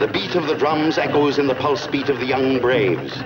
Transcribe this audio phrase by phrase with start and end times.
[0.00, 3.22] The beat of the drums echoes in the pulse beat of the young braves.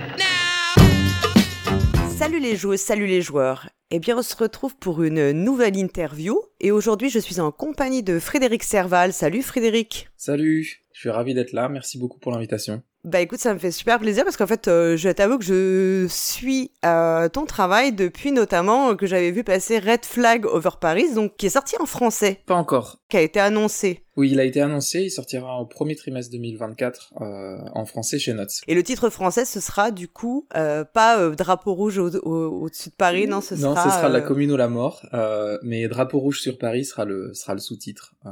[2.09, 3.69] Salut les joueuses, salut les joueurs.
[3.91, 6.37] Eh bien, on se retrouve pour une nouvelle interview.
[6.59, 9.13] Et aujourd'hui, je suis en compagnie de Frédéric Serval.
[9.13, 10.09] Salut Frédéric.
[10.17, 11.69] Salut, je suis ravi d'être là.
[11.69, 12.83] Merci beaucoup pour l'invitation.
[13.05, 16.07] Bah écoute, ça me fait super plaisir parce qu'en fait, euh, je t'avoue que je
[16.09, 21.37] suis euh, ton travail depuis notamment que j'avais vu passer Red Flag Over Paris, donc
[21.37, 22.41] qui est sorti en français.
[22.47, 22.97] Pas encore.
[23.07, 24.01] Qui a été annoncé.
[24.17, 28.33] Oui, il a été annoncé, il sortira au premier trimestre 2024 euh, en français chez
[28.33, 28.61] Notes.
[28.67, 32.67] Et le titre français, ce sera du coup euh, pas euh, Drapeau rouge au-dessus au,
[32.69, 33.83] de Paris, non, ce non, sera...
[33.83, 37.05] ce sera La euh, commune ou la mort, euh, mais Drapeau rouge sur Paris sera
[37.05, 38.15] le, sera le sous-titre.
[38.25, 38.29] Euh,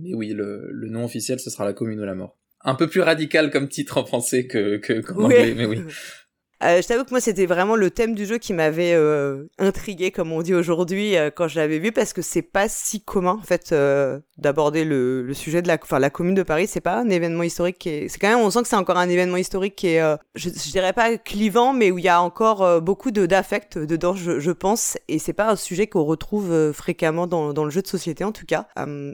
[0.00, 2.34] mais oui, le, le nom officiel, ce sera La commune ou la mort.
[2.64, 5.24] Un peu plus radical comme titre en français que, que qu'en Oui.
[5.26, 5.80] anglais, mais oui.
[6.64, 10.10] Euh, je t'avoue que moi, c'était vraiment le thème du jeu qui m'avait euh, intrigué,
[10.10, 13.38] comme on dit aujourd'hui, euh, quand je l'avais vu, parce que c'est pas si commun,
[13.40, 16.66] en fait, euh, d'aborder le, le sujet de la, enfin, la commune de Paris.
[16.66, 18.96] C'est pas un événement historique qui est, c'est quand même, on sent que c'est encore
[18.98, 22.08] un événement historique qui est, euh, je, je dirais pas clivant, mais où il y
[22.08, 25.86] a encore euh, beaucoup de d'affect dedans, je, je pense, et c'est pas un sujet
[25.86, 28.66] qu'on retrouve fréquemment dans, dans le jeu de société, en tout cas.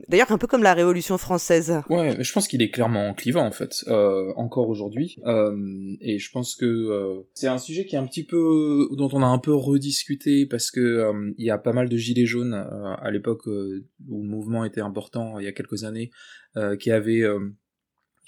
[0.08, 1.80] D'ailleurs, un peu comme la Révolution française.
[1.90, 3.84] Ouais, mais je pense qu'il est clairement clivant en fait,
[4.36, 5.16] encore aujourd'hui.
[6.00, 9.26] Et je pense que c'est un sujet qui est un petit peu dont on a
[9.26, 12.94] un peu rediscuté parce que euh, il y a pas mal de gilets jaunes euh,
[12.94, 16.10] à l'époque euh, où le mouvement était important il y a quelques années
[16.78, 17.24] qui avaient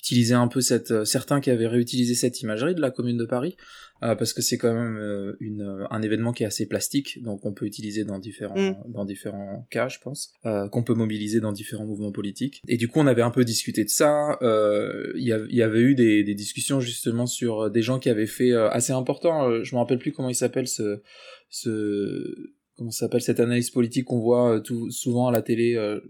[0.00, 3.56] utilisé un peu cette certains qui avaient réutilisé cette imagerie de la commune de Paris
[4.00, 7.44] parce que c'est quand même euh, une euh, un événement qui est assez plastique donc
[7.46, 8.74] on peut utiliser dans différents Mm.
[8.92, 12.88] dans différents cas je pense euh, qu'on peut mobiliser dans différents mouvements politiques et du
[12.88, 16.22] coup on avait un peu discuté de ça euh, il y, y avait eu des,
[16.24, 19.74] des discussions justement sur euh, des gens qui avaient fait euh, assez important euh, je
[19.74, 21.02] me rappelle plus comment il s'appelle ce
[21.50, 26.00] ce comment s'appelle cette analyse politique qu'on voit euh, tout souvent à la télé euh,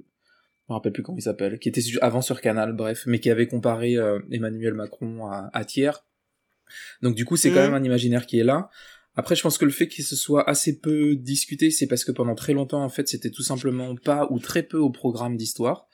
[0.69, 3.31] je me rappelle plus comment il s'appelle, qui était avant sur Canal, bref, mais qui
[3.31, 5.93] avait comparé euh, Emmanuel Macron à, à Thiers.
[7.03, 7.73] Donc du coup, c'est quand Mhm.
[7.73, 8.71] même un imaginaire qui est là.
[9.19, 12.13] Après, je pense que le fait qu'il se soit assez peu discuté, c'est parce que
[12.13, 15.89] pendant très longtemps, en fait, c'était tout simplement pas ou très peu au programme d'histoire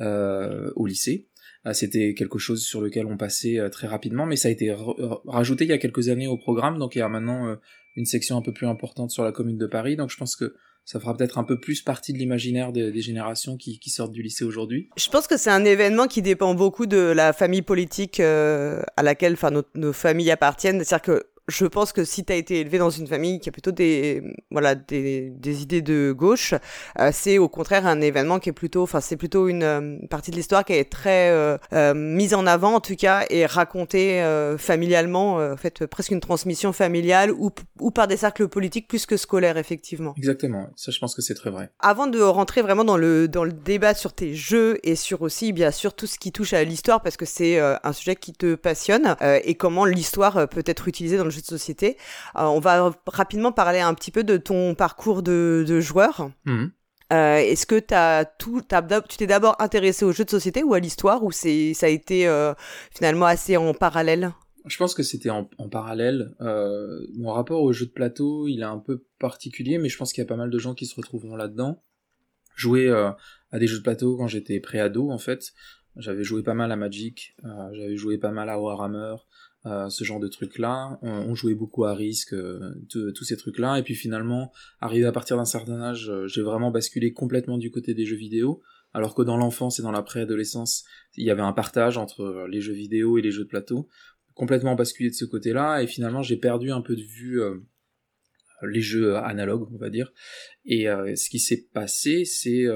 [0.00, 1.28] euh, au lycée.
[1.66, 4.72] Euh, C'était quelque chose sur lequel on passait euh, très rapidement, mais ça a été
[4.72, 7.48] ra- ra- rajouté il y a quelques années au programme, donc il y a maintenant
[7.48, 7.56] euh,
[7.96, 9.94] une section un peu plus importante sur la commune de Paris.
[9.96, 10.54] Donc je pense que
[10.84, 14.22] ça fera peut-être un peu plus partie de l'imaginaire des, générations qui, qui sortent du
[14.22, 14.88] lycée aujourd'hui.
[14.96, 19.02] Je pense que c'est un événement qui dépend beaucoup de la famille politique euh, à
[19.02, 20.82] laquelle enfin, nos, nos familles appartiennent.
[20.84, 23.52] C'est-à-dire que je pense que si tu as été élevé dans une famille qui a
[23.52, 26.54] plutôt des voilà des, des idées de gauche,
[26.98, 30.30] euh, c'est au contraire un événement qui est plutôt enfin c'est plutôt une euh, partie
[30.30, 34.22] de l'histoire qui est très euh, euh, mise en avant en tout cas et racontée
[34.22, 37.50] euh, familialement euh, en fait presque une transmission familiale ou
[37.80, 40.14] ou par des cercles politiques plus que scolaires effectivement.
[40.16, 41.70] Exactement, ça je pense que c'est très vrai.
[41.80, 45.52] Avant de rentrer vraiment dans le dans le débat sur tes jeux et sur aussi
[45.52, 48.32] bien sûr tout ce qui touche à l'histoire parce que c'est euh, un sujet qui
[48.32, 51.96] te passionne euh, et comment l'histoire peut être utilisée dans le jeu de société,
[52.36, 56.30] euh, on va rapidement parler un petit peu de ton parcours de, de joueur.
[56.44, 56.72] Mhm.
[57.12, 57.80] Euh, Est-ce que
[58.38, 58.62] tout,
[59.08, 61.90] tu t'es d'abord intéressé aux jeux de société ou à l'histoire ou c'est ça a
[61.90, 62.54] été euh,
[62.90, 64.32] finalement assez en parallèle?
[64.64, 66.34] Je pense que c'était en, en parallèle.
[66.40, 70.12] Euh, mon rapport au jeu de plateau, il est un peu particulier, mais je pense
[70.12, 71.82] qu'il y a pas mal de gens qui se retrouveront là-dedans.
[72.56, 75.52] Jouer à des jeux de plateau quand j'étais pré-ado, en fait.
[75.96, 77.36] J'avais joué pas mal à Magic,
[77.72, 79.16] j'avais joué pas mal à Warhammer,
[79.66, 80.98] euh, ce genre de trucs-là.
[81.02, 83.78] On, on jouait beaucoup à Risk, euh, tous ces trucs-là.
[83.78, 87.70] Et puis finalement, arrivé à partir d'un certain âge, euh, j'ai vraiment basculé complètement du
[87.70, 88.62] côté des jeux vidéo.
[88.92, 90.84] Alors que dans l'enfance et dans la préadolescence,
[91.16, 93.88] il y avait un partage entre euh, les jeux vidéo et les jeux de plateau
[94.34, 97.40] complètement basculé de ce côté-là et finalement j'ai perdu un peu de vue
[98.64, 100.12] les jeux analogues on va dire
[100.64, 102.66] et ce qui s'est passé c'est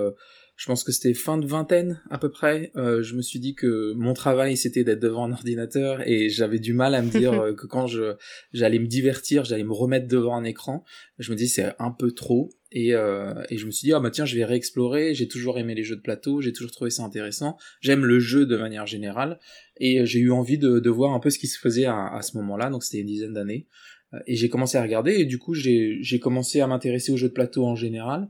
[0.58, 2.72] je pense que c'était fin de vingtaine à peu près.
[2.74, 6.58] Euh, je me suis dit que mon travail c'était d'être devant un ordinateur et j'avais
[6.58, 8.16] du mal à me dire euh, que quand je
[8.52, 10.84] j'allais me divertir j'allais me remettre devant un écran.
[11.18, 12.50] Je me dis c'est un peu trop.
[12.72, 15.14] Et, euh, et je me suis dit ah bah tiens je vais réexplorer.
[15.14, 16.40] J'ai toujours aimé les jeux de plateau.
[16.40, 17.56] J'ai toujours trouvé ça intéressant.
[17.80, 19.38] J'aime le jeu de manière générale.
[19.76, 22.22] Et j'ai eu envie de, de voir un peu ce qui se faisait à, à
[22.22, 23.68] ce moment-là, donc c'était une dizaine d'années.
[24.26, 27.28] Et j'ai commencé à regarder, et du coup j'ai j'ai commencé à m'intéresser aux jeux
[27.28, 28.28] de plateau en général.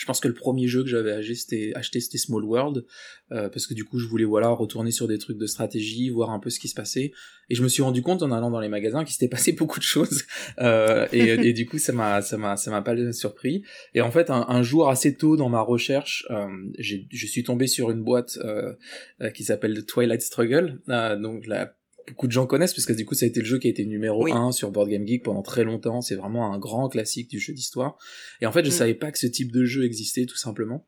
[0.00, 2.86] Je pense que le premier jeu que j'avais acheté, c'était Small World,
[3.32, 6.30] euh, parce que du coup je voulais voilà retourner sur des trucs de stratégie, voir
[6.30, 7.12] un peu ce qui se passait.
[7.50, 9.78] Et je me suis rendu compte en allant dans les magasins qu'il s'était passé beaucoup
[9.78, 10.24] de choses,
[10.60, 13.62] euh, et, du coup ça m'a ça m'a ça m'a pas surpris.
[13.92, 16.48] Et en fait un, jour assez tôt dans ma recherche, euh,
[16.78, 18.72] je suis tombé sur une boîte euh,
[19.20, 21.74] euh, qui s'appelle Twilight Struggle, donc la
[22.08, 23.70] beaucoup de gens connaissent parce que du coup ça a été le jeu qui a
[23.70, 24.32] été numéro Oui.
[24.32, 27.52] 1 sur Board Game Geek pendant très longtemps, c'est vraiment un grand classique du jeu
[27.52, 27.96] d'histoire.
[28.40, 28.72] Et en fait, je Mm.
[28.72, 30.86] savais pas que ce type de jeu existait tout simplement.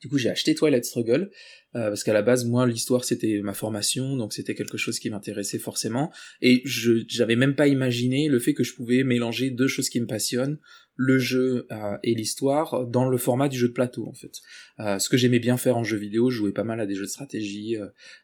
[0.00, 1.30] Du coup, j'ai acheté Twilight Struggle
[1.76, 5.08] euh, parce qu'à la base, moi, l'histoire c'était ma formation, donc c'était quelque chose qui
[5.08, 6.12] m'intéressait forcément,
[6.42, 10.00] et je j'avais même pas imaginé le fait que je pouvais mélanger deux choses qui
[10.00, 10.58] me passionnent,
[10.96, 14.40] le jeu euh, et l'histoire dans le format du jeu de plateau en fait.
[14.78, 16.94] Euh, ce que j'aimais bien faire en jeu vidéo, je jouais pas mal à des
[16.94, 17.76] jeux de stratégie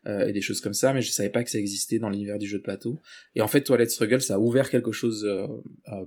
[0.06, 2.38] euh, et des choses comme ça, mais je savais pas que ça existait dans l'univers
[2.38, 3.00] du jeu de plateau.
[3.34, 5.28] Et en fait, Toilette Struggle, ça a ouvert quelque chose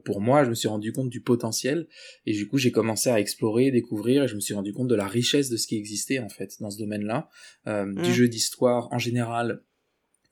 [0.05, 0.43] pour moi.
[0.43, 1.87] Je me suis rendu compte du potentiel
[2.25, 4.95] et du coup, j'ai commencé à explorer, découvrir, et je me suis rendu compte de
[4.95, 7.29] la richesse de ce qui existait en fait dans ce domaine-là,
[7.65, 8.13] du mm.
[8.13, 9.61] jeu d'histoire en général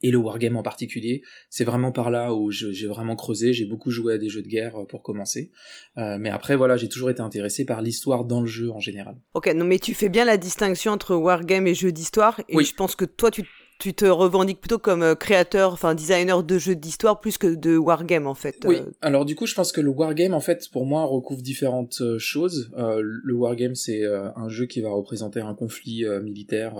[0.04, 1.22] et le wargame en particulier.
[1.50, 3.54] C'est vraiment par là où j'ai vraiment creusé.
[3.54, 5.52] J'ai beaucoup joué à des jeux de guerre euh, pour commencer,
[5.98, 9.16] euh, mais après voilà, j'ai toujours été intéressé par l'histoire dans le jeu en général.
[9.34, 12.66] Ok, non mais tu fais bien la distinction entre wargame et jeu d'histoire, et oui.
[12.66, 13.44] je pense que toi tu
[13.80, 17.78] tu te revendiques plutôt comme euh, créateur, enfin designer de jeux d'histoire plus que de
[17.78, 18.58] wargame en fait.
[18.66, 18.78] Oui.
[19.02, 22.70] Alors du coup, je pense que le wargame en fait pour moi recouvre différentes choses.
[22.78, 26.76] Euh, le wargame c'est un jeu qui va représenter un conflit militaire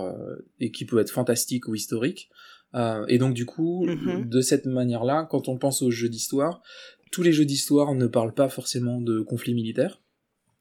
[0.60, 2.30] et qui peut être fantastique ou historique.
[2.74, 4.28] Euh, et donc du coup, mm-hmm.
[4.28, 6.62] de cette manière-là, quand on pense aux jeux d'histoire,
[7.10, 10.00] tous les jeux d'histoire ne parlent pas forcément de conflits militaires.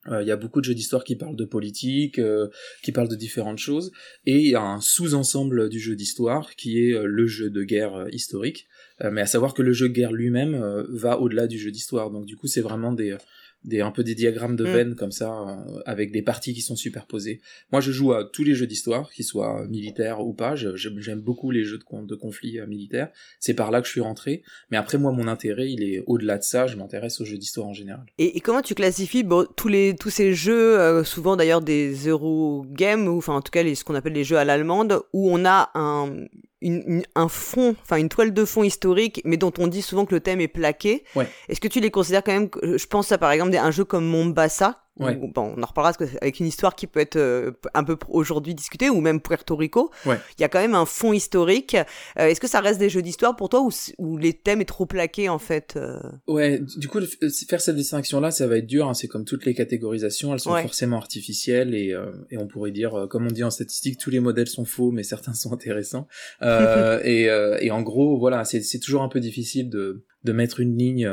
[0.07, 2.47] Euh, il y a beaucoup de jeux d'histoire qui parlent de politique, euh,
[2.81, 3.91] qui parlent de différentes choses,
[4.25, 8.07] et il y a un sous-ensemble du jeu d'histoire qui est le jeu de guerre
[8.11, 8.67] historique.
[9.11, 12.11] mais à savoir que le jeu de guerre lui-même va au-delà du jeu d'histoire.
[12.11, 13.15] Donc du coup, c'est vraiment des
[13.63, 14.71] des un peu des diagrammes de mm.
[14.71, 17.41] veines comme ça euh, avec des parties qui sont superposées.
[17.71, 21.51] Moi je joue à tous les jeux d'histoire, qu'ils soient militaires ou pas, j'aime beaucoup
[21.51, 23.09] les jeux de, de conflits euh, militaires,
[23.39, 26.37] c'est par là que je suis rentré, mais après moi mon intérêt il est au-delà
[26.37, 28.05] de ça, je m'intéresse aux jeux d'histoire en général.
[28.17, 32.65] Et, comment tu classifies bon, tous les tous ces jeux euh, souvent d'ailleurs des Euro
[32.69, 35.31] games ou enfin en tout cas les, ce qu'on appelle les jeux à l'allemande où
[35.31, 36.25] on a un
[36.61, 40.13] une, un fond, enfin une toile de fond historique, mais dont on dit souvent que
[40.13, 41.03] le thème est plaqué.
[41.49, 44.05] Est-ce que tu les considères quand même Je pense à par exemple un jeu comme
[44.05, 48.53] Mombasa, bon, on en reparlera avec une histoire qui peut être euh, un peu aujourd'hui
[48.53, 49.91] discutée, ou même Puerto Rico.
[50.05, 51.75] Il y a quand même un fond historique.
[52.19, 54.65] Euh, est-ce que ça reste des jeux d'histoire pour toi, ou, ou les thèmes est
[54.65, 55.99] trop plaqués en fait euh?
[56.27, 56.99] Ouais, du coup,
[57.47, 58.87] faire cette distinction-là, ça va être dur.
[58.87, 58.93] Hein.
[58.93, 61.95] C'est comme toutes les catégorisations, elles sont forcément artificielles et,
[62.29, 65.03] et on pourrait dire, comme on dit en statistique, tous les modèles sont faux, mais
[65.03, 66.07] certains sont intéressants.
[66.41, 67.25] et,
[67.59, 71.09] et en gros, voilà, c'est toujours un peu difficile de, de mettre une ligne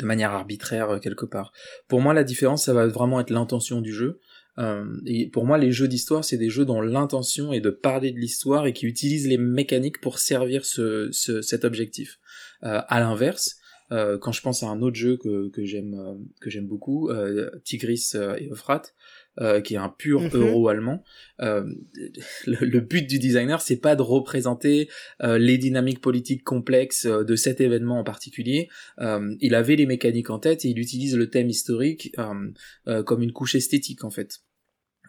[0.00, 1.52] de manière arbitraire euh, quelque part.
[1.88, 4.20] Pour moi, la différence, ça va vraiment être l'intention du jeu.
[4.58, 8.10] Euh, et pour moi, les jeux d'histoire, c'est des jeux dont l'intention est de parler
[8.12, 12.18] de l'histoire et qui utilisent les mécaniques pour servir ce, cet objectif.
[12.64, 13.56] Euh, à l'inverse,
[14.20, 15.96] quand je pense à un autre jeu que, que j'aime
[16.40, 17.10] que j'aime beaucoup,
[17.64, 18.94] Tigris et Euphrate,
[19.38, 20.30] euh, qui est un pur mhm.
[20.34, 21.04] euro allemand.
[21.40, 21.64] Euh,
[22.46, 24.88] le, but du designer, c'est pas de représenter
[25.22, 28.68] euh, les dynamiques politiques complexes de cet événement en particulier.
[28.98, 33.54] il avait les mécaniques en tête et il utilise le thème historique comme une couche
[33.54, 34.40] esthétique en fait.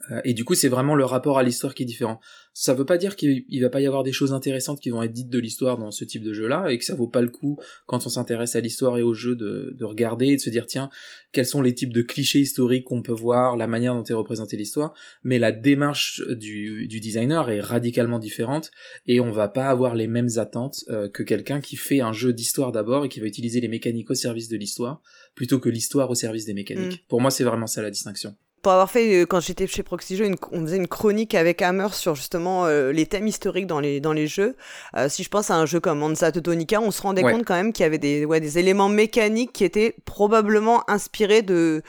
[0.10, 2.20] Euh, et du coup, c'est vraiment le rapport à l'histoire qui est différent.
[2.54, 5.14] Ça veut pas dire qu'il va pas y avoir des choses intéressantes qui vont être
[5.14, 7.58] dites de l'histoire dans ce type de jeu-là, et que ça vaut pas le coup,
[7.86, 10.66] quand on s'intéresse à l'histoire et au jeu, de, de, regarder et de se dire,
[10.66, 10.90] tiens,
[11.32, 14.58] quels sont les types de clichés historiques qu'on peut voir, la manière dont est représentée
[14.58, 14.94] l'histoire,
[15.24, 18.72] mais la démarche du, du, designer est radicalement différente,
[19.08, 22.34] et on va pas avoir les mêmes attentes euh, que quelqu'un qui fait un jeu
[22.34, 25.02] d'histoire d'abord et qui va utiliser les mécaniques au service de l'histoire,
[25.36, 27.04] plutôt que l'histoire au service des mécaniques.
[27.04, 27.08] Mm.
[27.08, 30.18] Pour moi, c'est vraiment ça la distinction pour avoir fait, euh, quand j'étais chez Proxy
[30.18, 34.00] Jeux, on faisait une chronique avec Hammer sur justement euh, les thèmes historiques dans les,
[34.00, 34.56] dans les jeux.
[34.96, 37.56] Euh, si je pense à un jeu comme Ansa Teutonica, on se rendait compte quand
[37.56, 41.82] même qu'il y avait des, ouais, des éléments mécaniques qui étaient probablement inspirés de,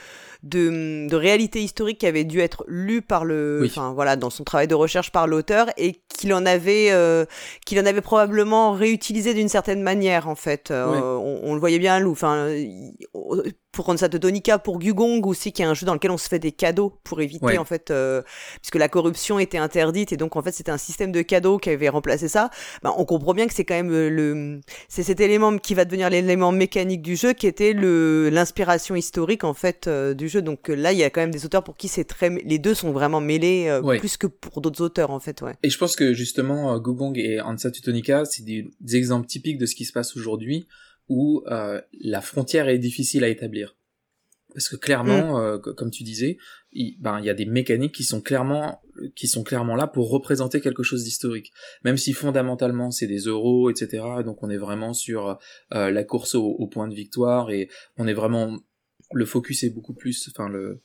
[0.43, 4.43] de, de réalité historique qui avait dû être lu par le, enfin voilà, dans son
[4.43, 7.25] travail de recherche par l'auteur et qu'il en avait, euh,
[7.65, 10.69] qu'il en avait probablement réutilisé d'une certaine manière en fait.
[10.69, 12.11] Euh, on, on, le voyait bien, Lou.
[12.11, 12.49] Enfin,
[13.71, 16.17] pour rendre ça de Donica, pour Gugong aussi, qui est un jeu dans lequel on
[16.17, 18.21] se fait des cadeaux pour éviter en fait, euh,
[18.61, 21.69] puisque la corruption était interdite et donc en fait c'était un système de cadeaux qui
[21.69, 22.49] avait remplacé ça.
[22.83, 24.59] Ben, on comprend bien que c'est quand même le,
[24.89, 29.43] c'est cet élément qui va devenir l'élément mécanique du jeu, qui était le l'inspiration historique
[29.43, 31.77] en fait du jeu donc euh, là, il y a quand même des auteurs pour
[31.77, 35.19] qui c'est très, les deux sont vraiment mêlés euh, plus que pour d'autres auteurs en
[35.19, 35.41] fait.
[35.41, 35.53] Ouais.
[35.63, 39.65] Et je pense que justement, euh, Gugong et Ansa Tutonica, c'est des, exemples typiques de
[39.65, 40.67] ce qui se passe aujourd'hui,
[41.09, 43.75] où la frontière est difficile à établir.
[44.53, 45.61] Parce que clairement, mm.
[45.75, 46.37] comme tu disais,
[46.71, 48.81] il, ben il y a des mécaniques qui sont clairement
[49.15, 51.51] qui sont clairement là pour représenter quelque chose d'historique.
[51.83, 54.03] Même si fondamentalement c'est des euros, etc.
[54.23, 55.39] Donc on est vraiment sur
[55.71, 58.59] la course au, point de victoire et on est vraiment
[59.11, 60.81] le focus est beaucoup plus, enfin le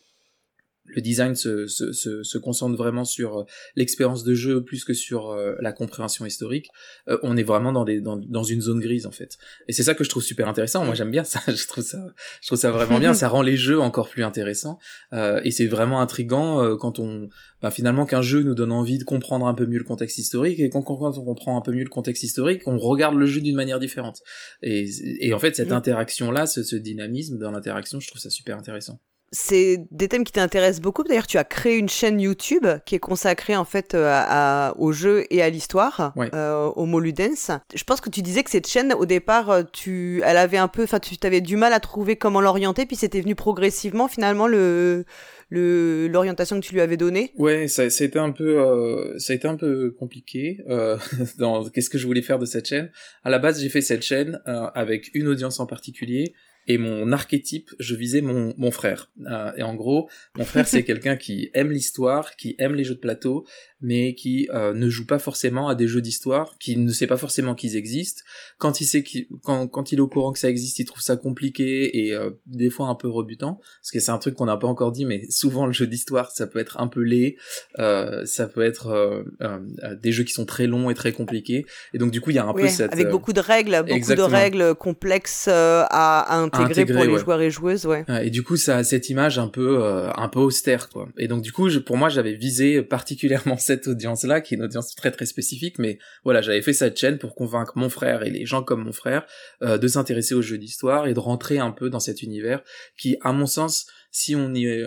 [0.94, 3.44] le design se, se, se, se, concentre vraiment sur euh,
[3.76, 6.68] l'expérience de jeu plus que sur euh, la compréhension historique,
[7.08, 9.38] euh, on est vraiment dans, des, dans, dans, une zone grise en fait.
[9.68, 10.84] Et c'est ça que je trouve super intéressant.
[10.84, 12.04] Moi j'aime bien ça, je trouve ça,
[12.40, 13.14] je trouve ça vraiment bien.
[13.18, 14.78] Ça rend les jeux encore plus intéressants
[15.12, 17.28] et c'est vraiment intrigant quand on,
[17.62, 20.60] bah, finalement qu'un jeu nous donne envie de comprendre un peu mieux le contexte historique
[20.60, 23.40] et quand, quand on comprend un peu mieux le contexte historique, on regarde le jeu
[23.40, 24.20] d'une manière différente.
[24.62, 24.88] Et,
[25.20, 28.56] et en fait cette interaction là, ce, ce dynamisme dans l'interaction, je trouve ça super
[28.56, 29.00] intéressant
[29.30, 31.04] c'est des thèmes qui t'intéressent beaucoup.
[31.04, 34.92] D'ailleurs, tu as créé une chaîne YouTube qui est consacrée en fait euh, à, au
[34.92, 37.60] jeu et à l'histoire, euh, au Moludens.
[37.74, 40.68] Je pense que tu disais que cette chaîne, au départ, euh, tu, elle avait un
[40.68, 44.46] peu, enfin, tu avais du mal à trouver comment l'orienter, puis c'était venu progressivement finalement
[44.46, 45.04] le
[45.50, 49.18] le l'orientation que tu lui avais donnée Ouais, ça, ça a été un peu euh,
[49.18, 50.98] ça a été un peu compliqué euh,
[51.38, 52.90] dans qu'est-ce que je voulais faire de cette chaîne.
[53.24, 56.34] À la base, j'ai fait cette chaîne euh, avec une audience en particulier
[56.68, 59.10] et mon archétype, je visais mon, mon frère.
[59.26, 62.94] Euh, et en gros, mon frère, c'est quelqu'un qui aime l'histoire, qui aime les jeux
[62.94, 63.46] de plateau,
[63.80, 67.16] mais qui euh, ne joue pas forcément à des jeux d'histoire, qui ne sait pas
[67.16, 68.22] forcément qu'ils existent.
[68.58, 71.02] Quand il sait qu quand, quand il est au courant que ça existe, il trouve
[71.02, 74.46] ça compliqué et euh, des fois un peu rebutant, parce que c'est un truc qu'on
[74.46, 77.36] n'a pas encore dit, mais souvent le jeu d'histoire, ça peut être un peu laid,
[77.78, 81.66] euh, ça peut être euh, euh, des jeux qui sont très longs et très compliqués,
[81.94, 84.14] et donc du coup il y a un peu cette avec beaucoup de règles, beaucoup
[84.14, 88.04] de règles complexes à, à intégrer, pour les joueurs et joueuses, ouais.
[88.22, 91.08] Et du coup ça a cette image un peu un peu austère, quoi.
[91.18, 94.64] Et donc du coup je, pour moi j'avais visé particulièrement cette audience-là, qui est une
[94.64, 98.30] audience très très spécifique, mais voilà, j'avais fait cette chaîne pour convaincre mon frère et
[98.30, 99.26] les gens comme mon frère
[99.62, 102.62] euh, de s'intéresser aux jeux d'histoire et de rentrer un peu dans cet univers
[102.98, 104.84] qui, à mon sens, si on y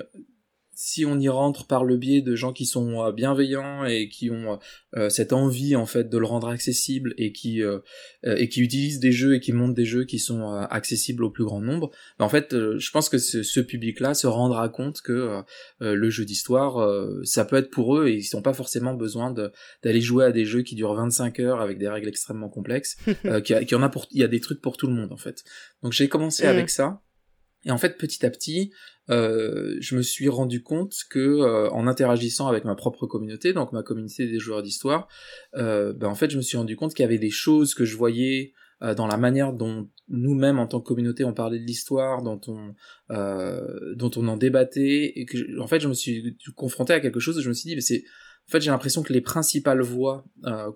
[0.73, 4.31] si on y rentre par le biais de gens qui sont euh, bienveillants et qui
[4.31, 4.57] ont
[4.95, 7.79] euh, cette envie en fait de le rendre accessible et qui euh,
[8.23, 11.43] et qui utilisent des jeux et qui montent des jeux qui sont accessibles au plus
[11.43, 15.41] grand nombre, ben, en fait, je pense que ce, ce public-là se rendra compte que
[15.79, 16.87] le jeu d'histoire,
[17.23, 19.33] ça peut être pour eux et ils n'ont pas forcément besoin
[19.83, 22.97] d'aller jouer à des jeux qui durent 25 heures avec des règles extrêmement complexes.
[23.43, 25.17] qui, y en a pour, il y a des trucs pour tout le monde en
[25.17, 25.43] fait.
[25.83, 26.49] Donc j'ai commencé mmh.
[26.49, 27.01] avec ça.
[27.65, 28.71] Et en fait, petit à petit,
[29.09, 33.71] euh, je me suis rendu compte que euh, en interagissant avec ma propre communauté, donc
[33.73, 35.07] ma communauté des joueurs d'histoire,
[35.55, 37.83] euh, ben en fait je me suis rendu compte qu'il y avait des choses que
[37.83, 38.53] je voyais
[38.83, 42.39] euh, dans la manière dont nous-mêmes en tant que communauté on parlait de l'histoire, dont
[42.47, 42.73] on
[43.11, 47.19] euh, dont on en débattait, et que en fait je me suis confronté à quelque
[47.19, 48.03] chose et je me suis dit mais c'est
[48.47, 50.25] en fait j'ai l'impression que les principales voix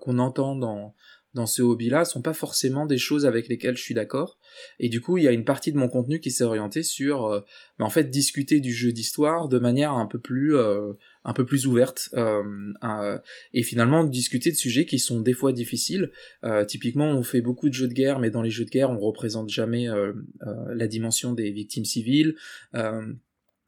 [0.00, 0.94] qu'on entend dans
[1.36, 4.38] dans ce hobby-là sont pas forcément des choses avec lesquelles je suis d'accord.
[4.80, 7.26] Et du coup, il y a une partie de mon contenu qui s'est orientée sur,
[7.26, 7.40] euh,
[7.78, 11.44] bah, en fait, discuter du jeu d'histoire de manière un peu plus, euh, un peu
[11.44, 13.18] plus ouverte, euh,
[13.52, 16.10] et finalement discuter de sujets qui sont des fois difficiles.
[16.66, 18.98] typiquement, on fait beaucoup de jeux de guerre, mais dans les jeux de guerre, on
[18.98, 19.88] représente jamais
[20.40, 22.36] la dimension des victimes civiles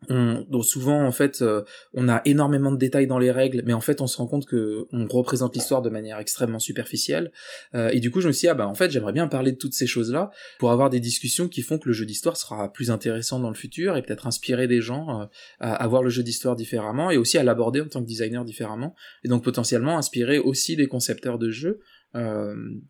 [0.09, 1.63] on, donc souvent en fait euh,
[1.93, 4.47] on a énormément de détails dans les règles mais en fait on se rend compte
[4.47, 7.33] que on représente l'histoire de manière extrêmement superficielle.
[7.75, 9.51] Euh, et du coup je me suis dit ah bah en fait j'aimerais bien parler
[9.51, 12.37] de toutes ces choses là pour avoir des discussions qui font que le jeu d'histoire
[12.37, 15.25] sera plus intéressant dans le futur et peut-être inspirer des gens euh,
[15.59, 18.45] à, à voir le jeu d'histoire différemment et aussi à l'aborder en tant que designer
[18.45, 18.95] différemment.
[19.25, 21.81] Et donc potentiellement inspirer aussi des concepteurs de jeux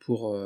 [0.01, 0.39] pour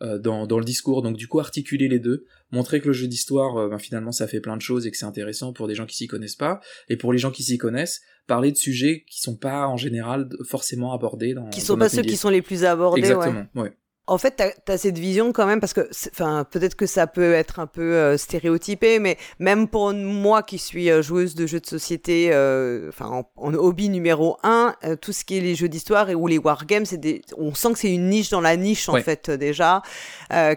[0.00, 1.02] dans, dans, le discours.
[1.02, 4.26] Donc du coup articuler les deux, montrer que le jeu d'histoire, euh, ben, finalement ça
[4.26, 6.60] fait plein de choses et que c'est intéressant pour des gens qui s'y connaissent pas,
[6.88, 10.28] et pour les gens qui s'y connaissent, parler de sujets qui sont pas en général
[10.44, 13.00] forcément abordés dans qui sont pas ceux qui sont les plus abordés.
[13.00, 13.46] Exactement.
[13.56, 13.72] ouais.
[14.06, 17.32] En fait, tu as, cette vision quand même, parce que, enfin, peut-être que ça peut
[17.32, 21.60] être un peu euh, stéréotypé, mais même pour moi qui suis euh, joueuse de jeux
[21.60, 26.10] de société, euh, enfin, en, hobby numéro un, tout ce qui est les jeux d'histoire
[26.10, 28.96] et ou les wargames, des, on sent que c'est une niche dans la niche en
[28.96, 29.82] fait déjà,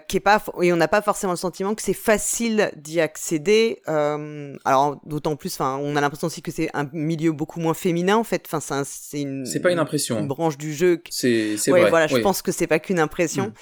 [0.07, 3.81] qui est pas, et on n'a pas forcément le sentiment que c'est facile d'y accéder.
[3.85, 8.17] alors, d'autant plus, enfin, on a l'impression aussi que c'est un milieu beaucoup moins féminin
[8.17, 8.47] en fait.
[8.51, 9.45] Enfin, c'est une.
[9.45, 10.19] C'est pas une impression.
[10.19, 11.01] Une branche du jeu.
[11.09, 11.89] C'est, c'est ouais, vrai.
[11.89, 13.32] Voilà, je pense que c'est pas qu'une impression.
[13.41, 13.53] Mm.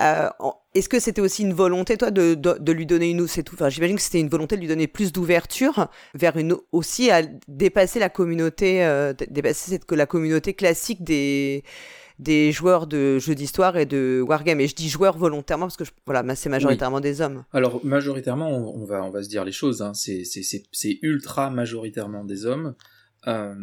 [0.00, 0.28] Euh,
[0.74, 3.54] est-ce que c'était aussi une volonté, toi, de, de, lui donner une, c'est tout.
[3.54, 7.22] Enfin, j'imagine que c'était une volonté de lui donner plus d'ouverture vers une aussi à
[7.48, 11.64] dépasser la communauté, euh, dépasser cette, la communauté classique des
[12.20, 14.60] des joueurs de jeux d'histoire et de wargame.
[14.60, 17.44] Et je dis joueurs volontairement parce que voilà, c'est majoritairement des hommes.
[17.52, 19.80] Alors majoritairement, on, va on va se dire les choses.
[19.82, 19.94] Hein.
[19.94, 22.74] C'est c'est ultra majoritairement des hommes.
[23.26, 23.54] Euh,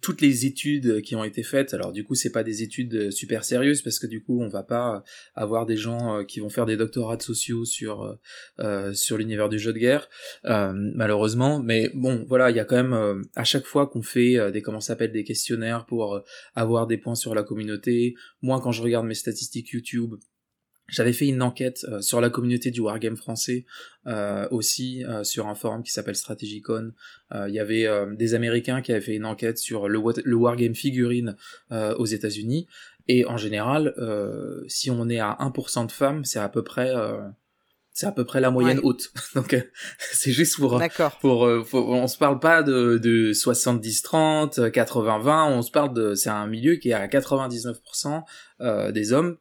[0.00, 3.44] toutes les études qui ont été faites, alors du coup c'est pas des études super
[3.44, 5.02] sérieuses parce que du coup on va pas
[5.34, 8.14] avoir des gens euh, qui vont faire des doctorats de sociaux sur euh,
[8.60, 10.08] euh, sur l'univers du jeu de guerre
[10.44, 14.62] malheureusement, mais bon voilà il y a quand même à chaque fois qu'on fait des
[14.62, 16.22] comment s'appelle des questionnaires pour
[16.54, 20.14] avoir des points sur la communauté, moi quand je regarde mes statistiques YouTube
[20.88, 23.66] j'avais fait une enquête euh, sur la communauté du wargame français
[24.06, 26.92] euh, aussi euh, sur un forum qui s'appelle Strategicon.
[27.34, 31.36] Il y avait des Américains qui avaient fait une enquête sur le, le wargame figurine
[31.70, 32.66] aux États-Unis.
[33.06, 33.94] Et en général,
[34.66, 36.94] si on est à 1% de femmes, c'est à peu près
[37.92, 39.12] c'est à peu près la moyenne haute.
[39.34, 39.54] Donc
[39.98, 40.80] c'est juste pour
[41.20, 46.14] pour, on se parle pas de de 70 30, 80 20, on se parle de
[46.14, 48.22] c'est un milieu qui est à 99%
[48.92, 49.36] des hommes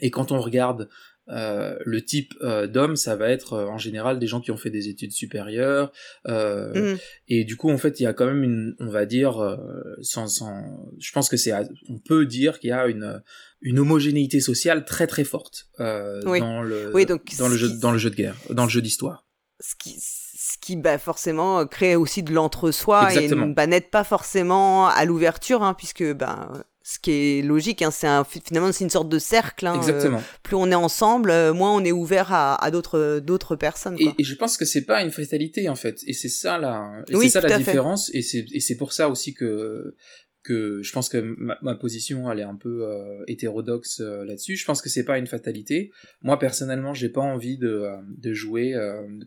[0.00, 0.88] et quand on regarde
[1.30, 4.56] euh, le type euh, d'homme, ça va être euh, en général des gens qui ont
[4.56, 5.92] fait des études supérieures.
[6.26, 6.98] Euh, mmh.
[7.28, 9.56] Et du coup, en fait, il y a quand même une, on va dire, euh,
[10.00, 11.52] sans, sans, je pense que c'est,
[11.88, 13.22] on peut dire qu'il y a une
[13.62, 17.98] une homogénéité sociale très très forte dans le oui, donc, dans le jeu dans le
[17.98, 19.26] jeu de guerre, dans le jeu d'histoire.
[19.60, 24.88] Ce qui ce qui bah, forcément crée aussi de l'entre-soi et bah, n'aide pas forcément
[24.88, 28.90] à l'ouverture hein, puisque bah, ce qui est logique, hein, c'est un, finalement c'est une
[28.90, 29.66] sorte de cercle.
[29.66, 30.18] Hein, Exactement.
[30.18, 33.96] Euh, plus on est ensemble, euh, moins on est ouvert à, à d'autres d'autres personnes.
[33.98, 36.90] Et, et, je pense que c'est pas une fatalité en fait, et c'est ça la,
[37.08, 39.94] c'est ça la différence, et c'est et c'est pour ça aussi que
[40.42, 44.56] que je pense que ma, position elle est un peu euh, hétérodoxe euh, là-dessus.
[44.56, 45.92] Je pense que c'est pas une fatalité.
[46.22, 48.74] Moi personnellement, j'ai pas envie de, euh, de jouer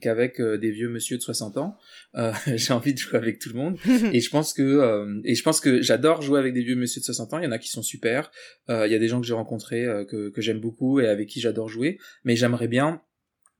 [0.02, 1.78] qu'avec des vieux monsieur de 60 ans.
[2.48, 3.78] j'ai envie de jouer avec tout le monde.
[4.14, 7.06] et je pense que et je pense que j'adore jouer avec des vieux monsieur de
[7.06, 7.40] 60 ans.
[7.40, 8.32] Il y en a qui sont super.
[8.70, 11.42] Il y a des gens que j'ai rencontrés que, que j'aime beaucoup et avec qui
[11.42, 12.00] j'adore jouer.
[12.24, 13.02] Mais j'aimerais bien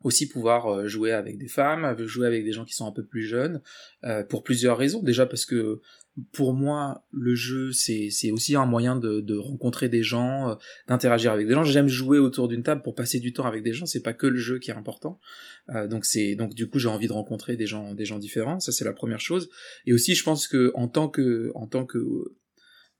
[0.04, 3.24] aussi pouvoir jouer avec des femmes, jouer avec des gens qui sont un peu plus
[3.24, 3.62] jeunes,
[4.30, 5.02] pour plusieurs raisons.
[5.02, 5.82] Déjà parce que
[6.32, 10.56] pour moi, le jeu, c'est, c'est aussi un moyen de, de rencontrer des gens, euh,
[10.88, 11.64] d'interagir avec des gens.
[11.64, 13.88] J'aime jouer autour d'une table pour passer du temps avec des gens.
[13.88, 15.20] C'est pas que le jeu qui est important.
[15.70, 18.60] Euh, donc c'est, donc du coup, j'ai envie de rencontrer des gens, des gens différents.
[18.60, 19.50] Ça, c'est la première chose.
[19.88, 22.00] Et aussi, je pense que en tant que, en tant que,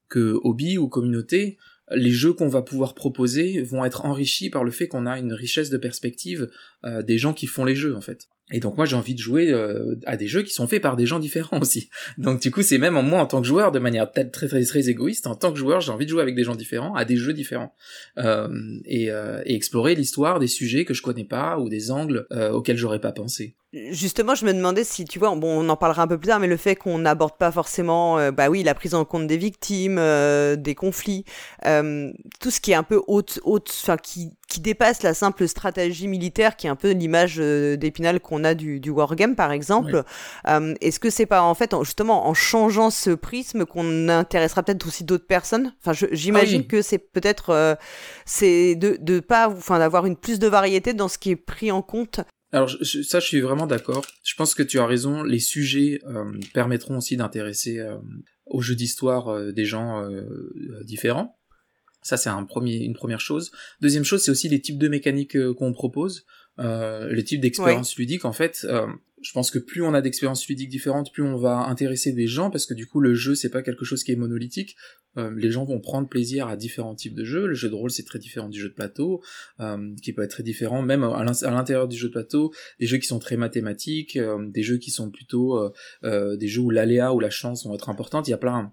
[0.08, 1.56] que hobby ou communauté,
[1.90, 5.32] les jeux qu'on va pouvoir proposer vont être enrichis par le fait qu'on a une
[5.32, 6.50] richesse de perspective
[6.84, 8.28] euh, des gens qui font les jeux en fait.
[8.52, 10.96] Et donc moi j'ai envie de jouer euh, à des jeux qui sont faits par
[10.96, 11.90] des gens différents aussi.
[12.18, 14.64] Donc du coup c'est même en moi en tant que joueur de manière très, très
[14.64, 17.04] très égoïste, en tant que joueur j'ai envie de jouer avec des gens différents, à
[17.04, 17.74] des jeux différents.
[18.18, 18.48] Euh,
[18.86, 23.00] et, et, explorer l'histoire des sujets que je connais pas ou des angles auxquels j'aurais
[23.00, 23.56] pas pensé.
[23.90, 26.38] Justement, je me demandais si, tu vois, bon, on en parlera un peu plus tard,
[26.38, 29.36] mais le fait qu'on n'aborde pas forcément, euh, bah oui, la prise en compte des
[29.36, 31.24] victimes, euh, des conflits,
[31.66, 35.48] euh, tout ce qui est un peu haute, haute, enfin, qui, qui dépasse la simple
[35.48, 40.04] stratégie militaire, qui est un peu l'image d'Épinal qu'on a du, du wargame, par exemple.
[40.46, 45.02] Est-ce que c'est pas, en fait, justement, en changeant ce prisme, qu'on intéressera peut-être aussi
[45.02, 45.74] d'autres personnes?
[45.84, 47.76] Enfin, j'imagine ah que c'est peut-être,
[48.24, 51.72] c'est de, de pas, enfin, d'avoir une plus de variété dans ce qui est pris
[51.72, 52.20] en compte
[52.54, 54.06] alors ça, je suis vraiment d'accord.
[54.22, 55.24] Je pense que tu as raison.
[55.24, 57.96] Les sujets euh, permettront aussi d'intéresser euh,
[58.46, 60.08] au jeu d'histoire euh, des gens
[60.82, 61.36] différents.
[62.02, 63.50] Ça, c'est un premier, une première chose.
[63.80, 66.26] Deuxième chose, c'est aussi les types de mécaniques qu'on propose,
[66.58, 68.24] les types d'expériences ludiques.
[68.24, 68.66] En fait,
[69.22, 72.50] je pense que plus on a d'expériences ludiques différentes, plus on va intéresser des gens,
[72.50, 74.76] parce que du coup, le jeu, c'est pas quelque chose qui est monolithique.
[75.16, 77.46] Euh, les gens vont prendre plaisir à différents types de jeux.
[77.46, 79.22] Le jeu de rôle, c'est très différent du jeu de plateau,
[79.60, 82.98] euh, qui peut être très différent, même à l'intérieur du jeu de plateau, des jeux
[82.98, 85.72] qui sont très mathématiques, euh, des jeux qui sont plutôt
[86.02, 88.28] des jeux où l'aléa ou la chance vont être importantes.
[88.28, 88.72] Il y a plein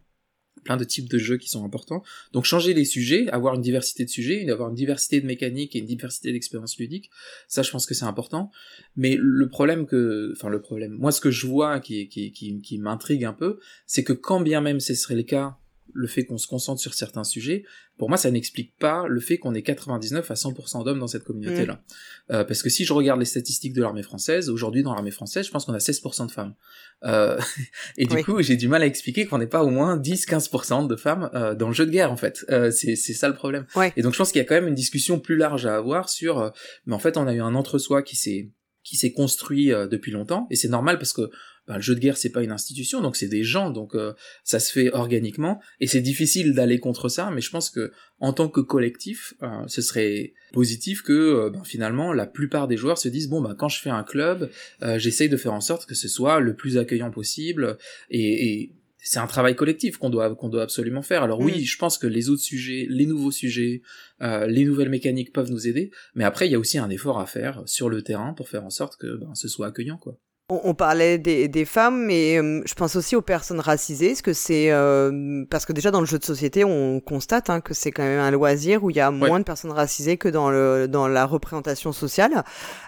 [0.63, 2.03] plein de types de jeux qui sont importants.
[2.33, 5.79] Donc changer les sujets, avoir une diversité de sujets, avoir une diversité de mécaniques et
[5.79, 7.09] une diversité d'expériences ludiques,
[7.47, 8.51] ça je pense que c'est important.
[8.95, 12.77] Mais le problème que, enfin le problème, moi ce que je vois qui, qui, qui
[12.77, 15.57] m'intrigue un peu, c'est que quand bien même ce serait le cas
[15.93, 17.63] le fait qu'on se concentre sur certains sujets,
[17.97, 21.23] pour moi, ça n'explique pas le fait qu'on ait 99 à 100% d'hommes dans cette
[21.23, 21.73] communauté-là.
[21.73, 22.33] Mm.
[22.33, 25.45] Euh, parce que si je regarde les statistiques de l'armée française, aujourd'hui dans l'armée française,
[25.45, 26.55] je pense qu'on a 16% de femmes.
[27.03, 27.39] Euh,
[27.97, 30.95] et du coup, j'ai du mal à expliquer qu'on n'ait pas au moins 10-15% de
[30.95, 32.45] femmes euh, dans le jeu de guerre, en fait.
[32.49, 33.65] Euh, c'est ça le problème.
[33.95, 36.09] Et donc, je pense qu'il y a quand même une discussion plus large à avoir
[36.09, 36.39] sur...
[36.39, 36.49] Euh,
[36.85, 38.49] mais en fait, on a eu un entre-soi qui s'est
[38.83, 41.29] qui s'est construit euh, depuis longtemps et c'est normal parce que
[41.71, 44.11] bah, le jeu de guerre c'est pas une institution donc c'est des gens donc euh,
[44.43, 48.33] ça se fait organiquement et c'est difficile d'aller contre ça mais je pense que en
[48.33, 53.07] tant que collectif euh, ce serait positif que ben, finalement la plupart des joueurs se
[53.07, 54.49] disent bon bah quand je fais un club
[54.97, 57.77] j'essaye de faire en sorte que ce soit le plus accueillant possible
[58.09, 61.23] et, et c'est un travail collectif qu'on doit qu'on doit absolument faire.
[61.23, 61.65] Alors oui, mm.
[61.65, 63.81] je pense que les autres sujets, les nouveaux sujets,
[64.21, 67.19] euh, les nouvelles mécaniques peuvent nous aider, mais après il y a aussi un effort
[67.19, 70.19] à faire sur le terrain pour faire en sorte que ben, ce soit accueillant quoi
[70.51, 74.11] on, parlait des, femmes, mais euh, je pense aussi aux personnes racisées.
[74.11, 77.61] Est-ce que c'est euh, parce que déjà dans le jeu de société, on constate hein,
[77.61, 80.27] que c'est quand même un loisir où il y a moins de personnes racisées que
[80.27, 82.43] dans le dans la représentation sociale.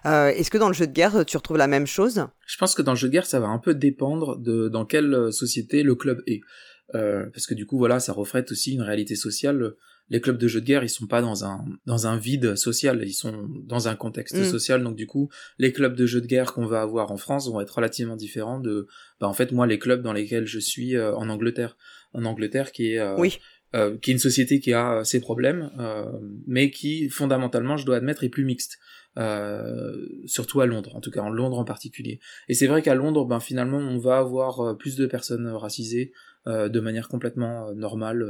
[0.06, 2.26] Euh, est-ce que dans le jeu de guerre, tu retrouves la même chose?
[2.46, 4.86] Je pense que dans le jeu de guerre, ça va un peu dépendre de dans
[4.86, 6.42] quelle société le club est,
[6.92, 9.74] parce que du coup, voilà, ça reflète aussi une réalité sociale
[10.14, 12.96] les clubs de jeux de guerre, ils sont pas dans un dans un vide social,
[13.04, 13.36] ils sont
[13.74, 14.46] dans un contexte Mm.
[14.46, 14.80] social.
[14.84, 15.26] Donc du coup,
[15.58, 18.60] les clubs de jeux de guerre qu'on va avoir en France vont être relativement différents
[18.60, 18.76] de,
[19.20, 21.76] bah, en fait, moi, les clubs dans lesquels je suis euh, en Angleterre,
[22.14, 23.40] en Angleterre, qui est euh, Oui.
[23.76, 25.62] euh, qui est une société qui a ses problèmes,
[26.48, 28.78] mais qui fondamentalement, je dois admettre, est plus mixte.
[29.18, 32.20] Euh, surtout à Londres, en tout cas en Londres en particulier.
[32.50, 36.12] Et c'est vrai qu'à Londres, ben finalement, on va avoir plus de personnes racisées
[36.48, 38.28] euh, de manière complètement normale.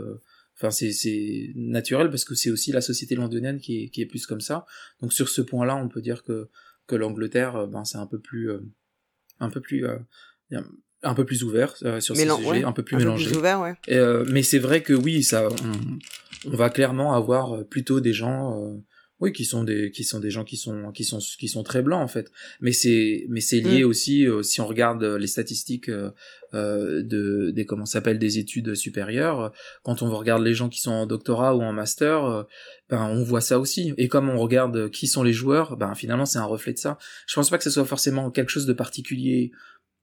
[0.64, 4.26] Enfin, c'est naturel parce que c'est aussi la société londonienne qui est, qui est plus
[4.26, 4.66] comme ça.
[5.02, 6.50] Donc sur ce point-là, on peut dire que
[6.88, 8.60] que l'Angleterre, ben c'est un peu plus euh,
[9.40, 9.98] un peu plus euh,
[11.04, 13.28] un peu plus ouvert euh, sur ces sujets, ouais, un peu plus un peu mélangé.
[13.28, 13.76] plus ouvert, ouais.
[13.88, 14.00] Et,
[14.32, 16.00] mais c'est vrai que oui, ça, on,
[16.46, 18.78] on va clairement avoir euh, plutôt des gens, euh,
[19.20, 21.82] oui, qui sont des, qui sont des gens qui sont, qui sont, qui sont très
[21.82, 22.32] blancs en fait.
[22.60, 23.88] Mais c'est, mais c'est lié Mm.
[23.88, 26.12] aussi, euh, si on regarde euh, les statistiques euh,
[26.54, 31.06] de, des comment s'appelle des études supérieures, quand on regarde les gens qui sont en
[31.06, 32.44] doctorat ou en master, euh,
[32.90, 33.94] ben on voit ça aussi.
[33.98, 36.98] Et comme on regarde qui sont les joueurs, ben finalement c'est un reflet de ça.
[37.28, 39.52] Je pense pas que ce soit forcément quelque chose de particulier,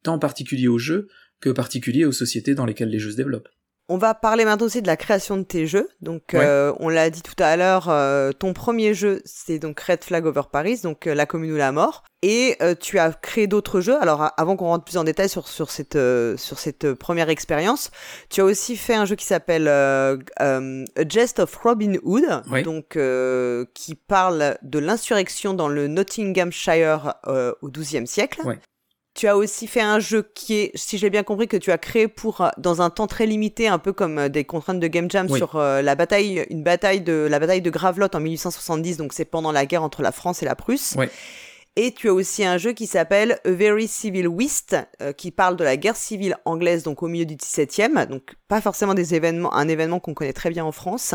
[0.03, 1.09] tant particulier au jeu
[1.41, 3.49] que particulier aux sociétés dans lesquelles les jeux se développent.
[3.93, 5.89] On va parler maintenant aussi de la création de tes jeux.
[6.01, 6.41] Donc, Ouais.
[6.45, 10.25] euh, on l'a dit tout à l'heure, euh, ton premier jeu, c'est donc Red Flag
[10.27, 12.05] Over Paris, donc euh, La Commune ou la Mort.
[12.23, 13.97] Et euh, tu as créé d'autres jeux.
[14.01, 17.91] Alors, avant qu'on rentre plus en détail sur, sur cette, euh, sur cette première expérience,
[18.29, 22.25] tu as aussi fait un jeu qui s'appelle euh, euh, A Jest of Robin Hood,
[22.63, 28.41] donc euh, qui parle de l'insurrection dans le Nottinghamshire euh, au XIIe siècle.
[28.45, 28.59] Ouais.
[29.21, 31.77] Tu as aussi fait un jeu qui est, si j'ai bien compris, que tu as
[31.77, 34.87] créé pour euh, dans un temps très limité, un peu comme euh, des contraintes de
[34.87, 35.37] Game Jam Oui.
[35.37, 38.97] sur euh, la bataille, une bataille de la bataille de Gravelotte en 1870.
[38.97, 40.95] Donc c'est pendant la guerre entre la France et la Prusse.
[40.97, 41.11] Ouais.
[41.77, 45.57] Et tu as aussi un jeu qui s'appelle A Very Civil Whist, euh, qui parle
[45.57, 49.55] de la guerre civile anglaise, donc au milieu du XVIIe, donc pas forcément des événements,
[49.55, 51.15] un événement qu'on connaît très bien en France.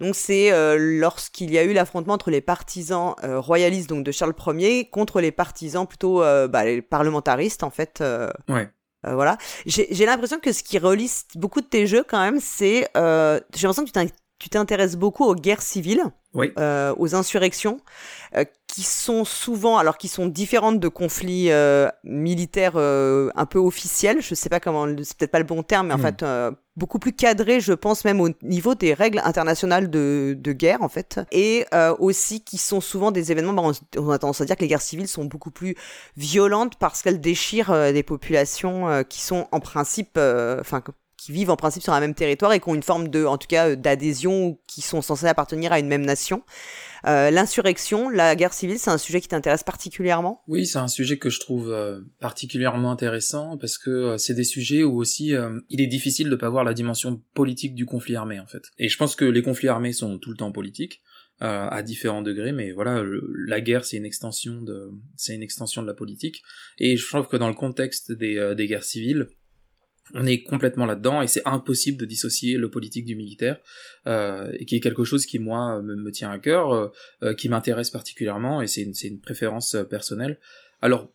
[0.00, 4.12] Donc c'est euh, lorsqu'il y a eu l'affrontement entre les partisans euh, royalistes donc de
[4.12, 8.00] Charles Ier contre les partisans plutôt euh, bah, les parlementaristes en fait.
[8.02, 8.68] euh, Ouais.
[9.06, 9.38] euh, voilà.
[9.64, 13.66] J'ai l'impression que ce qui relie beaucoup de tes jeux quand même, c'est euh, j'ai
[13.66, 14.14] l'impression que tu
[14.44, 16.04] tu t'intéresses beaucoup aux guerres civiles
[16.34, 16.52] Oui.
[16.58, 17.78] euh, aux insurrections,
[18.36, 24.20] euh, qui sont souvent, alors qui sont différentes de conflits euh, militaires un peu officiels,
[24.20, 26.02] je sais pas comment, c'est peut-être pas le bon terme, mais en Mm.
[26.02, 26.24] fait
[26.76, 30.90] beaucoup plus cadrés, je pense même au niveau des règles internationales de, de guerre en
[30.90, 31.64] fait, et
[31.98, 33.62] aussi qui sont souvent des événements, bah,
[33.96, 35.74] on, a tendance à dire que les guerres civiles sont beaucoup plus
[36.18, 40.18] violentes parce qu'elles déchirent des populations qui sont en principe,
[40.60, 40.82] enfin
[41.24, 43.38] qui vivent en principe sur un même territoire et qui ont une forme de, en
[43.38, 46.42] tout cas, euh, d'adhésion ou qui sont censés appartenir à une même nation.
[47.06, 50.42] Euh, L'insurrection, la guerre civile, c'est un sujet qui t'intéresse particulièrement?
[50.48, 54.44] Oui, c'est un sujet que je trouve euh, particulièrement intéressant parce que euh, c'est des
[54.44, 58.16] sujets où aussi euh, il est difficile de pas voir la dimension politique du conflit
[58.16, 58.64] armé en fait.
[58.78, 61.00] Et je pense que les conflits armés sont tout le temps politiques
[61.42, 65.42] euh, à différents degrés, mais voilà, le- la guerre c'est une extension de c'est une
[65.42, 66.42] extension de la politique.
[66.78, 69.28] Et je trouve que dans le contexte des, euh, des guerres civiles,
[70.12, 73.58] on est complètement là-dedans et c'est impossible de dissocier le politique du militaire,
[74.06, 76.88] euh, et qui est quelque chose qui moi me, me tient à cœur, euh,
[77.22, 80.38] euh, qui m'intéresse particulièrement et c'est une, une préférence euh, personnelle.
[80.82, 81.10] Alors,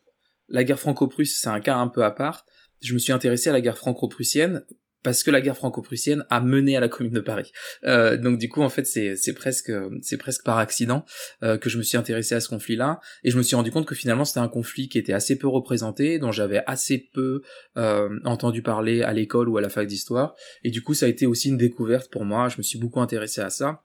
[0.47, 2.45] la guerre franco-prusse, c'est un cas un peu à part.
[2.82, 4.65] Je me suis intéressé à la guerre franco-prussienne
[5.04, 7.52] parce que la guerre franco-prussienne a mené à la Commune de Paris.
[7.86, 11.06] Euh, donc du coup, en fait, c'est presque c'est presque par accident
[11.44, 13.86] euh, que je me suis intéressé à ce conflit-là et je me suis rendu compte
[13.86, 17.42] que finalement c'était un conflit qui était assez peu représenté, dont j'avais assez peu
[17.78, 20.36] euh, entendu parler à l'école ou à la fac d'histoire.
[20.64, 22.50] Et du coup, ça a été aussi une découverte pour moi.
[22.50, 23.84] Je me suis beaucoup intéressé à ça.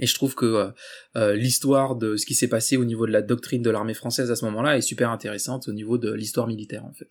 [0.00, 0.70] Et je trouve que euh,
[1.16, 4.30] euh, l'histoire de ce qui s'est passé au niveau de la doctrine de l'armée française
[4.30, 7.10] à ce moment-là est super intéressante au niveau de l'histoire militaire en fait.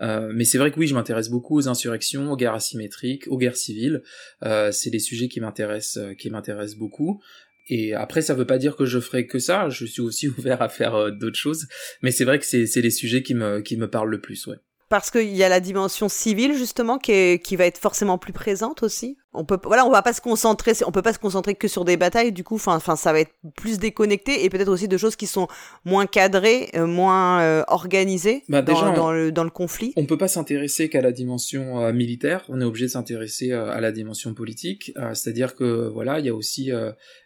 [0.00, 3.36] Euh, mais c'est vrai que oui, je m'intéresse beaucoup aux insurrections, aux guerres asymétriques, aux
[3.36, 4.02] guerres civiles.
[4.44, 7.20] Euh, c'est des sujets qui m'intéressent, euh, qui m'intéressent beaucoup.
[7.68, 9.68] Et après, ça veut pas dire que je ferai que ça.
[9.68, 11.66] Je suis aussi ouvert à faire d'autres choses.
[12.02, 14.46] Mais c'est vrai que c'est c'est les sujets qui me qui me parlent le plus,
[14.46, 14.56] ouais.
[14.88, 18.32] Parce qu'il y a la dimension civile justement qui, est, qui va être forcément plus
[18.32, 19.16] présente aussi.
[19.32, 21.84] On peut, voilà, on va pas se concentrer, on peut pas se concentrer que sur
[21.84, 22.32] des batailles.
[22.32, 25.28] Du coup, enfin, enfin, ça va être plus déconnecté et peut-être aussi de choses qui
[25.28, 25.46] sont
[25.84, 29.92] moins cadrées, euh, moins euh, organisées Bah, dans, déjà, dans le dans le conflit.
[29.96, 33.80] On peut pas s'intéresser qu'à la dimension euh, militaire, on est obligé de s'intéresser à
[33.80, 36.70] la dimension politique, c'est-à-dire que voilà, il y a aussi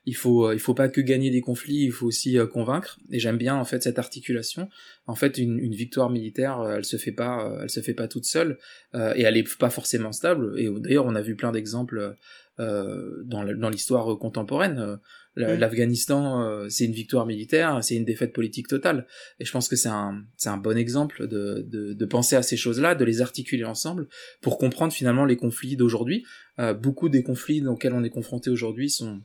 [0.07, 2.99] il faut euh, il faut pas que gagner des conflits, il faut aussi euh, convaincre
[3.11, 4.69] et j'aime bien en fait cette articulation.
[5.07, 8.09] En fait, une, une victoire militaire, euh, elle se fait pas elle se fait pas
[8.09, 8.59] toute seule
[8.95, 12.17] euh, et elle est pas forcément stable et d'ailleurs, on a vu plein d'exemples
[12.61, 14.99] euh, dans l'histoire contemporaine
[15.37, 15.59] Mm.
[15.59, 19.07] L'Afghanistan, c'est une victoire militaire, c'est une défaite politique totale.
[19.41, 22.43] Et je pense que c'est un, c'est un bon exemple de, de, de penser à
[22.43, 24.09] ces choses-là, de les articuler ensemble
[24.41, 26.25] pour comprendre finalement les conflits d'aujourd'hui.
[26.59, 29.23] Euh, beaucoup des conflits auxquels on est confronté aujourd'hui sont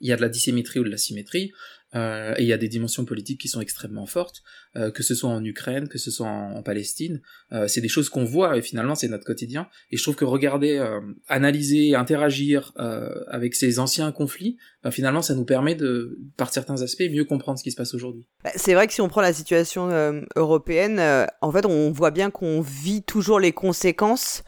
[0.00, 1.52] il y a de la dissymétrie ou de la symétrie,
[1.94, 4.42] euh, et il y a des dimensions politiques qui sont extrêmement fortes,
[4.76, 7.20] euh, que ce soit en Ukraine, que ce soit en, Palestine.
[7.52, 9.66] Euh, c'est des choses qu'on voit et finalement c'est notre quotidien.
[9.90, 15.22] Et je trouve que regarder, euh, analyser, interagir euh, avec ces anciens conflits, ben, finalement
[15.22, 18.26] ça nous permet de, par certains aspects, mieux comprendre ce qui se passe aujourd'hui.
[18.44, 19.90] Bah, c'est vrai que si on prend la situation
[20.36, 21.00] européenne,
[21.40, 24.44] en fait on voit bien qu'on vit toujours les conséquences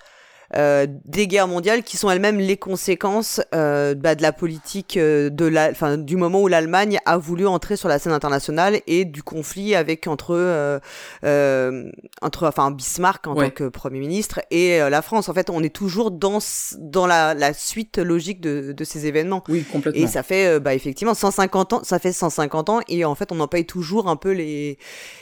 [0.55, 5.31] euh, des guerres mondiales qui sont elles-mêmes les conséquences euh, bah, de la politique euh,
[5.31, 9.07] de la, enfin du moment où l'Allemagne a voulu entrer sur la scène internationale et
[9.07, 10.81] du conflit avec entre
[11.23, 15.29] entre enfin Bismarck en tant que premier ministre et la France.
[15.29, 16.39] En fait, on est toujours dans
[16.79, 19.43] dans la, la suite logique de, de ces événements.
[19.49, 20.03] Oui, complètement.
[20.03, 23.41] Et ça fait bah effectivement 150 ans, ça fait 150 ans et en fait on
[23.41, 24.79] en paye toujours un peu les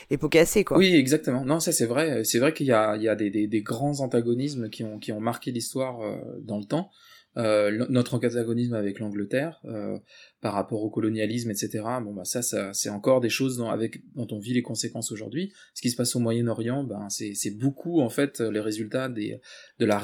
[0.09, 0.77] les pots cassés quoi.
[0.77, 1.45] Oui, exactement.
[1.45, 2.23] Non, ça c'est vrai.
[2.23, 4.97] C'est vrai qu'il y a il y a des, des, des grands antagonismes qui ont
[4.97, 6.91] qui ont marqué l'histoire euh, dans le temps.
[7.37, 9.97] Euh, notre antagonisme avec l'Angleterre euh,
[10.41, 11.81] par rapport au colonialisme, etc.
[12.03, 12.41] Bon bah ça,
[12.73, 15.53] c'est encore des choses dont, avec, dont on vit les conséquences aujourd'hui.
[15.73, 19.39] Ce qui se passe au Moyen-Orient, ben c'est beaucoup en fait les résultats de
[19.79, 19.97] la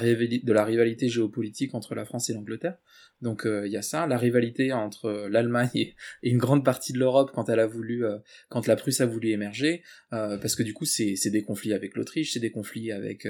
[0.64, 2.78] rivalité géopolitique entre la France et l'Angleterre.
[3.22, 7.32] Donc il y a ça, la rivalité entre l'Allemagne et, une grande partie de l'Europe
[7.34, 8.06] quand elle a voulu,
[8.48, 12.32] quand la Prusse a voulu émerger, parce que du coup c'est des conflits avec l'Autriche,
[12.34, 13.28] c'est des conflits avec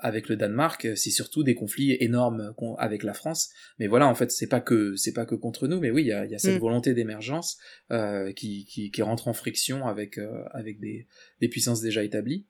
[0.00, 3.50] avec le Danemark, c'est surtout des conflits énormes avec la France.
[3.78, 6.08] Mais voilà, en fait, c'est pas que c'est pas que contre nous, mais oui, il
[6.08, 6.60] y a, y a, cette mm.
[6.60, 7.56] volonté d'émergence
[7.90, 11.06] euh, qui, qui, qui, rentre en friction avec euh, avec des,
[11.40, 12.46] des puissances déjà établies.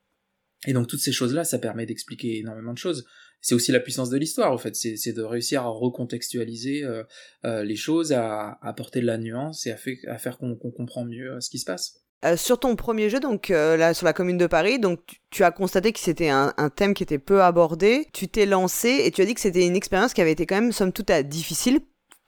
[0.67, 3.07] Et donc toutes ces choses-là, ça permet d'expliquer énormément de choses.
[3.41, 4.77] C'est aussi la puissance de l'histoire, en fait.
[4.77, 7.03] C'est de réussir à recontextualiser euh,
[7.45, 11.05] euh, les choses, à, apporter de la nuance et à, fait, à faire qu'on comprend
[11.05, 12.02] mieux ce qui se passe.
[12.25, 15.43] Euh, sur ton premier jeu, donc euh, là sur la commune de Paris, donc tu,
[15.43, 18.07] as constaté que c'était un, thème qui était peu abordé.
[18.13, 20.55] Tu t'es lancé et tu as dit que c'était une expérience qui avait été quand
[20.55, 21.81] même somme toute difficile,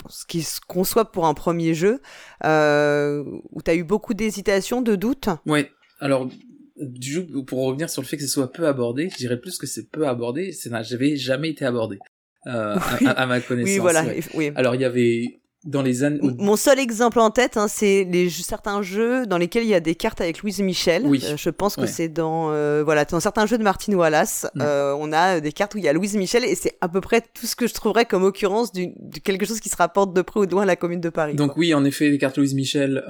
[0.08, 2.00] ce qui se conçoit pour un premier jeu,
[2.44, 5.28] euh, où tu as eu beaucoup d'hésitations, de doutes.
[5.46, 5.70] Ouais.
[6.00, 6.28] Alors
[6.76, 9.58] du coup, pour revenir sur le fait que ce soit peu abordé, je dirais plus
[9.58, 12.00] que c'est peu abordé, ça n'a jamais été abordé.
[12.46, 13.72] à, à, ma connaissance.
[13.72, 14.04] Oui, voilà.
[14.34, 14.50] Oui.
[14.56, 16.20] Alors il y avait dans les années.
[16.38, 19.80] Mon seul exemple en tête, hein, c'est les certains jeux dans lesquels il y a
[19.80, 21.04] des cartes avec Louise Michel.
[21.06, 21.22] Oui.
[21.24, 24.60] Euh, je pense que c'est dans euh, voilà dans certains jeux de Martin Wallace, mm.
[24.60, 27.00] euh, on a des cartes où il y a Louise Michel et c'est à peu
[27.00, 28.90] près tout ce que je trouverais comme occurrence de
[29.22, 31.34] quelque chose qui se rapporte de près ou de loin à la commune de Paris.
[31.34, 33.02] Donc oui, en effet, les cartes Louise Michel,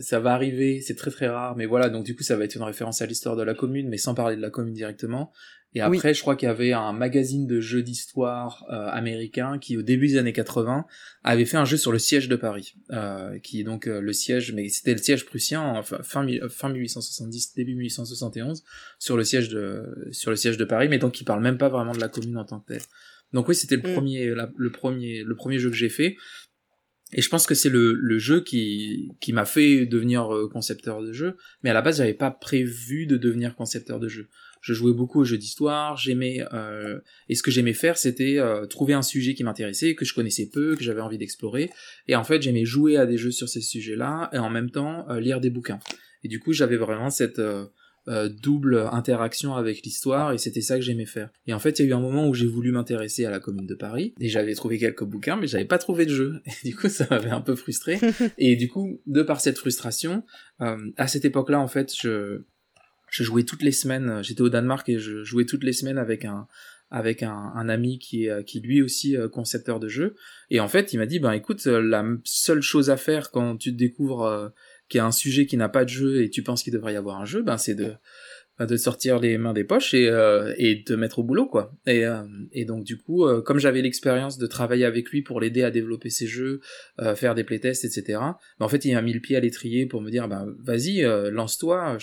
[0.00, 2.54] ça va arriver, c'est très très rare, mais voilà, donc du coup ça va être
[2.54, 5.32] une référence à l'histoire de la commune, mais sans parler de la commune directement.
[5.74, 9.76] Et après, je crois qu'il y avait un magazine de jeux d'histoire euh, américain qui,
[9.76, 10.86] au début des années 80,
[11.24, 14.12] avait fait un jeu sur le siège de Paris, euh, qui est donc euh, le
[14.12, 18.62] siège, mais c'était le siège prussien enfin, fin, fin 1870, début 1871,
[19.00, 21.68] sur le siège de sur le siège de Paris, mais donc qui parle même pas
[21.68, 22.82] vraiment de la commune en tant que telle.
[23.32, 23.94] Donc oui, c'était le mm.
[23.94, 26.16] premier, le premier, le premier jeu que j'ai fait.
[27.12, 31.12] Et je pense que c'est le, le jeu qui, qui m'a fait devenir concepteur de
[31.12, 34.28] jeu, mais à la base j'avais pas prévu de devenir concepteur de jeu
[34.64, 36.98] je jouais beaucoup aux jeux d'histoire, j'aimais euh,
[37.28, 40.48] et ce que j'aimais faire c'était euh, trouver un sujet qui m'intéressait, que je connaissais
[40.50, 41.70] peu, que j'avais envie d'explorer
[42.08, 45.06] et en fait j'aimais jouer à des jeux sur ces sujets-là et en même temps
[45.10, 45.80] euh, lire des bouquins.
[46.22, 47.40] Et du coup j'avais vraiment cette
[48.42, 51.30] double interaction avec l'histoire et c'était ça que j'aimais faire.
[51.46, 53.40] Et en fait, il y a eu un moment où j'ai voulu m'intéresser à la
[53.40, 56.42] commune de Paris et j'avais trouvé quelques bouquins mais j'avais pas trouvé de jeu.
[56.64, 57.98] Et du coup, ça m'avait un peu frustré.
[58.38, 60.22] et du coup, de par cette frustration,
[60.58, 62.42] à cette époque-là, en fait, je
[63.14, 64.08] je jouais toutes les semaines.
[64.08, 66.48] Euh, j'étais au Danemark et je jouais toutes les semaines avec un
[66.90, 70.16] avec un, ami qui est euh, qui lui aussi euh, concepteur de jeux.
[70.50, 73.70] Et en fait, il m'a dit ben écoute, la seule chose à faire quand tu
[73.70, 74.52] découvres
[74.88, 76.94] qu'il y a un sujet qui n'a pas de jeu et tu penses qu'il devrait
[76.94, 77.94] y avoir un jeu, ben c'est de
[78.60, 81.74] de sortir les mains des poches et, euh, et de mettre au boulot quoi.
[81.86, 85.40] Et, euh, et donc du coup euh, comme j'avais l'expérience de travailler avec lui pour
[85.40, 86.60] l'aider à développer ses jeux
[87.16, 90.00] faire des playtests etc ben, en fait il m'a mis le pied à l'étrier pour
[90.00, 91.98] me dire ben vas-y lance-toi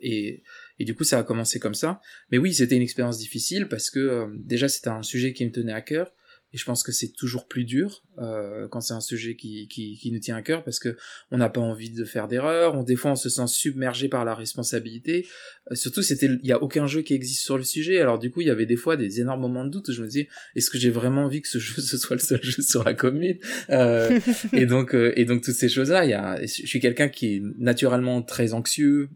[0.00, 0.42] et
[0.80, 2.00] et du coup ça a commencé comme ça.
[2.32, 5.72] Mais oui c'était une expérience difficile parce que déjà c'était un sujet qui me tenait
[5.72, 6.12] à cœur
[6.52, 9.96] et je pense que c'est toujours plus dur euh, quand c'est un sujet qui, qui,
[9.96, 10.96] qui, nous tient à cœur parce que
[11.30, 12.74] on n'a pas envie de faire d'erreur.
[12.74, 15.26] On des fois on se sent submergé par la responsabilité.
[15.70, 18.00] Euh, surtout c'était il y a aucun jeu qui existe sur le sujet.
[18.00, 19.88] Alors du coup il y avait des fois des énormes moments de doute.
[19.88, 22.22] Où je me disais est-ce que j'ai vraiment envie que ce jeu ce soit le
[22.22, 23.38] seul jeu sur la commune?
[23.70, 24.20] Euh,
[24.52, 26.04] Et donc euh, et donc toutes ces choses là.
[26.04, 29.08] Il y a je suis quelqu'un qui est naturellement très anxieux.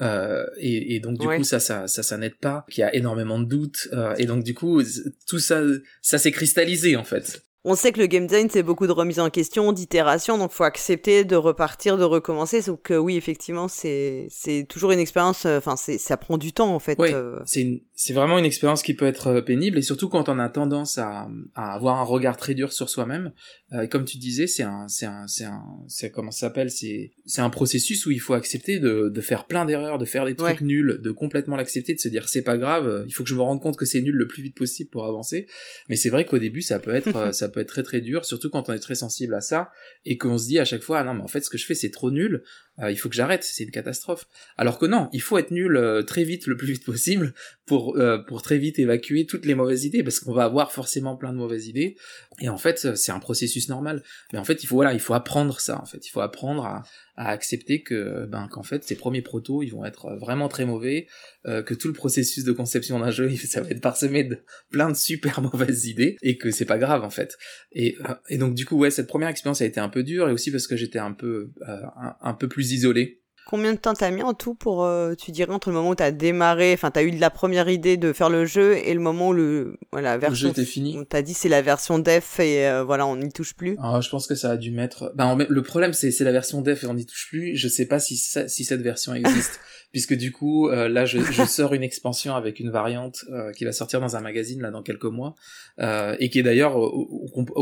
[0.00, 2.94] Euh, et, et, donc du coup ça ça ça, ça n'aide pas qu'il y a
[2.94, 4.82] énormément de doutes euh, et donc du coup
[5.26, 5.62] tout ça
[6.02, 9.20] ça s'est cristallisé en fait on sait que le game design c'est beaucoup de remise
[9.20, 12.60] en question, d'itération, donc faut accepter de repartir, de recommencer.
[12.62, 15.46] Donc oui, effectivement, c'est c'est toujours une expérience.
[15.46, 16.98] Euh, enfin, c'est ça prend du temps en fait.
[16.98, 17.38] Oui, euh.
[17.46, 20.48] c'est c'est vraiment une expérience qui peut être euh, pénible et surtout quand on a
[20.48, 23.32] tendance à, à avoir un regard très dur sur soi-même.
[23.72, 27.12] Euh, comme tu disais, c'est un c'est un c'est un c'est comment ça s'appelle C'est
[27.24, 30.34] c'est un processus où il faut accepter de de faire plein d'erreurs, de faire des
[30.34, 33.34] trucs nuls, de complètement l'accepter, de se dire c'est pas grave, il faut que je
[33.34, 35.46] me rende compte que c'est nul le plus vite possible pour avancer.
[35.88, 38.50] Mais c'est vrai qu'au début ça peut être ça peut être très très dur, surtout
[38.50, 39.70] quand on est très sensible à ça
[40.04, 41.66] et qu'on se dit à chaque fois ah non mais en fait ce que je
[41.66, 42.42] fais c'est trop nul,
[42.80, 44.26] euh, il faut que j'arrête, c'est une catastrophe.
[44.56, 47.32] Alors que non, il faut être nul euh, très vite, le plus vite possible,
[47.66, 51.16] pour euh, pour très vite évacuer toutes les mauvaises idées, parce qu'on va avoir forcément
[51.16, 51.96] plein de mauvaises idées.
[52.40, 54.02] Et en fait, c'est un processus normal.
[54.32, 55.80] Mais en fait, il faut voilà, il faut apprendre ça.
[55.80, 56.82] En fait, il faut apprendre à,
[57.16, 61.06] à accepter que ben qu'en fait ces premiers protos ils vont être vraiment très mauvais,
[61.44, 64.38] que tout le processus de conception d'un jeu ça va être parsemé de
[64.70, 67.38] plein de super mauvaises idées et que c'est pas grave en fait.
[67.70, 67.96] Et,
[68.28, 70.50] et donc du coup ouais cette première expérience a été un peu dure et aussi
[70.50, 73.20] parce que j'étais un peu un, un peu plus isolé.
[73.46, 75.94] Combien de temps t'as mis en tout pour, euh, tu dirais, entre le moment où
[75.94, 79.00] t'as démarré, enfin t'as eu de la première idée de faire le jeu et le
[79.00, 80.98] moment où le, voilà, version, le jeu était fini.
[81.08, 83.76] T'as dit c'est la version def et euh, voilà on n'y touche plus?
[83.80, 85.12] Ah, je pense que ça a dû mettre.
[85.14, 87.54] Ben, le problème c'est c'est la version def et on n'y touche plus.
[87.54, 89.60] Je sais pas si si cette version existe.
[89.94, 93.64] puisque du coup euh, là je, je, sors une expansion avec une variante euh, qui
[93.64, 95.36] va sortir dans un magazine là dans quelques mois
[95.78, 96.76] euh, et qui est d'ailleurs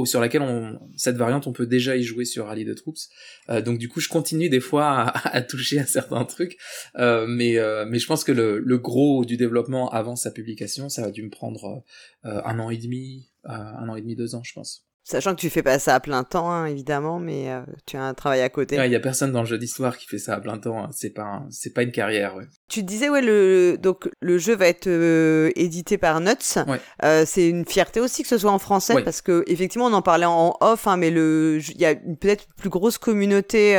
[0.07, 3.11] sur laquelle on, cette variante on peut déjà y jouer sur Rally de Troops.
[3.67, 6.57] Donc du coup je continue des fois à, à toucher à certains trucs
[6.95, 11.11] mais mais je pense que le, le, gros du développement avant sa publication ça a
[11.11, 11.85] dû me prendre
[12.25, 15.51] un an et demi un an et demi deux ans je pense Sachant que tu
[15.51, 18.49] fais pas ça à plein temps, hein, évidemment, mais euh, tu as un travail à
[18.49, 18.77] côté.
[18.77, 20.85] Il y a personne dans le jeu d'histoire qui fait ça à plein temps.
[20.85, 20.91] Hein.
[20.93, 22.37] C'est pas, c'est pas une carrière.
[22.37, 22.47] Ouais.
[22.73, 26.59] Tu disais ouais le donc le jeu va être euh, édité par Nuts.
[27.03, 30.01] Euh, c'est une fierté aussi que ce soit en français parce que effectivement on en
[30.01, 33.79] parlait en off, hein, mais le il y a peut-être une plus grosse communauté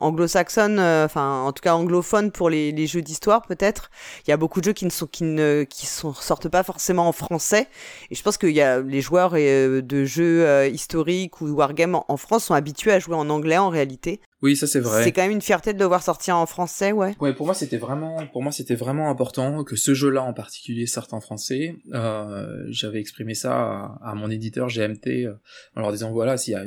[0.00, 3.92] anglo-saxonne, enfin en tout cas anglophone pour les, les jeux d'histoire peut-être.
[4.26, 6.64] Il y a beaucoup de jeux qui ne sont qui ne qui sont sortent pas
[6.64, 7.68] forcément en français.
[8.10, 12.16] Et je pense qu'il y a les joueurs de jeux euh, historiques ou wargame en,
[12.16, 14.20] France sont habitués à jouer en anglais en réalité.
[14.42, 15.04] Oui, ça c'est vrai.
[15.04, 17.14] C'est quand même une fierté de le voir sortir en français, ouais.
[17.20, 20.86] Ouais, pour moi c'était vraiment, pour moi c'était vraiment important que ce jeu-là en particulier
[20.86, 21.76] sorte en français.
[21.94, 25.34] Euh, J'avais exprimé ça à, mon éditeur GMT euh,
[25.76, 26.64] en leur disant voilà s'il y a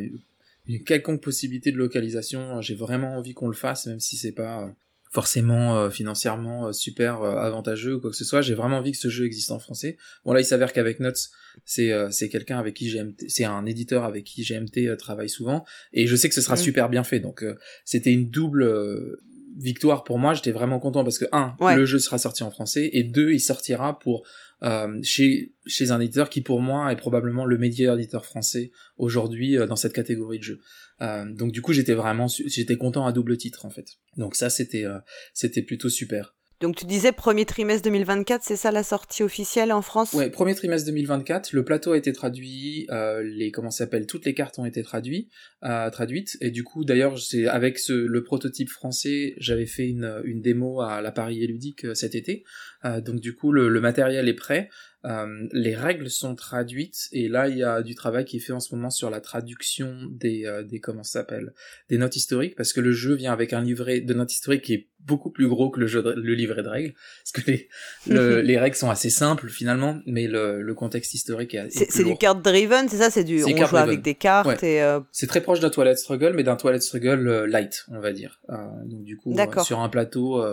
[0.68, 4.72] une quelconque possibilité de localisation, j'ai vraiment envie qu'on le fasse, même si c'est pas
[5.16, 8.42] forcément euh, financièrement euh, super euh, avantageux ou quoi que ce soit.
[8.42, 9.98] J'ai vraiment envie que ce jeu existe en français.
[10.26, 11.30] Bon là, il s'avère qu'avec Nuts,
[11.64, 16.06] c'est c'est quelqu'un avec qui GMT, c'est un éditeur avec qui GMT travaille souvent, et
[16.06, 16.68] je sais que ce sera mmh.
[16.68, 17.22] super bien fait.
[17.22, 17.46] Donc
[17.86, 19.18] c'était une double
[19.58, 20.34] victoire pour moi.
[20.34, 23.40] J'étais vraiment content parce que un, le jeu sera sorti en français, et deux, il
[23.40, 24.28] sortira pour
[24.64, 29.58] euh, chez chez un éditeur qui pour moi est probablement le meilleur éditeur français aujourd'hui
[29.58, 30.60] euh, dans cette catégorie de jeu.
[31.02, 33.98] Euh, donc du coup j'étais vraiment j'étais content à double titre en fait.
[34.18, 34.86] Donc ça c'était
[35.34, 36.36] c'était plutôt super.
[36.62, 40.14] Donc tu disais premier trimestre 2024, c'est ça la sortie officielle en France?
[40.14, 41.52] Ouais, premier trimestre 2024.
[41.52, 45.30] Le plateau a été traduit, euh, les comment s'appelle, toutes les cartes ont été traduites,
[45.64, 46.38] euh, traduites.
[46.40, 50.80] Et du coup, d'ailleurs, c'est avec ce, le prototype français, j'avais fait une, une démo
[50.80, 52.46] à la Paris Ludique euh, cet été.
[52.86, 54.70] Euh, donc du coup, le, le matériel est prêt.
[55.06, 58.54] Euh, les règles sont traduites et là il y a du travail qui est fait
[58.54, 61.54] en ce moment sur la traduction des euh, des comment ça s'appelle
[61.90, 64.74] des notes historiques parce que le jeu vient avec un livret de notes historiques qui
[64.74, 67.70] est beaucoup plus gros que le jeu le livret de règles parce que les
[68.42, 72.18] les règles sont assez simples finalement mais le, le contexte historique est, c'est, c'est du
[72.18, 73.12] card driven c'est ça?
[73.12, 75.02] C'est du on joue avec des cartes et euh...
[75.12, 78.42] c'est très proche d'un toilette struggle mais d'un toilette struggle euh, light on va dire.
[78.86, 80.44] Donc du coup sur un plateau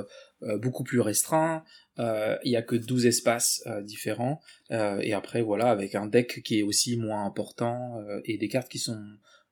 [0.58, 4.40] beaucoup plus restreint euh, il y a que 12 espaces euh, différents.
[4.70, 8.70] Euh, et après voilà avec un deck qui est aussi moins important et des cartes
[8.70, 9.00] qui sont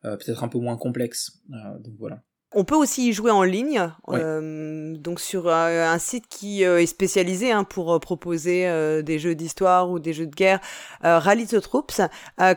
[0.02, 1.42] peut-être un peu moins complexes.
[1.48, 6.24] Donc voilà on peut aussi y jouer en ligne, euh, donc sur euh, un site
[6.28, 8.66] qui euh, est spécialisé hein, pour proposer
[9.04, 10.60] des jeux d'histoire ou des jeux de guerre.
[11.02, 12.00] Rally the Troops,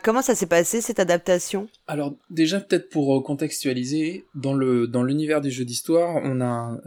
[0.02, 1.68] comment ça s'est passé cette adaptation?
[1.86, 6.78] Alors déjà peut-être pour contextualiser, dans le dans l'univers des jeux d'histoire, on a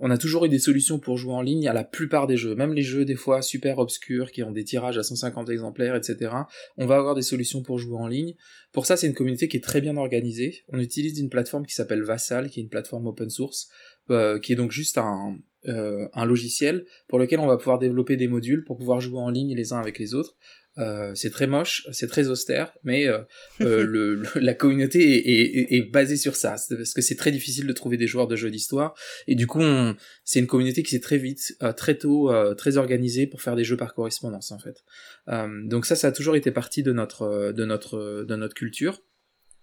[0.00, 2.54] on a toujours eu des solutions pour jouer en ligne à la plupart des jeux,
[2.54, 6.32] même les jeux des fois super obscurs qui ont des tirages à 150 exemplaires, etc.
[6.76, 8.34] On va avoir des solutions pour jouer en ligne.
[8.76, 10.62] Pour ça, c'est une communauté qui est très bien organisée.
[10.68, 13.68] On utilise une plateforme qui s'appelle Vassal, qui est une plateforme open source,
[14.10, 18.16] euh, qui est donc juste un, euh, un logiciel pour lequel on va pouvoir développer
[18.16, 20.36] des modules pour pouvoir jouer en ligne les uns avec les autres.
[20.78, 23.18] Euh, c'est très moche, c'est très austère, mais euh,
[23.58, 27.72] le, la communauté est, est, est, basée sur ça, parce que c'est très difficile de
[27.72, 28.94] trouver des joueurs de jeux d'histoire,
[29.26, 29.62] et du coup,
[30.22, 33.78] c'est une communauté qui s'est très vite, très tôt, très organisée pour faire des jeux
[33.78, 34.84] par correspondance en fait.
[35.64, 39.02] donc ça, ça a toujours été partie de notre de notre de notre culture.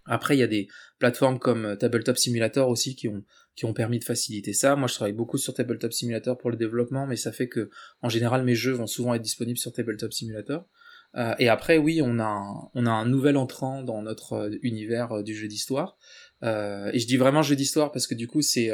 [0.05, 0.67] Après, il y a des
[0.99, 3.23] plateformes comme Tabletop Simulator aussi qui ont
[3.55, 4.75] qui ont permis de faciliter ça.
[4.75, 7.69] Moi, je travaille beaucoup sur Tabletop Simulator pour le développement, mais ça fait que
[8.01, 10.65] en général, mes jeux vont souvent être disponibles sur Tabletop Simulator.
[11.15, 14.57] Euh, et après, oui, on a, un, on a un nouvel entrant dans notre euh,
[14.63, 15.97] univers euh, du jeu d'histoire.
[16.41, 18.69] et je dis vraiment jeu d'histoire parce que du coup, c'est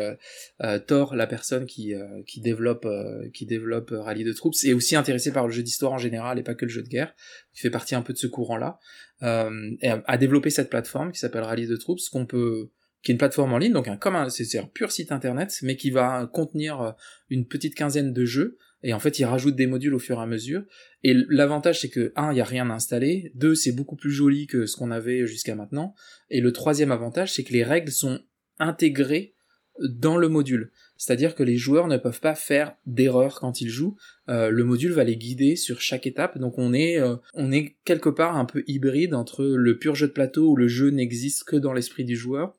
[0.88, 1.94] Thor, la personne qui,
[2.26, 2.88] qui développe,
[3.32, 6.44] qui développe Rallye de troupes, est aussi intéressé par le jeu d'histoire en général et
[6.44, 7.14] pas que le jeu de guerre.
[7.54, 8.80] Il fait partie un peu de ce courant-là.
[9.22, 12.70] Et a, développé cette plateforme qui s'appelle Rallye de troupes, qu'on peut
[13.02, 15.58] qui est une plateforme en ligne, donc un, comme un, c'est un pur site internet,
[15.62, 16.96] mais qui va contenir
[17.30, 20.22] une petite quinzaine de jeux et en fait, ils rajoutent des modules au fur et
[20.24, 20.64] à mesure.
[21.04, 23.32] Et l'avantage, c'est que, un, il n'y a rien à installer.
[23.36, 25.96] Deux, c'est beaucoup plus joli que ce qu'on avait jusqu'à maintenant.
[26.30, 28.22] Et le troisième avantage, c'est que les règles sont
[28.58, 29.36] intégrées
[29.82, 30.72] dans le module.
[31.00, 33.96] C'est-à-dire que les joueurs ne peuvent pas faire d'erreur quand ils jouent.
[34.28, 36.38] Euh, le module va les guider sur chaque étape.
[36.38, 40.08] Donc on est, euh, on est quelque part un peu hybride entre le pur jeu
[40.08, 42.54] de plateau où le jeu n'existe que dans l'esprit du joueur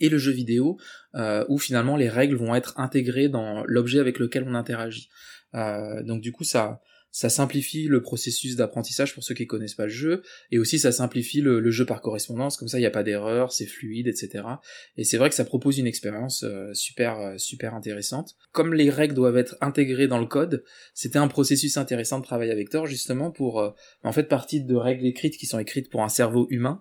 [0.00, 0.76] et le jeu vidéo
[1.14, 5.08] euh, où finalement les règles vont être intégrées dans l'objet avec lequel on interagit.
[5.54, 6.82] Donc du coup ça
[7.12, 10.90] ça simplifie le processus d'apprentissage pour ceux qui connaissent pas le jeu, et aussi ça
[10.90, 14.44] simplifie le, jeu par correspondance, comme ça il n'y a pas d'erreur, c'est fluide, etc.
[14.96, 18.34] Et c'est vrai que ça propose une expérience euh, super euh, super intéressante.
[18.50, 22.50] Comme les règles doivent être intégrées dans le code, c'était un processus intéressant de travailler
[22.50, 26.08] avec Thor justement pour en fait partie de règles écrites qui sont écrites pour un
[26.08, 26.80] cerveau humain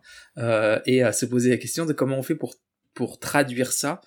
[0.85, 2.55] et à se poser la question de comment on fait pour
[2.93, 4.01] pour traduire ça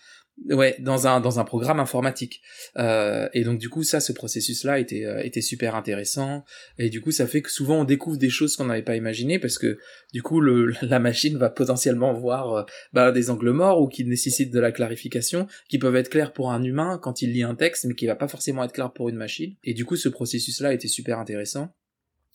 [0.50, 2.42] Ouais, dans un dans un programme informatique.
[2.76, 6.44] Euh, et donc du coup ça, ce processus-là était euh, était super intéressant.
[6.78, 9.38] Et du coup ça fait que souvent on découvre des choses qu'on n'avait pas imaginées
[9.38, 9.78] parce que
[10.12, 12.62] du coup le, la machine va potentiellement voir euh,
[12.92, 16.50] bah, des angles morts ou qui nécessitent de la clarification, qui peuvent être clairs pour
[16.50, 19.08] un humain quand il lit un texte, mais qui va pas forcément être clair pour
[19.08, 19.54] une machine.
[19.62, 21.72] Et du coup ce processus-là était super intéressant.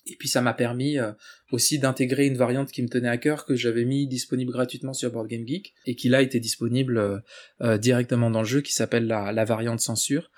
[0.09, 1.11] Et puis ça m'a permis euh,
[1.51, 5.11] aussi d'intégrer une variante qui me tenait à cœur que j'avais mis disponible gratuitement sur
[5.11, 7.19] Board Game Geek et qui là était disponible euh,
[7.61, 10.31] euh, directement dans le jeu qui s'appelle la, la, variante censure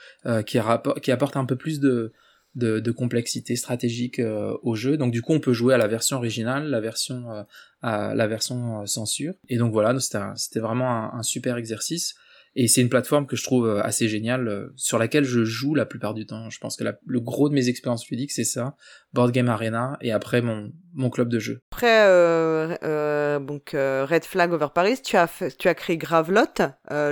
[0.46, 0.60] qui,
[1.02, 2.12] qui, apporte un peu plus de,
[2.56, 4.22] de, de complexité stratégique
[4.64, 4.98] au jeu.
[4.98, 7.46] Donc du coup on peut jouer à la version originale, la version
[7.82, 9.34] à la version censure.
[9.50, 12.16] Et donc voilà, c'était vraiment un, super exercice.
[12.56, 15.74] Et c'est une plateforme que je trouve euh, assez géniale, euh, sur laquelle je joue
[15.74, 16.50] la plupart du temps.
[16.50, 18.76] Je pense que le gros de mes expériences ludiques, c'est ça,
[19.14, 21.62] Board Game Arena, et après mon, mon club de jeu.
[21.72, 26.46] Après, euh, euh, donc Red Flag Over Paris, tu as tu as créé Gravelot,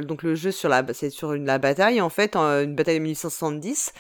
[0.04, 3.04] donc le jeu sur la c'est sur une la bataille en fait, une bataille de
[3.04, 3.94] 1870.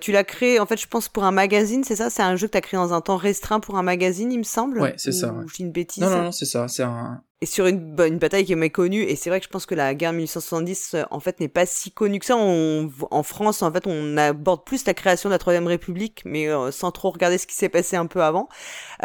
[0.00, 2.10] tu l'as créé en fait, je pense pour un magazine, c'est ça?
[2.10, 4.38] C'est un jeu que tu as créé dans un temps restreint pour un magazine, il
[4.38, 4.80] me semble?
[4.80, 5.32] Ouais, c'est ça.
[5.32, 5.44] Ouais.
[5.54, 6.02] J'ai une bêtise?
[6.02, 6.68] Non non, non c'est ça.
[6.68, 9.02] C'est un et sur une, une bataille qui est méconnue.
[9.02, 11.64] Et c'est vrai que je pense que la guerre 1870, euh, en fait, n'est pas
[11.64, 12.36] si connue que ça.
[12.36, 16.48] On, en France, en fait, on aborde plus la création de la Troisième République, mais
[16.48, 18.48] euh, sans trop regarder ce qui s'est passé un peu avant.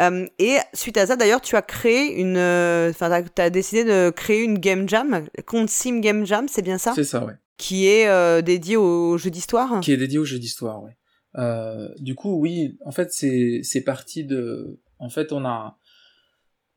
[0.00, 3.84] Euh, et suite à ça, d'ailleurs, tu as créé une, enfin, euh, tu as, décidé
[3.84, 6.92] de créer une game jam, compte Sim Game Jam, c'est bien ça?
[6.94, 7.34] C'est ça, ouais.
[7.58, 9.80] Qui est dédié au jeu d'histoire?
[9.80, 10.96] Qui est dédié au jeu d'histoire, ouais.
[11.98, 15.78] du coup, oui, en fait, c'est parti de, en fait, on a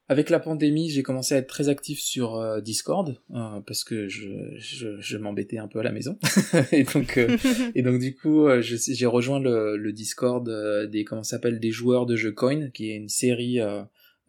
[0.09, 4.07] avec la pandémie, j'ai commencé à être très actif sur euh, Discord euh, parce que
[4.07, 6.17] je, je, je m'embêtais un peu à la maison.
[6.71, 7.37] Et donc euh,
[7.75, 10.49] et donc du coup j'ai rejoint le, le Discord
[10.89, 13.59] des comment s'appelle des joueurs de jeux Coin qui est une série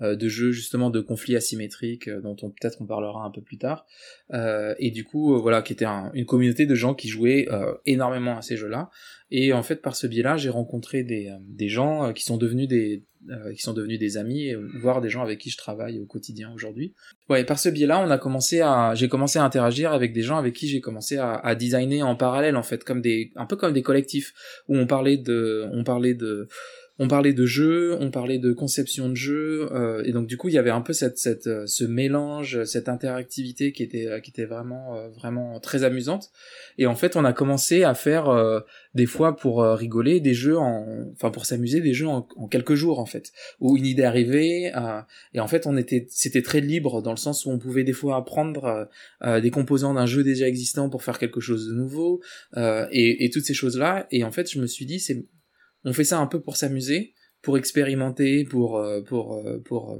[0.00, 3.86] de jeux justement de conflits asymétriques dont on peut-être on parlera un peu plus tard
[4.32, 7.48] et du coup voilà qui était une communauté de gens qui jouaient
[7.86, 8.90] énormément à ces jeux-là
[9.30, 13.04] et en fait par ce biais-là j'ai rencontré des, des gens qui sont devenus des
[13.28, 16.50] euh, qui sont devenus des amis, voire des gens avec qui je travaille au quotidien
[16.54, 16.94] aujourd'hui.
[17.28, 20.38] Ouais, par ce biais-là, on a commencé à, j'ai commencé à interagir avec des gens
[20.38, 23.56] avec qui j'ai commencé à, à, designer en parallèle en fait, comme des, un peu
[23.56, 24.32] comme des collectifs
[24.68, 26.48] où on parlait de, on parlait de
[27.02, 30.48] on parlait de jeux, on parlait de conception de jeux, euh, et donc du coup
[30.50, 34.20] il y avait un peu cette, cette euh, ce mélange, cette interactivité qui était euh,
[34.20, 36.30] qui était vraiment vraiment très amusante.
[36.76, 38.28] Et en fait on a commencé à faire
[38.94, 42.98] des fois pour rigoler des jeux en, enfin pour s'amuser des jeux en, quelques jours
[42.98, 44.70] en fait, où une idée arrivait,
[45.32, 47.94] et en fait on était c'était très libre dans le sens où on pouvait des
[47.94, 48.88] fois apprendre
[49.24, 52.20] des composants d'un jeu déjà existant pour faire quelque chose de nouveau,
[52.56, 54.06] et, et toutes ces choses là.
[54.10, 55.24] Et en fait je me suis dit c'est
[55.84, 59.98] on fait ça un peu pour s'amuser, pour expérimenter, pour euh, pour euh, pour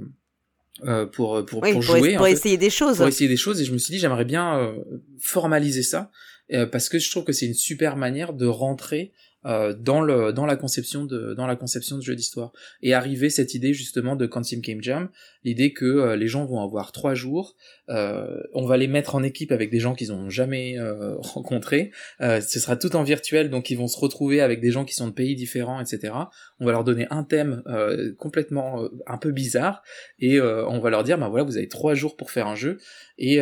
[0.83, 2.97] euh, pour pour, pour, jouer, pour, essayer des choses.
[2.97, 4.75] Pour essayer des choses, et je me suis dit j'aimerais bien
[5.19, 6.11] formaliser ça
[6.71, 9.13] parce que je trouve que c'est une super manière de rentrer
[9.47, 12.53] euh, dans le dans la conception de dans la conception de jeux d'histoire
[12.83, 15.09] et arriver cette idée justement de Quantum Game Jam
[15.43, 17.55] l'idée que euh, les gens vont avoir trois jours
[17.89, 21.91] euh, on va les mettre en équipe avec des gens qu'ils n'ont jamais euh, rencontrés.
[22.19, 25.07] Ce sera tout en virtuel donc ils vont se retrouver avec des gens qui sont
[25.07, 26.13] de pays différents etc
[26.59, 27.63] on va leur donner un thème
[28.17, 29.83] complètement un peu bizarre
[30.19, 32.77] et on va leur dire bah voilà vous avez trois jours pour faire un jeu
[33.17, 33.39] et,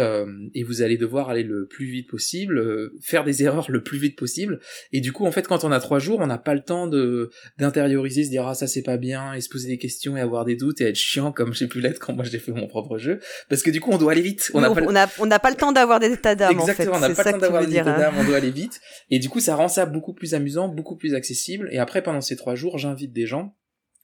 [0.54, 4.18] et vous allez devoir aller le plus vite possible faire des erreurs le plus vite
[4.18, 4.60] possible.
[4.92, 6.88] Et du coup en fait quand on a trois jours, on n'a pas le temps
[6.88, 10.22] de d'intérioriser, se dire ah ça c'est pas bien, et se poser des questions et
[10.22, 12.98] avoir des doutes et être chiant comme j'ai pu quand moi j'ai fait mon propre
[12.98, 13.20] jeu,
[13.50, 14.52] parce que du coup on doit aller vite.
[14.54, 14.70] On n'a
[15.08, 16.60] pas, on n'a pas le temps d'avoir des états d'âme.
[16.60, 18.80] Exactement, on n'a pas le temps d'avoir des états d'âme, on doit aller vite.
[19.10, 21.70] Et du coup ça rend ça beaucoup plus amusant, beaucoup plus accessible.
[21.72, 23.56] Et après pendant ces trois jours, j'invite des gens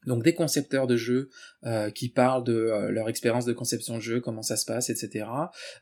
[0.05, 1.29] donc des concepteurs de jeux
[1.65, 4.89] euh, qui parlent de euh, leur expérience de conception de jeu, comment ça se passe,
[4.89, 5.25] etc.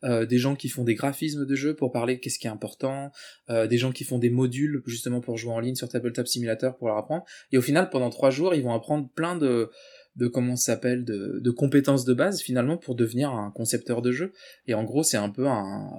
[0.03, 3.11] Euh, des gens qui font des graphismes de jeux pour parler qu'est-ce qui est important,
[3.49, 6.87] des gens qui font des modules justement pour jouer en ligne sur Tabletop Simulator pour
[6.87, 7.25] leur apprendre.
[7.51, 9.69] Et au final, pendant trois jours, ils vont apprendre plein de
[10.15, 14.33] de comment s'appelle de, de compétences de base finalement pour devenir un concepteur de jeu.
[14.67, 15.89] Et en gros, c'est un peu un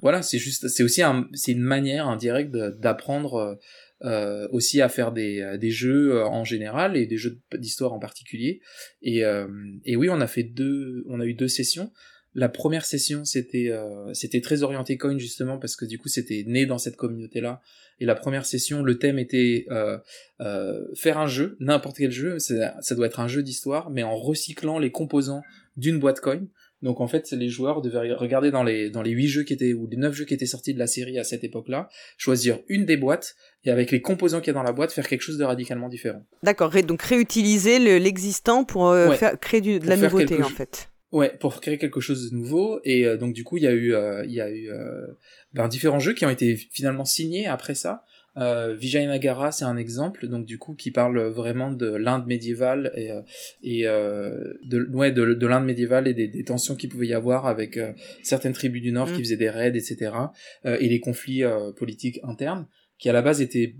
[0.00, 3.58] voilà, c'est juste, c'est aussi un, c'est une manière indirecte d'apprendre
[4.04, 7.94] euh, aussi à faire des, euh, des jeux euh, en général et des jeux d'histoire
[7.94, 8.60] en particulier.
[9.00, 9.22] Et,
[9.84, 11.90] et oui, on a fait deux, on a eu deux sessions.
[12.34, 13.70] La première session, c'était
[14.12, 17.60] c'était très orienté coin justement parce que du coup c'était né dans cette communauté là.
[18.00, 19.66] Et la première session, le thème était
[20.96, 24.16] faire un jeu, n'importe quel jeu, ça, ça doit être un jeu d'histoire, mais en
[24.16, 25.42] recyclant les composants
[25.76, 26.40] d'une boîte coin.
[26.84, 29.72] Donc en fait, les joueurs devaient regarder dans les dans les huit jeux qui étaient
[29.72, 32.84] ou les neuf jeux qui étaient sortis de la série à cette époque-là, choisir une
[32.84, 35.38] des boîtes et avec les composants qu'il y a dans la boîte faire quelque chose
[35.38, 36.26] de radicalement différent.
[36.42, 40.90] D'accord, donc réutiliser l'existant pour euh, faire, créer du, de la nouveauté en fait.
[41.14, 43.72] Ouais, pour créer quelque chose de nouveau et euh, donc du coup il y a
[43.72, 44.68] eu euh, il y a eu
[45.52, 48.04] ben, différents jeux qui ont été finalement signés après ça.
[48.36, 53.12] Euh, Vijayanagara, c'est un exemple, donc du coup qui parle vraiment de l'Inde médiévale et,
[53.12, 53.20] euh,
[53.62, 57.14] et euh, de, ouais, de, de l'Inde médiévale et des, des tensions qu'il pouvait y
[57.14, 57.92] avoir avec euh,
[58.22, 59.24] certaines tribus du Nord qui mm.
[59.24, 60.10] faisaient des raids, etc.
[60.64, 61.42] et les conflits
[61.76, 62.66] politiques internes,
[62.98, 63.76] qui à la base étaient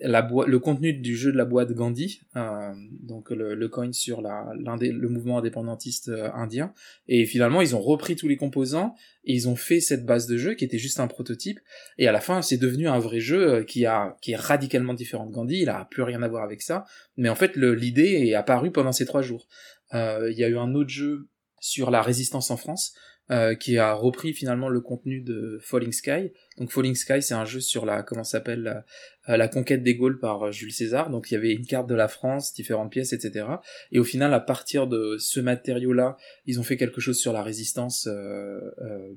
[0.00, 4.20] la le contenu du jeu de la boîte Gandhi, euh, donc le, le, coin sur
[4.20, 6.72] la, le mouvement indépendantiste euh, indien,
[7.08, 8.94] et finalement ils ont repris tous les composants
[9.24, 11.58] et ils ont fait cette base de jeu qui était juste un prototype,
[11.98, 14.94] et à la fin c'est devenu un vrai jeu euh, qui a qui est radicalement
[14.94, 16.84] différent de Gandhi, il a plus rien à voir avec ça,
[17.16, 19.48] mais en fait l'idée est apparue pendant ces trois jours.
[19.94, 21.28] Euh, il y a eu un autre jeu
[21.60, 22.94] sur la résistance en France,
[23.30, 26.32] euh, qui a repris finalement le contenu de Falling Sky.
[26.58, 28.84] Donc Falling Sky, c'est un jeu sur la comment s'appelle la,
[29.28, 31.10] euh, la, conquête des Gaules par euh, Jules César.
[31.10, 33.46] Donc il y avait une carte de la France, différentes pièces, etc.
[33.92, 37.42] Et au final, à partir de ce matériau-là, ils ont fait quelque chose sur la
[37.42, 38.58] résistance euh,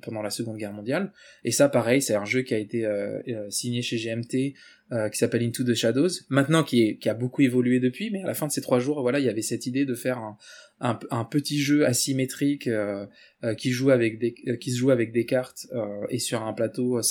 [0.01, 1.11] pendant la Seconde Guerre mondiale.
[1.43, 2.87] Et ça, pareil, c'est un jeu qui a été
[3.49, 4.53] signé chez GMT,
[5.11, 6.09] qui s'appelle Into the Shadows.
[6.29, 8.79] Maintenant, qui, est, qui a beaucoup évolué depuis, mais à la fin de ces trois
[8.79, 10.37] jours, voilà, il y avait cette idée de faire un,
[10.81, 13.05] un, petit jeu asymétrique euh,
[13.43, 15.67] euh, qui joue avec des euh, qui se joue avec des cartes
[16.09, 17.01] et sur un plateau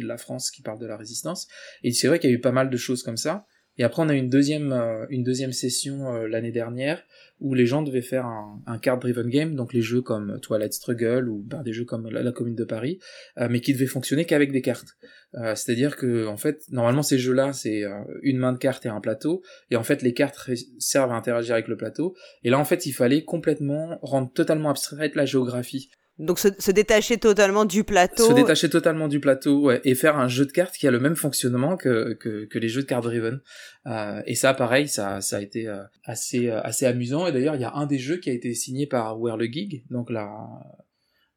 [0.00, 1.48] de la France qui parle de la résistance.
[1.82, 3.46] Et c'est vrai qu'il y a eu pas mal de choses comme ça.
[3.76, 4.72] Et après, on a eu une deuxième,
[5.08, 7.02] une deuxième session l'année dernière
[7.40, 11.42] où les gens devaient faire un, card-driven game, donc les jeux comme Twilight Struggle ou
[11.42, 12.98] ben, des jeux comme la, Commune de Paris,
[13.38, 14.96] euh, mais qui devaient fonctionner qu'avec des cartes.
[15.34, 18.88] Euh, C'est-à-dire que en fait, normalement ces jeux-là, c'est euh, une main de cartes et
[18.88, 22.14] un plateau, et en fait les cartes servent à interagir avec le plateau.
[22.44, 25.90] Et là, en fait, il fallait complètement rendre totalement abstraite la géographie.
[26.20, 28.28] Donc se, détacher totalement du plateau.
[28.28, 31.00] Se détacher totalement du plateau, ouais, et faire un jeu de cartes qui a le
[31.00, 33.40] même fonctionnement que, que, que les jeux de cartes driven.
[33.86, 37.26] Euh, et ça, pareil, ça, ça a été euh, assez, euh, assez amusant.
[37.26, 39.84] Et d'ailleurs, il y a un des jeux qui a été signé par Where Gig,
[39.88, 40.30] donc la,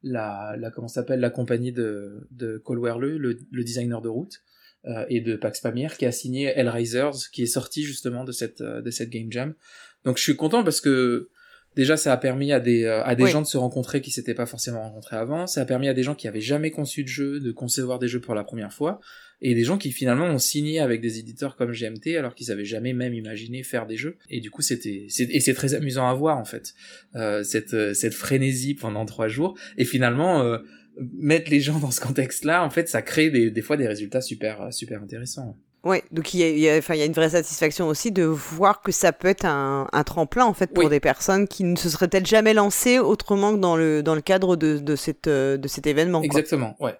[0.01, 4.43] la, la comment s'appelle, la compagnie de, de Cole Werle, le, le designer de route,
[4.85, 8.61] euh, et de Pax Pamir, qui a signé Hellraisers, qui est sorti justement de cette,
[8.61, 9.53] de cette game jam.
[10.03, 11.29] Donc je suis content parce que
[11.75, 14.33] déjà ça a permis à des euh, à des gens de se rencontrer qui s'étaient
[14.33, 15.47] pas forcément rencontrés avant.
[15.47, 18.07] Ça a permis à des gens qui avaient jamais conçu de jeu de concevoir des
[18.07, 18.99] jeux pour la première fois.
[19.45, 22.63] Et des gens qui finalement ont signé avec des éditeurs comme GMT alors qu'ils avaient
[22.63, 24.17] jamais même imaginé faire des jeux.
[24.29, 26.73] Et du coup c'était et c'est très amusant à voir en fait.
[27.15, 29.57] Euh, cette euh, cette frénésie pendant trois jours.
[29.77, 30.59] Et finalement euh,
[31.17, 33.87] mettre les gens dans ce contexte là en fait ça crée des, des fois des
[33.87, 37.31] résultats super super intéressants Ouais, donc il y a, enfin, il y a une vraie
[37.31, 41.01] satisfaction aussi de voir que ça peut être un, un tremplin en fait pour des
[41.01, 44.55] personnes qui ne se seraient peut-être jamais lancées autrement que dans le dans le cadre
[44.55, 46.21] de, de cette euh, de cet événement.
[46.21, 46.95] Exactement, ouais.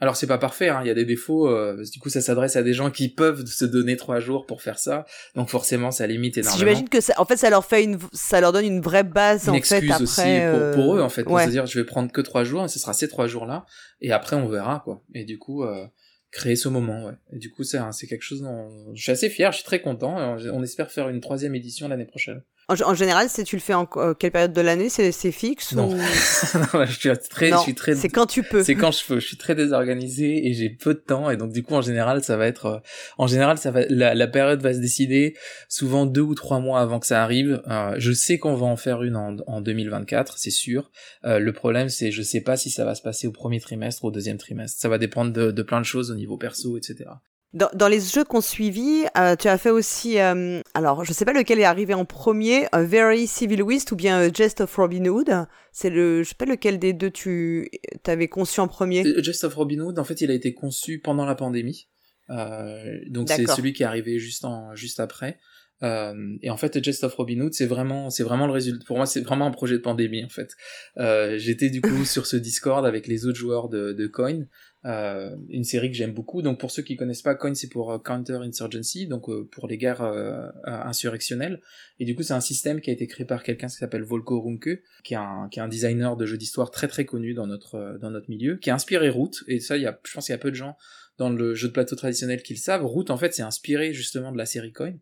[0.00, 1.48] Alors c'est pas parfait, hein, il y a des défauts.
[1.48, 4.62] Euh, du coup, ça s'adresse à des gens qui peuvent se donner trois jours pour
[4.62, 6.58] faire ça, donc forcément, ça limite énormément.
[6.58, 9.48] J'imagine que ça, en fait, ça leur fait une, ça leur donne une vraie base
[9.48, 10.00] une en fait après.
[10.00, 10.22] aussi
[10.52, 11.24] pour, pour, eux en fait.
[11.28, 13.66] C'est-à-dire, je vais prendre que trois jours et ce sera ces trois jours-là,
[14.00, 15.02] et après on verra quoi.
[15.14, 15.84] Et du coup, euh,
[16.30, 17.14] créer ce moment, ouais.
[17.32, 20.36] Et du coup, c'est quelque chose dont je suis assez fier, je suis très content.
[20.52, 22.42] On espère faire une troisième édition l'année prochaine.
[22.70, 24.90] En, général, c'est tu le fais en euh, quelle période de l'année?
[24.90, 25.96] C'est fixe Non, ou...
[25.96, 27.94] non je suis très, je suis très.
[27.94, 28.62] C'est quand tu peux.
[28.62, 29.20] C'est quand je peux.
[29.20, 32.22] Je suis très désorganisé et j'ai peu de temps et donc du coup en général
[32.22, 32.78] ça va être, euh,
[33.16, 35.34] en général ça va, la, la, période va se décider
[35.70, 37.62] souvent deux ou trois mois avant que ça arrive.
[37.68, 40.90] Euh, je sais qu'on va en faire une en, en 2024, c'est sûr.
[41.24, 44.04] Euh, le problème c'est je sais pas si ça va se passer au premier trimestre
[44.04, 44.78] ou au deuxième trimestre.
[44.78, 47.08] Ça va dépendre de, de plein de choses au niveau perso, etc.
[47.54, 51.24] Dans, dans, les jeux qu'on suivi, euh, tu as fait aussi, euh, alors je sais
[51.24, 54.74] pas lequel est arrivé en premier, A Very Civil Wist ou bien euh, Jest of
[54.76, 55.30] Robin Hood.
[55.72, 57.70] C'est le, je sais pas lequel des deux tu
[58.06, 59.02] avais conçu en premier.
[59.22, 61.88] Jest of Robin Hood, en fait, il a été conçu pendant la pandémie.
[62.28, 65.38] donc c'est celui qui est arrivé juste en juste après.
[65.82, 68.84] Euh, et en fait, Jest of Robin Hood, c'est vraiment, c'est vraiment le résultat.
[68.86, 70.50] Pour moi, c'est vraiment un projet de pandémie en fait.
[70.98, 74.46] Euh, J'étais du coup sur ce Discord avec les autres joueurs de, de Coin,
[74.84, 76.42] euh, une série que j'aime beaucoup.
[76.42, 79.66] Donc pour ceux qui connaissent pas, Coin c'est pour euh, Counter Insurgency, donc euh, pour
[79.66, 81.60] les guerres euh, insurrectionnelles.
[81.98, 84.40] Et du coup, c'est un système qui a été créé par quelqu'un qui s'appelle Volko
[84.40, 87.46] Runke, qui est un, qui est un designer de jeux d'histoire très très connu dans
[87.46, 89.32] notre dans notre milieu, qui a inspiré Root.
[89.48, 90.76] Et ça, il y a, je pense qu'il y a peu de gens
[91.18, 92.84] dans le jeu de plateau traditionnel qui le savent.
[92.84, 94.94] Root, en fait, c'est inspiré justement de la série Coin.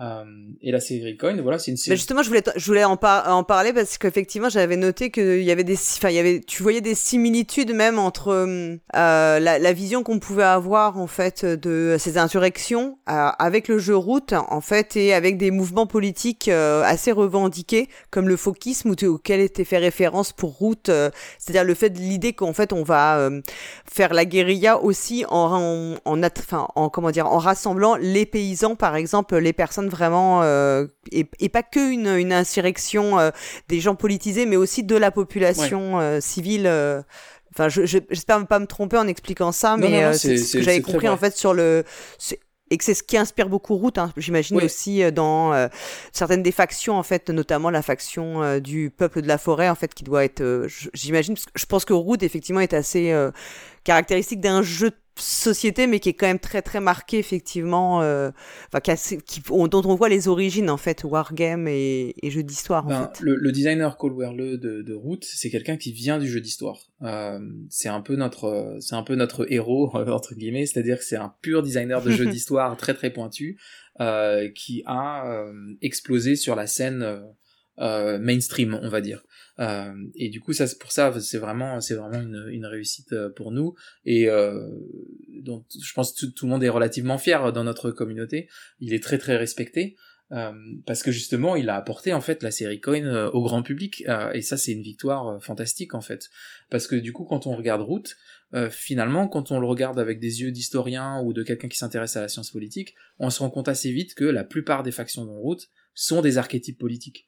[0.00, 0.24] Euh,
[0.62, 1.92] et la série Coin, voilà, c'est une série.
[1.92, 5.50] Mais justement, je voulais, je voulais en, en parler parce qu'effectivement, j'avais noté qu'il y
[5.50, 9.72] avait des, enfin, il y avait, tu voyais des similitudes même entre euh, la, la,
[9.72, 14.60] vision qu'on pouvait avoir en fait de ces insurrections euh, avec le jeu route en
[14.60, 19.78] fait et avec des mouvements politiques euh, assez revendiqués comme le focusme auquel était fait
[19.78, 23.30] référence pour route, euh, c'est-à-dire le fait de l'idée qu'en fait on va
[23.84, 26.22] faire la guérilla aussi en, en,
[26.74, 31.62] en comment dire, en rassemblant les paysans par exemple, les personnes vraiment euh, et, pas
[31.62, 33.30] que une, une insurrection euh,
[33.68, 36.66] des gens politisés, mais aussi de la population euh, civile.
[37.52, 41.08] Enfin, j'espère je, pas me tromper en expliquant ça, mais c'est ce que j'avais compris
[41.08, 41.84] en fait sur le
[42.72, 45.68] et que c'est ce qui inspire beaucoup Route, hein, j'imagine aussi dans
[46.12, 49.92] certaines des factions en fait, notamment la faction du peuple de la forêt en fait,
[49.92, 53.12] qui doit être, j'imagine, je pense que Route effectivement est assez
[53.82, 58.30] caractéristique d'un jeu de société, mais qui est quand même très très marqué effectivement, euh,
[58.72, 62.84] enfin, qui, dont on voit les origines en fait, wargame et, et jeu d'histoire.
[62.84, 63.20] Ben, en fait.
[63.20, 66.90] le, le, designer Cole Werle de, de Root, c'est quelqu'un qui vient du jeu d'histoire.
[67.02, 71.16] Euh, c'est un peu notre, c'est un peu notre héros entre guillemets, c'est-à-dire que c'est
[71.16, 73.58] un pur designer de jeux d'histoire très très pointu
[74.00, 75.52] euh, qui a euh,
[75.82, 77.22] explosé sur la scène
[77.78, 79.22] euh, mainstream, on va dire.
[79.60, 83.28] Euh, et du coup, ça, pour ça, c'est vraiment, c'est vraiment une, une, réussite euh,
[83.28, 83.74] pour nous.
[84.04, 84.68] Et euh,
[85.28, 88.48] donc, je pense que tout, le monde est relativement fier dans notre communauté.
[88.80, 89.96] Il est très très respecté.
[90.32, 90.52] Euh,
[90.86, 94.04] parce que justement il a apporté en fait la série Coin euh, au grand public
[94.32, 96.30] et ça c'est une victoire fantastique en fait
[96.70, 98.16] parce que du coup quand on regarde Route
[98.70, 102.20] finalement quand on le regarde avec des yeux d'historien ou de quelqu'un qui s'intéresse à
[102.20, 105.36] la science politique on se rend compte assez vite que la plupart des factions dans
[105.36, 107.26] Route sont des archétypes politiques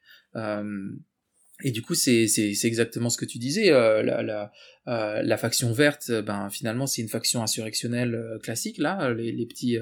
[1.65, 2.27] et du coup, c'est
[2.65, 3.71] exactement ce que tu disais.
[3.71, 4.53] Euh, la, la,
[4.89, 9.31] euh, la, faction verte, euh, ben finalement, c'est une faction insurrectionnelle euh, classique là, les,
[9.31, 9.79] les petits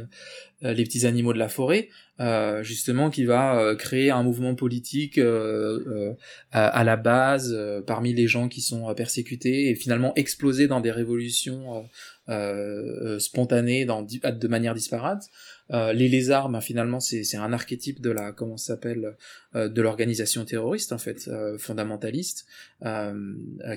[0.61, 1.89] les petits animaux de la forêt,
[2.61, 7.57] justement, qui va créer un mouvement politique à, à, la base
[7.87, 11.89] parmi les gens qui sont persécutés et finalement exploser dans des révolutions
[13.19, 15.31] spontanées dans, de manière disparate.
[15.73, 19.17] Euh, les lézards, ben, finalement, c'est un archétype de la comment s'appelle
[19.55, 22.47] euh, de l'organisation terroriste en fait, euh, fondamentaliste,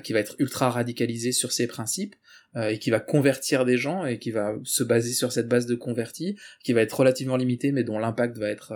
[0.02, 2.16] qui va être ultra radicalisé sur ses principes
[2.56, 5.74] et qui va convertir des gens et qui va se baser sur cette base de
[5.74, 8.72] convertis, qui va être relativement limité mais dont l'impact va être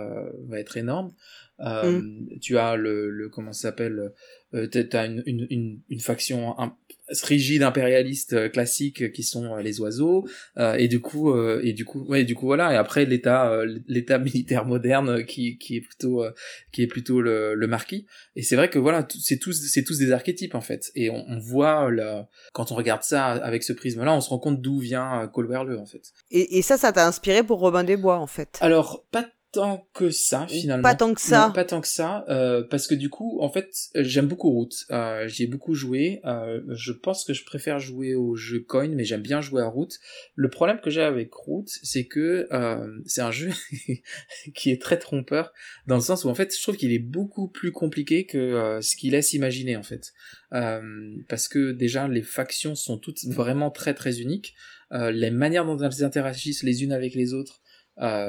[0.47, 1.13] va être énorme.
[1.59, 2.39] Mm.
[2.41, 4.11] Tu as le, le comment s'appelle,
[4.51, 6.73] t'as une, une, une, une faction rigide
[7.61, 10.27] impérialiste euh, classique qui sont euh, les oiseaux.
[10.57, 12.73] Euh, et du coup et du coup ouais du coup voilà.
[12.73, 16.23] Et après l'état l'état militaire moderne qui qui est plutôt
[16.71, 18.05] qui est plutôt le, le marquis.
[18.35, 20.91] Et c'est vrai que voilà c'est tous c'est tous des archétypes en fait.
[20.95, 22.21] Et on, on voit le,
[22.53, 25.77] quand on regarde ça avec ce prisme là on se rend compte d'où vient Colberle
[25.77, 26.11] en fait.
[26.31, 28.57] Et, et ça ça t'a inspiré pour Robin des Bois en fait?
[28.61, 30.83] Alors pas tant que ça finalement.
[30.83, 31.51] Pas tant que ça.
[31.53, 34.69] pas tant que ça, euh, parce que du coup, en fait, j'aime beaucoup Root.
[34.91, 36.21] Euh, J'y ai beaucoup joué.
[36.25, 39.67] Euh, je pense que je préfère jouer au jeu Coin, mais j'aime bien jouer à
[39.67, 39.89] Root.
[40.35, 43.49] Le problème que j'ai avec Root, c'est que euh, c'est un jeu
[44.55, 45.51] qui est très trompeur,
[45.87, 48.81] dans le sens où en fait, je trouve qu'il est beaucoup plus compliqué que euh,
[48.81, 50.13] ce qu'il laisse imaginer en fait.
[50.53, 50.81] Euh,
[51.27, 54.55] parce que déjà, les factions sont toutes vraiment très très uniques.
[54.91, 57.61] les manières dont elles interagissent les unes avec les autres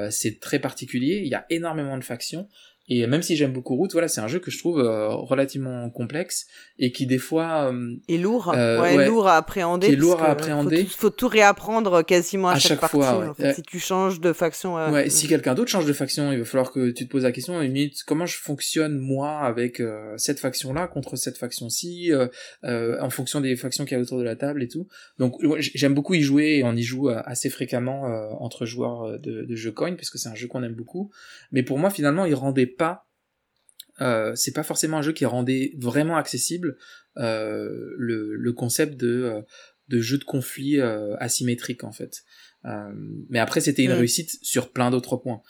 [0.09, 2.47] c'est très particulier, il y a énormément de factions,
[2.87, 5.89] Et même si j'aime beaucoup Route, voilà, c'est un jeu que je trouve euh, relativement
[5.91, 9.87] complexe et qui des fois euh, et lourd, euh, ouais, ouais, lourd à appréhender.
[9.87, 10.83] qui est lourd à appréhender.
[10.85, 12.97] Faut faut tout réapprendre quasiment à, À chaque, chaque partie.
[12.97, 13.27] fois, ouais.
[13.29, 13.43] en fait.
[13.43, 13.53] Ouais.
[13.53, 14.77] Si tu changes de faction.
[14.77, 17.23] euh, Ouais, si quelqu'un d'autre change de faction, il va falloir que tu te poses
[17.23, 22.27] la question, limite, comment je fonctionne moi avec euh, cette faction-là contre cette faction-ci, euh,
[22.65, 24.87] euh, en fonction des factions qu'il y a autour de la table et tout.
[25.17, 29.43] Donc j'aime beaucoup y jouer et on y joue assez fréquemment euh, entre joueurs de,
[29.43, 31.09] de jeux coin parce que c'est un jeu qu'on aime beaucoup.
[31.51, 33.07] Mais pour moi, finalement, il rendait pas,
[33.99, 36.77] euh, c'est pas forcément un jeu qui rendait vraiment accessible
[37.17, 39.41] euh, le, le concept de euh,
[39.89, 42.23] de jeu de conflit euh, asymétrique en fait.
[43.27, 45.41] Mais après, c'était une réussite sur plein d'autres points.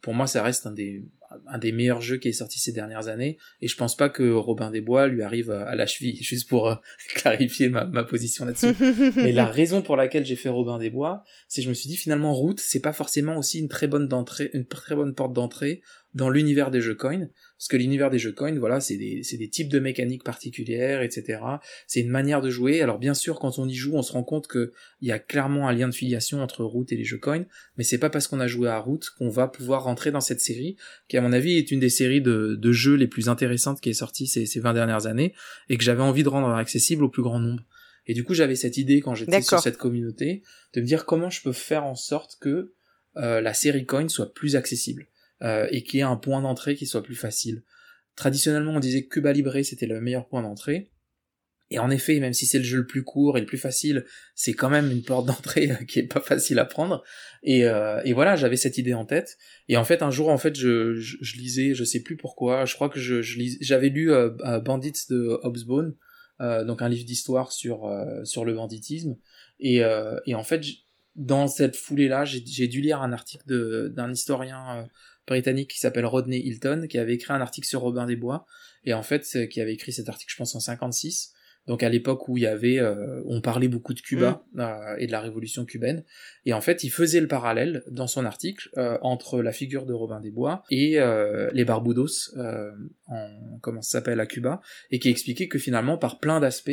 [0.00, 1.04] Pour moi, ça reste un des,
[1.46, 4.32] un des meilleurs jeux qui est sorti ces dernières années, et je pense pas que
[4.32, 6.80] Robin des Bois lui arrive à la cheville, juste pour
[7.14, 8.74] clarifier ma, ma position là-dessus.
[9.16, 11.90] Mais la raison pour laquelle j'ai fait Robin des Bois, c'est que je me suis
[11.90, 15.34] dit finalement Route, c'est pas forcément aussi une très bonne d'entrée, une très bonne porte
[15.34, 15.82] d'entrée
[16.14, 19.48] dans l'univers des jeux coin, parce que l'univers des jeux coin, voilà, c'est des, des
[19.48, 21.40] types de mécaniques particulières, etc.
[21.86, 22.82] C'est une manière de jouer.
[22.82, 25.18] Alors bien sûr, quand on y joue, on se rend compte que il y a
[25.18, 27.44] clairement un lien de filiation entre Route et les jeux coin,
[27.76, 30.40] mais c'est pas parce qu'on a joué à Route qu'on va pouvoir rentrer dans cette
[30.40, 30.76] série,
[31.08, 33.90] qui à mon avis est une des séries de, de jeux les plus intéressantes qui
[33.90, 35.34] est sortie ces, ces 20 dernières années,
[35.68, 37.64] et que j'avais envie de rendre accessible au plus grand nombre.
[38.06, 40.42] Et du coup, j'avais cette idée quand j'étais sur cette communauté
[40.74, 42.74] de me dire comment je peux faire en sorte que
[43.16, 45.06] euh, la série coin soit plus accessible
[45.42, 47.62] euh, et qu'il y ait un point d'entrée qui soit plus facile.
[48.16, 50.90] Traditionnellement, on disait que Cuba Libre c'était le meilleur point d'entrée.
[51.70, 54.04] Et en effet, même si c'est le jeu le plus court et le plus facile,
[54.34, 57.02] c'est quand même une porte d'entrée euh, qui est pas facile à prendre.
[57.42, 59.38] Et, euh, et voilà, j'avais cette idée en tête.
[59.68, 62.64] Et en fait, un jour, en fait, je, je, je lisais, je sais plus pourquoi,
[62.64, 63.22] je crois que je,
[63.60, 65.94] j'avais lu euh, euh, Bandits de Hobsbawm,
[66.40, 67.90] euh, donc un livre d'histoire sur
[68.24, 69.16] sur le banditisme.
[69.60, 69.82] Et,
[70.26, 70.62] et en fait,
[71.14, 74.88] dans cette foulée-là, j'ai dû lire un article d'un historien
[75.26, 78.46] britannique qui s'appelle Rodney Hilton, qui avait écrit un article sur Robin des Bois,
[78.84, 81.32] et en fait, c'est- qui avait écrit cet article, je pense, en 56,
[81.66, 85.06] donc à l'époque où il y avait, euh, on parlait beaucoup de Cuba euh, et
[85.06, 86.04] de la révolution cubaine,
[86.44, 89.94] et en fait, il faisait le parallèle dans son article euh, entre la figure de
[89.94, 92.70] Robin des Bois et euh, les Barbudos, euh,
[93.06, 94.60] en comment ça s'appelle à Cuba,
[94.90, 96.70] et qui expliquait que finalement, par plein d'aspects,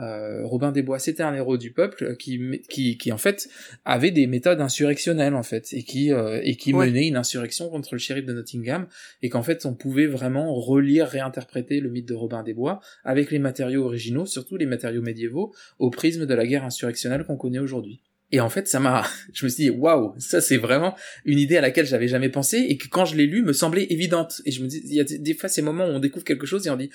[0.00, 3.48] euh, Robin des Bois c'était un héros du peuple euh, qui, qui, qui en fait
[3.84, 6.86] avait des méthodes insurrectionnelles en fait et qui euh, et qui Ouais.
[6.86, 8.86] menait une insurrection contre le shérif de Nottingham
[9.22, 13.30] et qu'en fait on pouvait vraiment relire réinterpréter le mythe de Robin des Bois avec
[13.30, 17.58] les matériaux originaux surtout les matériaux médiévaux au prisme de la guerre insurrectionnelle qu'on connaît
[17.58, 18.00] aujourd'hui
[18.30, 21.56] et en fait ça m'a je me suis dit waouh ça c'est vraiment une idée
[21.56, 24.42] à laquelle j'avais jamais pensé et que quand je l'ai lu me semblait évidente.
[24.44, 26.46] Et je me dis il y a des, fois ces moments où on découvre quelque
[26.46, 26.90] chose et on dit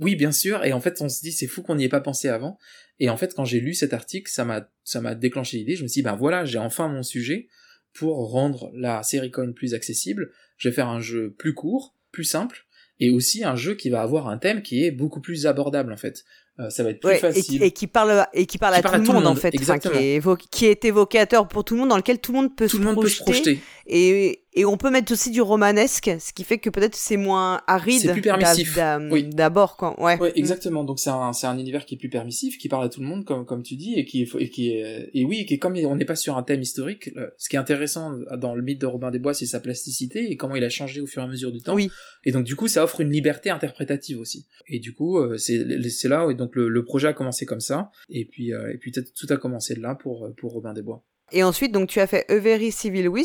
[0.00, 0.64] oui bien sûr.
[0.64, 2.58] Et en fait on se dit c'est fou qu'on n'y ait pas pensé avant.
[2.98, 5.76] Et en fait quand j'ai lu cet article ça m'a ça m'a déclenché l'idée.
[5.76, 7.48] Je me suis dit ben voilà j'ai enfin mon sujet
[7.92, 10.32] pour rendre la série coin plus accessible.
[10.56, 12.66] Je vais faire un jeu plus court plus simple
[12.98, 15.96] et aussi un jeu qui va avoir un thème qui est beaucoup plus abordable en
[15.96, 16.24] fait
[16.68, 17.42] ça va être plus Ouais, et, facile.
[17.44, 19.34] qui- et qui parle et qui parle Qui à parle tout, à le monde, en
[19.34, 22.32] fait, Enfin, qui, est évo- qui est évocateur pour tout le monde, dans lequel tout
[22.32, 23.60] le monde peut tout se le monde peut se projeter, projeter
[23.92, 27.60] et, et on peut mettre aussi du romanesque, ce qui fait que peut-être c'est moins
[27.66, 28.78] aride C'est plus permissif.
[29.10, 29.24] Oui.
[29.24, 30.00] d'abord, quoi.
[30.00, 30.18] Ouais.
[30.18, 30.84] Ouais, exactement.
[30.84, 33.06] Donc c'est un, c'est un univers qui est plus permissif, qui parle à tout le
[33.06, 35.58] monde, comme, comme tu dis, et qui, est- et qui est, et oui, qui est
[35.58, 37.10] comme on n'est pas sur un thème historique.
[37.36, 40.36] Ce qui est intéressant dans le mythe de Robin des Bois, c'est sa plasticité et
[40.36, 41.74] comment il a changé au fur et à mesure du temps.
[41.74, 41.90] Oui.
[42.24, 44.46] Et donc du coup, ça offre une liberté interprétative aussi.
[44.68, 47.60] Et du coup, euh, c'est, c'est là où donc le, le projet a commencé comme
[47.60, 50.82] ça, et puis, euh, et puis tout a commencé de là pour, pour Robin des
[50.82, 51.04] Bois.
[51.32, 53.08] Et ensuite, donc, tu as fait A Very Civil.
[53.08, 53.24] Ouais.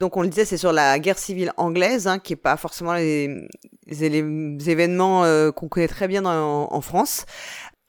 [0.00, 2.94] Donc, on le disait, c'est sur la guerre civile anglaise, hein, qui est pas forcément
[2.94, 3.28] les,
[3.86, 7.24] les- les événements euh, qu'on connaît très bien dans- en France.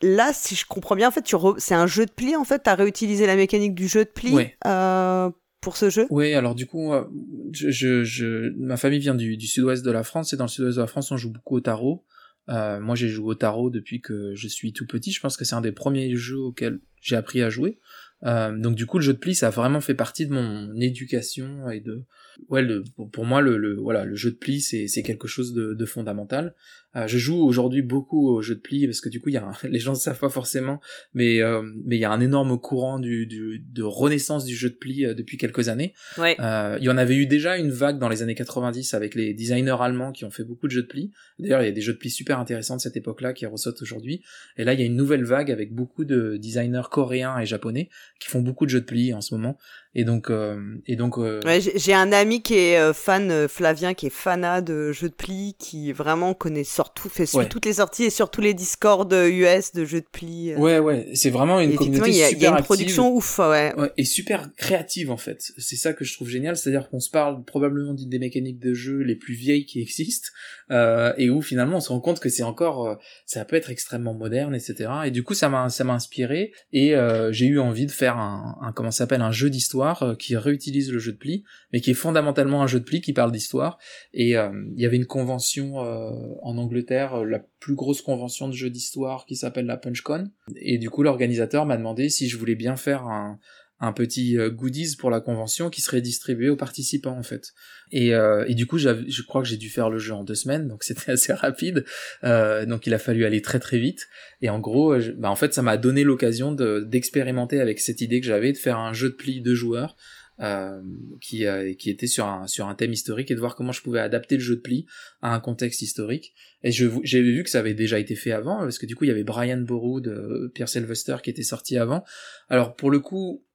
[0.01, 2.63] Là, si je comprends bien, en fait, re- c'est un jeu de pli, en fait.
[2.63, 4.33] Tu as réutilisé la mécanique du jeu de pli
[4.65, 5.29] euh,
[5.61, 6.07] pour ce jeu?
[6.09, 7.03] Oui, alors du coup, euh,
[7.51, 10.49] je, je, je- ma famille vient du, du sud-ouest de la France, et dans le
[10.49, 12.03] sud-ouest de la France, on joue beaucoup au tarot.
[12.49, 15.11] Euh, moi, j'ai joué au tarot depuis que je suis tout petit.
[15.11, 17.77] Je pense que c'est un des premiers jeux auxquels j'ai appris à jouer.
[18.25, 20.75] Euh, donc du coup, le jeu de pli, ça a vraiment fait partie de mon
[20.79, 22.03] éducation et de,
[22.49, 25.85] ouais, le, pour, moi, le, le, voilà, le jeu de pli, c'est, quelque chose de
[25.85, 26.55] fondamental.
[26.95, 29.37] Euh, je joue aujourd'hui beaucoup au jeu de pli parce que du coup, il y
[29.37, 30.79] a, un- les gens ne savent pas forcément,
[31.13, 34.69] mais euh, mais il y a un énorme courant du, du, de renaissance du jeu
[34.69, 35.93] de pli euh, depuis quelques années.
[36.17, 36.35] Ouais.
[36.39, 39.33] Euh, il y en avait eu déjà une vague dans les années 90 avec les
[39.33, 41.11] designers allemands qui ont fait beaucoup de jeux de pli.
[41.39, 43.81] D'ailleurs, il y a des jeux de pli super intéressants de cette époque-là qui ressortent
[43.81, 44.21] aujourd'hui.
[44.57, 47.89] Et là, il y a une nouvelle vague avec beaucoup de designers coréens et japonais
[48.19, 49.57] qui font beaucoup de jeux de pli en ce moment.
[49.93, 51.17] Et donc, euh, et donc.
[51.17, 55.09] Euh, ouais, j'ai un ami qui est euh, fan, Flavien, qui est fanat de jeux
[55.09, 58.53] de pli, qui vraiment connaît surtout, fait suit toutes les sorties et sur tous les
[58.53, 60.53] Discord US de jeux de pli.
[60.55, 63.73] Ouais, ouais, c'est vraiment une communauté super Il y a une production ouf, ouais.
[63.77, 63.91] ouais.
[63.97, 65.51] Et super créative en fait.
[65.57, 68.73] C'est ça que je trouve génial, c'est-à-dire qu'on se parle probablement d'une des mécaniques de
[68.73, 70.29] jeu les plus vieilles qui existent,
[70.71, 74.55] et où finalement on se rend compte que c'est encore, ça peut être extrêmement moderne,
[74.55, 74.89] etc.
[75.05, 76.95] Et du coup, ça m'a, ça m'a inspiré, et
[77.31, 80.91] j'ai eu envie de faire un, un comment s'appelle, un jeu d'histoire euh, qui réutilise
[80.91, 83.77] le jeu de pli, mais qui est fondamentalement un jeu de pli qui parle d'histoire.
[84.13, 86.11] Et euh, il y avait une convention euh,
[86.41, 90.31] en Angleterre, la plus grosse convention de jeux d'histoire qui s'appelle la PunchCon.
[90.55, 93.39] Et du coup, l'organisateur m'a demandé si je voulais bien faire un,
[93.81, 97.53] un petit goodies pour la convention qui serait distribué aux participants en fait.
[97.91, 98.11] Et,
[98.47, 100.83] et du coup, je crois que j'ai dû faire le jeu en deux semaines, donc
[100.85, 101.83] c'était assez rapide.
[102.23, 104.07] Euh, donc il a fallu aller très très vite.
[104.41, 108.27] Et en gros, bah, en fait, ça m'a donné l'occasion d'expérimenter avec cette idée que
[108.27, 109.97] j'avais de faire un jeu de pli de joueurs.
[110.41, 110.81] Euh,
[111.19, 113.83] qui, euh, qui était sur un, sur un thème historique et de voir comment je
[113.83, 114.87] pouvais adapter le jeu de pli
[115.21, 116.33] à un contexte historique.
[116.63, 119.09] Et j'avais vu que ça avait déjà été fait avant, parce que du coup il
[119.09, 122.03] y avait Brian Boru de Pierre Sylvester qui était sorti avant.
[122.49, 123.45] Alors pour le coup,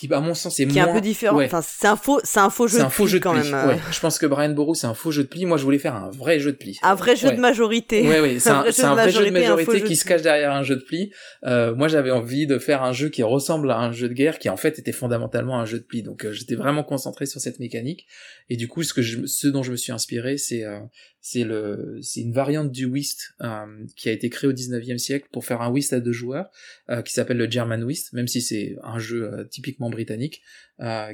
[0.00, 1.42] qui à mon sens est qui est un peu différent.
[1.42, 3.50] Enfin c'est un faux c'est un faux jeu c'est un faux jeu de quand pli.
[3.50, 3.68] même.
[3.68, 3.78] Ouais.
[3.90, 5.44] je pense que Brian Boru c'est un faux jeu de pli.
[5.44, 6.78] Moi je voulais faire un vrai jeu de pli.
[6.82, 8.08] Un vrai jeu de majorité.
[8.08, 10.52] Ouais ouais c'est un, vrai, jeu, un vrai jeu de majorité qui se cache derrière
[10.52, 11.12] un jeu de pli.
[11.44, 14.38] Euh, moi j'avais envie de faire un jeu qui ressemble à un jeu de guerre
[14.38, 16.02] qui en fait était fondamentalement un jeu de pli.
[16.02, 18.06] Donc euh, j'étais vraiment concentré sur cette mécanique.
[18.48, 20.78] Et du coup ce que je ce dont je me suis inspiré c'est euh,
[21.20, 23.66] c'est le c'est une variante du whist euh,
[23.96, 26.50] qui a été créée au 19e siècle pour faire un whist à deux joueurs
[26.88, 30.42] euh, qui s'appelle le German whist même si c'est un jeu euh, typiquement britannique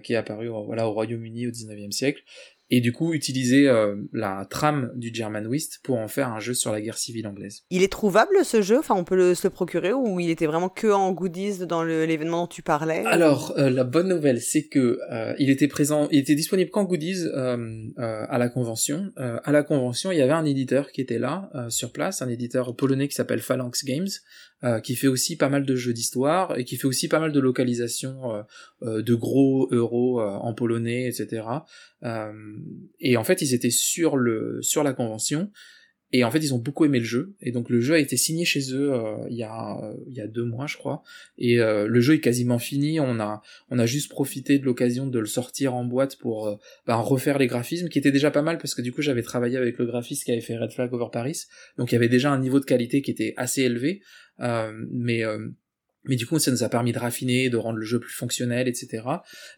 [0.05, 2.23] qui est apparu voilà au Royaume-Uni au 19e siècle
[2.71, 6.55] et du coup utiliser euh, la trame du German Whist pour en faire un jeu
[6.55, 7.63] sur la guerre civile anglaise.
[7.71, 8.79] Il est trouvable ce jeu?
[8.79, 11.85] Enfin, on peut le, se le procurer ou il était vraiment que en goodies dans
[11.85, 13.05] l'événement dont tu parlais?
[13.07, 16.85] Alors, euh, la bonne nouvelle, c'est que euh, il était présent, il était disponible qu'en
[16.85, 19.11] goodies à la convention.
[19.17, 22.75] à la convention, il y avait un éditeur qui était là sur place, un éditeur
[22.77, 24.09] polonais qui s'appelle Phalanx Games,
[24.65, 27.31] euh, qui fait aussi pas mal de jeux d'histoire et qui fait aussi pas mal
[27.31, 28.43] de localisations euh,
[28.85, 31.43] euh, de gros euros en polonais, etc.
[33.01, 35.51] et en fait, ils étaient sur le sur la convention
[36.17, 37.35] et en fait, ils ont beaucoup aimé le jeu.
[37.41, 40.21] Et donc, le jeu a été signé chez eux euh, il, y a, il y
[40.21, 41.03] a deux mois, je crois.
[41.39, 42.99] Et euh, le jeu est quasiment fini.
[43.01, 43.43] On a,
[43.87, 46.57] juste profité de l'occasion de le sortir en boîte pour euh,
[46.87, 49.57] ben, refaire les graphismes, qui était déjà pas mal parce que du coup, j'avais travaillé
[49.57, 51.43] avec le graphiste qui avait fait Red Flag Over Paris.
[51.77, 54.01] Donc, il y avait déjà un niveau de qualité qui était assez élevé.
[54.39, 55.23] mais
[56.09, 58.69] mais du coup, ça nous a permis de raffiner, de rendre le jeu plus fonctionnel,
[58.69, 59.03] etc.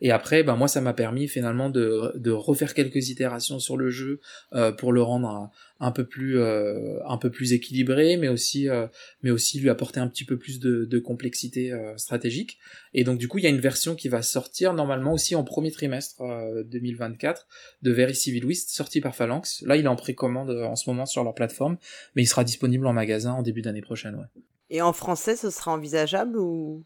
[0.00, 3.90] Et après, ben moi, ça m'a permis finalement de, de refaire quelques itérations sur le
[3.90, 4.20] jeu
[4.54, 8.86] euh, pour le rendre un, peu plus euh, un peu plus équilibré, mais aussi euh,
[9.22, 12.58] mais aussi lui apporter un petit peu plus de, de complexité stratégique.
[12.94, 15.44] Et donc du coup, il y a une version qui va sortir normalement aussi en
[15.44, 16.22] premier trimestre
[16.66, 17.46] 2024
[17.82, 19.62] de Very Civil Wist, sorti par Phalanx.
[19.66, 21.76] Là, il est en précommande en ce moment sur leur plateforme,
[22.14, 24.14] mais il sera disponible en magasin en début d'année prochaine.
[24.16, 24.42] Ouais.
[24.70, 26.84] Et en français, ce sera envisageable ou?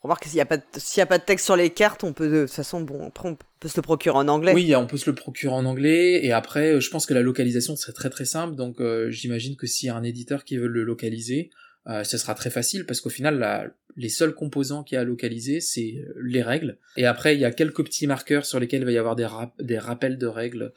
[0.00, 2.30] Remarque, s'il n'y a, pas de, a pas de texte sur les cartes, on peut
[2.30, 4.52] de toute façon, bon, après, on peut se le procurer en anglais.
[4.54, 7.20] Oui, on peut se le procurer en anglais, et après, euh, je pense que la
[7.20, 10.56] localisation serait très très simple, donc euh, j'imagine que s'il y a un éditeur qui
[10.56, 11.50] veut le localiser,
[11.88, 13.66] euh, ce sera très facile, parce qu'au final, la,
[13.96, 17.44] les seuls composants qu'il y a à localiser, c'est les règles, et après, il y
[17.44, 19.26] a quelques petits marqueurs sur lesquels il va y avoir des,
[19.58, 20.72] des rappels de règles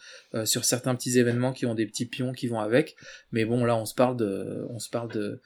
[0.46, 2.96] sur certains petits événements qui ont des petits pions qui vont avec,
[3.32, 4.66] mais bon, là, on se parle de...
[4.72, 5.42] On se parle de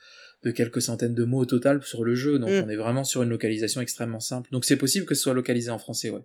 [0.45, 2.63] de quelques centaines de mots au total sur le jeu, donc mm.
[2.65, 4.49] on est vraiment sur une localisation extrêmement simple.
[4.51, 6.21] Donc c'est possible que ce soit localisé en français, ouais.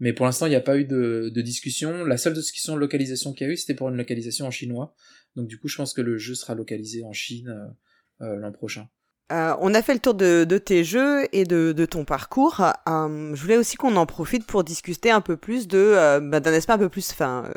[0.00, 2.04] Mais pour l'instant, il n'y a pas eu de, discussion.
[2.04, 4.94] La seule discussion de localisation qu'il y a eu, c'était pour une localisation en chinois.
[5.36, 8.52] Donc du coup, je pense que le jeu sera localisé en Chine euh, euh, l'an
[8.52, 8.88] prochain.
[9.32, 12.64] Euh, on a fait le tour de, tes jeux et de, ton parcours.
[12.86, 16.72] je voulais aussi qu'on en profite pour discuter un peu plus de bah, d'un aspect
[16.72, 17.52] un peu plus, enfin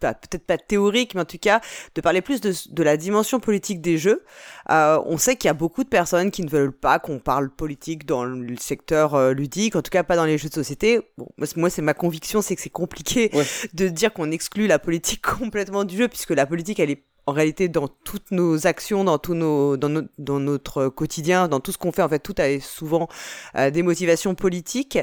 [0.00, 1.60] peut-être pas théorique, mais en tout cas
[1.94, 4.24] de parler plus de, de la dimension politique des jeux.
[4.70, 7.50] Euh, on sait qu'il y a beaucoup de personnes qui ne veulent pas qu'on parle
[7.50, 11.00] politique dans le secteur euh, ludique, en tout cas pas dans les jeux de société.
[11.18, 13.30] Bon, moi, c'est ma conviction, c'est que c'est compliqué
[13.74, 17.32] de dire qu'on exclut la politique complètement du jeu, puisque la politique, elle est en
[17.32, 21.90] réalité dans toutes nos actions, dans tous nos, dans, notre quotidien, dans tout ce qu'on
[21.90, 23.08] fait, en fait, tout a souvent
[23.56, 24.98] euh, des motivations politiques,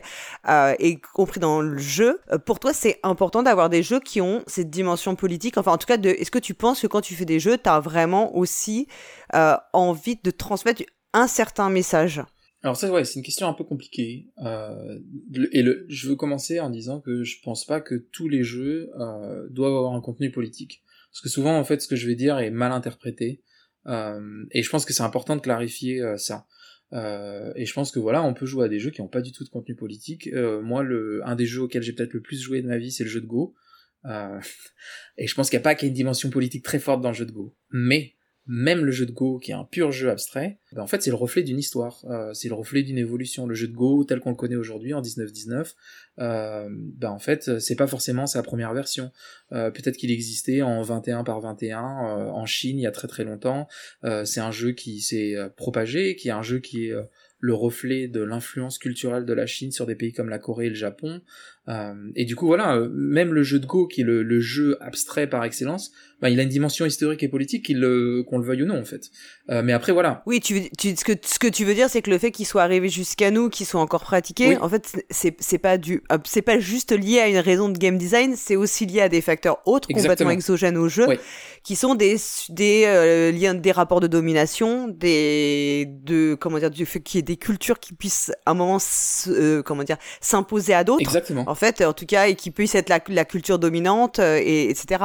[0.49, 2.21] euh, y compris dans le jeu.
[2.31, 5.57] Euh, pour toi, c'est important d'avoir des jeux qui ont cette dimension politique?
[5.57, 7.69] Enfin, en tout cas, est-ce que tu penses que quand tu fais des jeux, tu
[7.69, 8.87] as vraiment aussi
[9.35, 12.21] euh, envie de transmettre un certain message?
[12.63, 14.29] Alors ça, c'est une question un peu compliquée.
[15.51, 18.89] Et je veux commencer en disant que je pense pas que tous les jeux
[19.49, 20.81] doivent avoir un contenu politique.
[21.13, 23.41] Parce que souvent, en fait, ce que je vais dire est mal interprété.
[23.85, 26.47] Euh, et je pense que c'est important de clarifier euh, ça.
[26.93, 29.31] et je pense que voilà, on peut jouer à des jeux qui n'ont pas du
[29.31, 30.29] tout de contenu politique.
[30.61, 33.03] moi, le, un des jeux auxquels j'ai peut-être le plus joué de ma vie, c'est
[33.03, 33.55] le jeu de Go.
[35.17, 37.15] et je pense qu'il n'y a pas qu'il une dimension politique très forte dans le
[37.15, 37.55] jeu de Go.
[37.71, 41.01] Mais même le jeu de Go, qui est un pur jeu abstrait, ben en fait
[41.01, 43.47] c'est le reflet d'une histoire, euh, c'est le reflet d'une évolution.
[43.47, 45.75] Le jeu de Go tel qu'on le connaît aujourd'hui en 1919,
[46.19, 49.11] euh, ben en fait c'est pas forcément sa première version.
[49.51, 53.07] Euh, Peut-être qu'il existait en 21 par 21 euh, en Chine il y a très
[53.07, 53.67] très longtemps.
[54.03, 56.93] Euh, c'est un jeu qui s'est propagé, qui est un jeu qui est
[57.39, 60.69] le reflet de l'influence culturelle de la Chine sur des pays comme la Corée et
[60.69, 61.21] le Japon.
[61.69, 64.77] Euh, et du coup, voilà, euh, même le jeu de Go, qui est le, jeu
[64.81, 65.91] abstrait par excellence,
[66.21, 68.85] bah, il a une dimension historique et politique, qu'on le, le veuille ou non, en
[68.85, 69.11] fait.
[69.49, 70.23] Euh, mais après, voilà.
[70.25, 72.45] Oui, tu, tu, ce, que, ce que tu veux dire, c'est que le fait qu'il
[72.45, 76.41] soit arrivé jusqu'à nous, qu'il soit encore pratiqué, en fait, c'est, c'est pas du, c'est
[76.41, 79.61] pas juste lié à une raison de game design, c'est aussi lié à des facteurs
[79.65, 81.07] autres, complètement exogènes au jeu,
[81.63, 82.17] qui sont des,
[82.49, 87.23] des liens, des rapports de domination, des, de, comment dire, du fait qu'il y ait
[87.23, 88.79] des cultures qui puissent, à un moment,
[89.65, 91.01] comment dire, s'imposer à d'autres.
[91.01, 94.41] Exactement en fait, en tout cas, et qui puisse être la, la culture dominante, euh,
[94.43, 95.03] et, etc.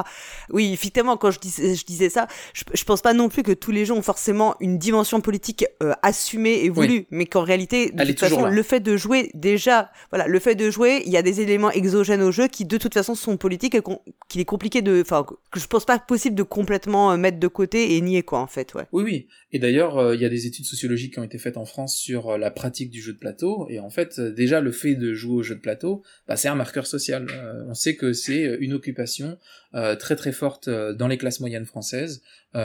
[0.49, 3.53] Oui, effectivement, quand je, dis, je disais ça, je, je pense pas non plus que
[3.53, 7.91] tous les jeux ont forcément une dimension politique euh, assumée et voulue, mais qu'en réalité,
[7.91, 11.19] de toute façon, le fait de jouer, déjà, voilà, le fait de jouer, il y
[11.19, 13.83] a des éléments exogènes au jeu qui, de toute façon, sont politiques et
[14.31, 17.49] qu'il est compliqué de, enfin, que je pense pas possible de complètement euh, mettre de
[17.49, 18.85] côté et nier, quoi, en fait, ouais.
[18.93, 19.27] Oui, oui.
[19.53, 22.39] Et d'ailleurs, il y a des études sociologiques qui ont été faites en France sur
[22.39, 25.43] la pratique du jeu de plateau, et en fait, déjà, le fait de jouer au
[25.43, 27.27] jeu de plateau, bah, c'est un marqueur social.
[27.31, 29.39] Euh, on sait que c'est une occupation
[29.75, 32.23] euh, très très forte euh, dans les classes moyennes françaises,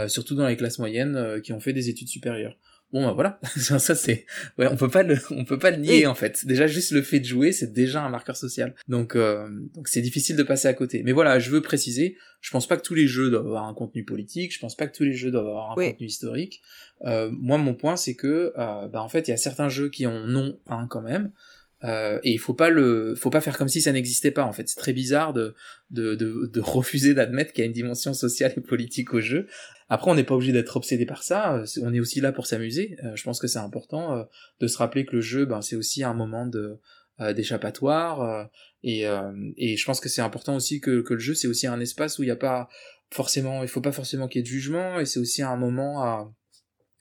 [0.08, 2.58] surtout dans les classes moyennes qui ont fait des études supérieures.
[2.92, 4.28] Bon bah voilà, ça c'est
[4.60, 6.46] ouais, on peut pas le on peut pas le nier en fait.
[6.46, 8.76] Déjà juste le fait de jouer, c'est déjà un marqueur social.
[8.88, 11.02] Donc donc c'est difficile de passer à côté.
[11.04, 13.74] Mais voilà, je veux préciser, je pense pas que tous les jeux doivent avoir un
[13.74, 16.62] contenu politique, je pense pas que tous les jeux doivent avoir un contenu historique.
[17.02, 20.36] moi mon point c'est que bah en fait, il y a certains jeux qui en
[20.36, 21.32] ont un quand même.
[21.84, 24.44] Euh, et il faut pas le, faut pas faire comme si ça n'existait pas.
[24.44, 25.54] En fait, c'est très bizarre de
[25.90, 29.48] de, de, de refuser d'admettre qu'il y a une dimension sociale et politique au jeu.
[29.90, 31.56] Après, on n'est pas obligé d'être obsédé par ça.
[31.56, 32.98] Euh, on est aussi là pour s'amuser.
[33.04, 34.24] Euh, je pense que c'est important euh,
[34.60, 36.80] de se rappeler que le jeu, ben, c'est aussi un moment de
[37.36, 38.50] d'échappatoire.
[38.82, 39.04] et
[39.58, 42.18] et je pense que c'est important aussi que que le jeu, c'est aussi un espace
[42.18, 42.68] où il n'y a pas
[43.12, 45.00] forcément, il faut pas forcément qu'il y ait de jugement.
[45.00, 46.34] Et c'est aussi un moment à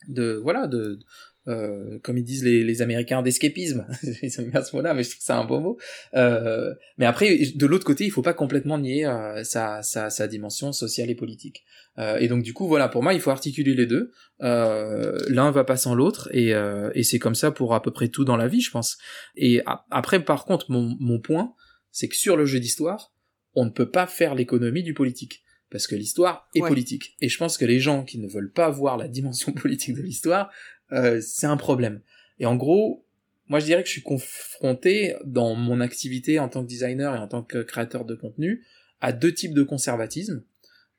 [0.07, 0.99] de voilà de
[1.47, 3.85] euh, comme ils disent les, les Américains, d'escapisme.
[4.21, 5.77] ils aiment bien ce mot-là, mais je trouve que c'est un bon mot.
[6.13, 10.27] Euh, mais après, de l'autre côté, il faut pas complètement nier euh, sa, sa, sa,
[10.27, 11.63] dimension sociale et politique.
[11.99, 14.11] Euh, et donc du coup, voilà, pour moi, il faut articuler les deux.
[14.41, 16.53] Euh, l'un va pas sans l'autre, et,
[16.95, 18.97] et c'est comme ça pour à peu près tout dans la vie, je pense.
[19.35, 21.53] Et après, par contre, mon, mon point,
[21.91, 23.13] c'est que sur le jeu d'histoire,
[23.55, 27.15] on ne peut pas faire l'économie du politique parce que l'histoire est politique.
[27.19, 30.03] Et je pense que les gens qui ne veulent pas voir la dimension politique de
[30.03, 30.51] l'histoire
[30.93, 32.01] euh, c'est un problème.
[32.39, 33.05] Et en gros,
[33.47, 37.19] moi je dirais que je suis confronté dans mon activité en tant que designer et
[37.19, 38.65] en tant que créateur de contenu
[39.01, 40.43] à deux types de conservatisme.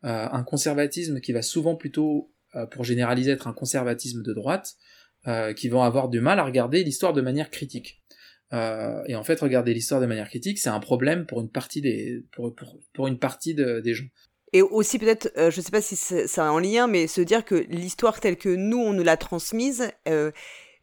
[0.05, 4.75] Euh, un conservatisme qui va souvent plutôt, euh, pour généraliser, être un conservatisme de droite,
[5.57, 8.03] qui vont avoir du mal à regarder l'histoire de manière critique.
[8.53, 12.27] et en fait, regarder l'histoire de manière critique, c'est un problème pour une partie des,
[12.31, 12.55] pour,
[12.93, 14.05] pour, une partie des gens.
[14.55, 17.45] Et aussi peut-être, euh, je ne sais pas si c'est en lien, mais se dire
[17.45, 20.31] que l'histoire telle que nous, on nous l'a transmise, euh,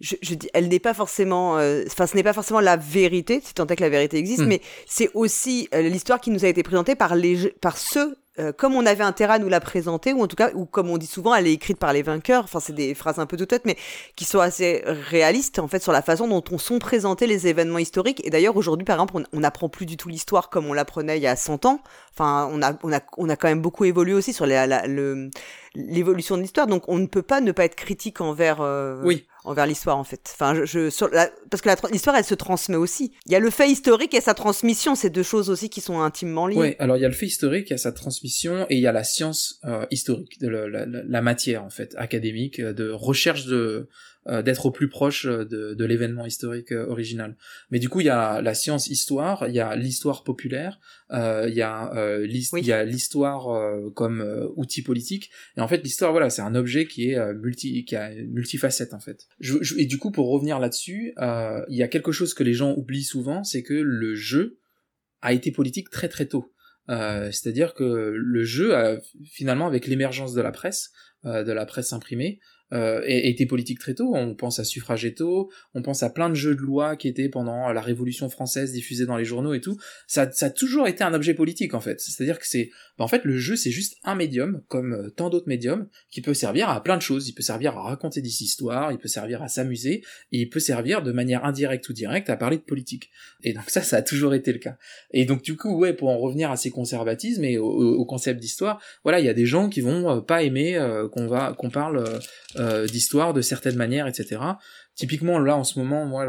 [0.01, 3.41] je, je, dis, elle n'est pas forcément, euh, enfin, ce n'est pas forcément la vérité,
[3.41, 4.47] si tant est que la vérité existe, hmm.
[4.47, 8.75] mais c'est aussi l'histoire qui nous a été présentée par les, par ceux euh, comme
[8.75, 11.07] on avait intérêt à nous la présenter, ou en tout cas, ou comme on dit
[11.07, 13.77] souvent, elle est écrite par les vainqueurs, enfin c'est des phrases un peu toutes mais
[14.15, 17.77] qui sont assez réalistes en fait sur la façon dont on sont présentés les événements
[17.77, 18.25] historiques.
[18.25, 21.23] Et d'ailleurs aujourd'hui, par exemple, on n'apprend plus du tout l'histoire comme on l'apprenait il
[21.23, 21.81] y a 100 ans.
[22.13, 26.41] Enfin, on a, on a, on a quand même beaucoup évolué aussi sur l'évolution de
[26.41, 28.61] l'histoire, donc on ne peut pas ne pas être critique envers.
[28.61, 30.21] Euh, oui envers l'histoire en fait.
[30.33, 33.11] Enfin, la, parce que l'histoire elle se transmet aussi.
[33.25, 36.01] Il y a le fait historique et sa transmission, c'est deux choses aussi qui sont
[36.01, 36.57] intimement liées.
[36.57, 38.81] Oui, alors il y a le fait historique, il y a sa transmission et il
[38.81, 43.45] y a la science euh, historique, de la, matière en fait académique, euh, de recherche
[43.45, 43.87] de
[44.27, 47.35] euh, d'être au plus proche euh, de, de l'événement historique euh, original.
[47.69, 50.79] Mais du coup, il y a la science histoire, il y a l'histoire populaire,
[51.11, 53.47] euh, il y a euh, l'histoire
[53.93, 55.29] comme outil politique.
[55.57, 58.99] Et en fait, l'histoire, voilà, c'est un objet qui est multi, qui a multifacette en
[58.99, 59.27] fait.
[59.39, 62.73] Je, et du coup, pour revenir là-dessus, il y a quelque chose que les gens
[62.75, 64.59] oublient souvent, c'est que le jeu
[65.21, 66.51] a été politique très très tôt.
[66.89, 70.91] Euh, c'est-à-dire que le jeu, a, finalement, avec l'émergence de la presse,
[71.25, 72.39] euh, de la presse imprimée,
[72.73, 74.13] euh, été politique très tôt.
[74.15, 77.71] On pense à Suffragetto, on pense à plein de jeux de loi qui étaient pendant
[77.71, 79.77] la Révolution française diffusés dans les journaux et tout.
[80.07, 81.99] Ça, ça a toujours été un objet politique en fait.
[81.99, 85.29] C'est-à-dire que c'est, bah, en fait, le jeu c'est juste un médium comme euh, tant
[85.29, 87.27] d'autres médiums qui peut servir à plein de choses.
[87.27, 91.01] Il peut servir à raconter des histoires, il peut servir à s'amuser, il peut servir
[91.01, 93.09] de manière indirecte ou directe à parler de politique.
[93.43, 94.77] Et donc ça, ça a toujours été le cas.
[95.11, 98.81] Et donc du coup, ouais, pour en revenir à ces conservatismes et au, concept d'histoire,
[99.03, 101.69] voilà, il y a des gens qui vont euh, pas aimer euh, qu'on va qu'on
[101.69, 102.19] parle euh,
[102.91, 104.41] d'histoire de certaines manières, etc.
[104.95, 106.27] Typiquement là en ce moment, moi,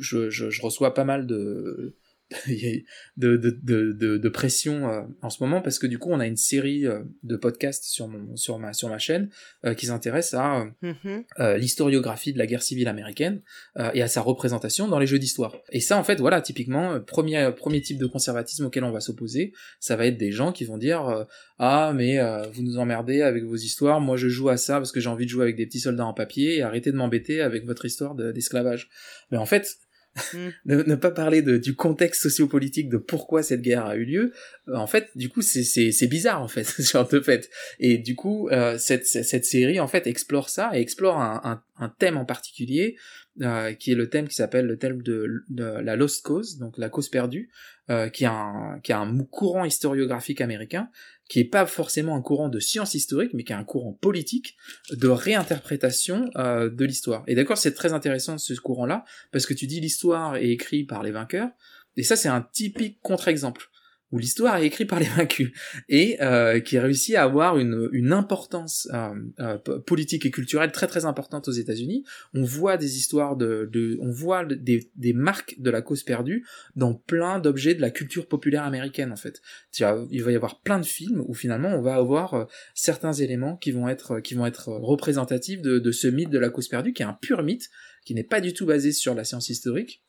[0.00, 1.96] je reçois pas mal de
[3.16, 6.26] de, de, de, de, pression euh, en ce moment parce que du coup on a
[6.26, 9.30] une série euh, de podcasts sur mon sur ma sur ma chaîne
[9.64, 11.56] euh, qui s'intéresse à mm-hmm.
[11.56, 13.40] l'historiographie de la guerre civile américaine
[13.94, 15.56] et à sa représentation dans les jeux d'histoire.
[15.70, 19.54] Et ça en fait voilà typiquement premier premier type de conservatisme auquel on va s'opposer,
[19.80, 21.26] ça va être des gens qui vont dire
[21.58, 22.18] ah mais
[22.52, 25.24] vous nous emmerdez avec vos histoires, moi je joue à ça parce que j'ai envie
[25.24, 28.14] de jouer avec des petits soldats en papier et arrêtez de m'embêter avec votre histoire
[28.14, 28.90] d'esclavage.
[29.30, 29.78] mais en fait
[30.34, 30.48] Mm.
[30.86, 34.32] ne, pas parler de, du contexte sociopolitique de pourquoi cette guerre a eu lieu,
[34.68, 37.50] euh, en fait, du coup, c'est bizarre en fait, genre de fait.
[37.78, 41.62] Et du coup, euh, cette, cette série en fait explore ça et explore un, un,
[41.84, 42.96] un thème en particulier
[43.42, 46.88] euh, qui est le thème qui s'appelle le thème de, la lost cause, donc la
[46.88, 47.50] cause perdue,
[47.88, 50.90] euh, qui a un qui un courant historiographique américain
[51.28, 54.56] qui est pas forcément un courant de science historique, mais qui est un courant politique
[54.90, 57.22] de réinterprétation euh, de l'histoire.
[57.26, 61.02] Et d'accord, c'est très intéressant ce courant-là, parce que tu dis l'histoire est écrite par
[61.02, 61.50] les vainqueurs,
[61.96, 63.70] et ça c'est un typique contre-exemple
[64.10, 65.52] où l'histoire est écrite par les vaincus
[65.88, 70.86] et euh, qui réussit à avoir une, une importance euh, euh, politique et culturelle très
[70.86, 72.04] très importante aux États-Unis.
[72.34, 76.46] On voit des histoires de, de on voit des, des, marques de la cause perdue
[76.74, 79.42] dans plein d'objets de la culture populaire américaine en fait.
[80.10, 82.44] Il va y avoir plein de films où finalement on va avoir euh,
[82.74, 86.48] certains éléments qui vont être qui vont être représentatifs de, de ce mythe de la
[86.48, 87.68] cause perdue qui est un pur mythe
[88.04, 90.02] qui n'est pas du tout basé sur la science historique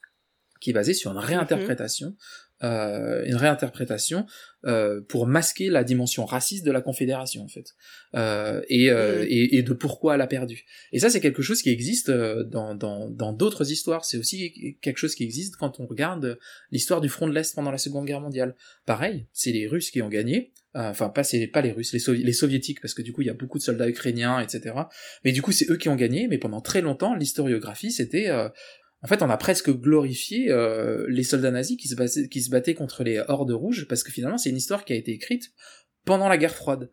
[0.59, 1.23] qui est basé sur une mhm.
[1.23, 2.15] réinterprétation
[2.63, 4.25] euh, une réinterprétation
[4.65, 7.75] euh, pour masquer la dimension raciste de la Confédération en fait
[8.15, 9.27] euh, et, euh, mm.
[9.29, 10.65] et, et, de pourquoi elle a perdu.
[10.91, 14.03] Et ça c'est quelque chose qui existe euh, dans dans d'autres histoires.
[14.03, 16.37] C'est aussi quelque chose qui existe quand on regarde
[16.71, 18.55] l'histoire du front de l'Est pendant la Seconde Guerre mondiale.
[18.85, 20.51] Pareil, c'est les Russes qui ont gagné.
[20.75, 23.27] Euh, enfin pas c'est pas les Russes, les, les soviétiques parce que du coup il
[23.27, 24.75] y a beaucoup de soldats ukrainiens etc.
[25.23, 26.27] Mais du coup c'est eux qui ont gagné.
[26.27, 28.29] Mais pendant très longtemps l'historiographie c'était
[29.01, 33.19] en fait, on a presque glorifié euh, les soldats nazis qui se, battaient, contre les
[33.27, 35.51] hordes rouges, parce que finalement, c'est une histoire qui a été écrite
[36.05, 36.91] pendant la guerre froide.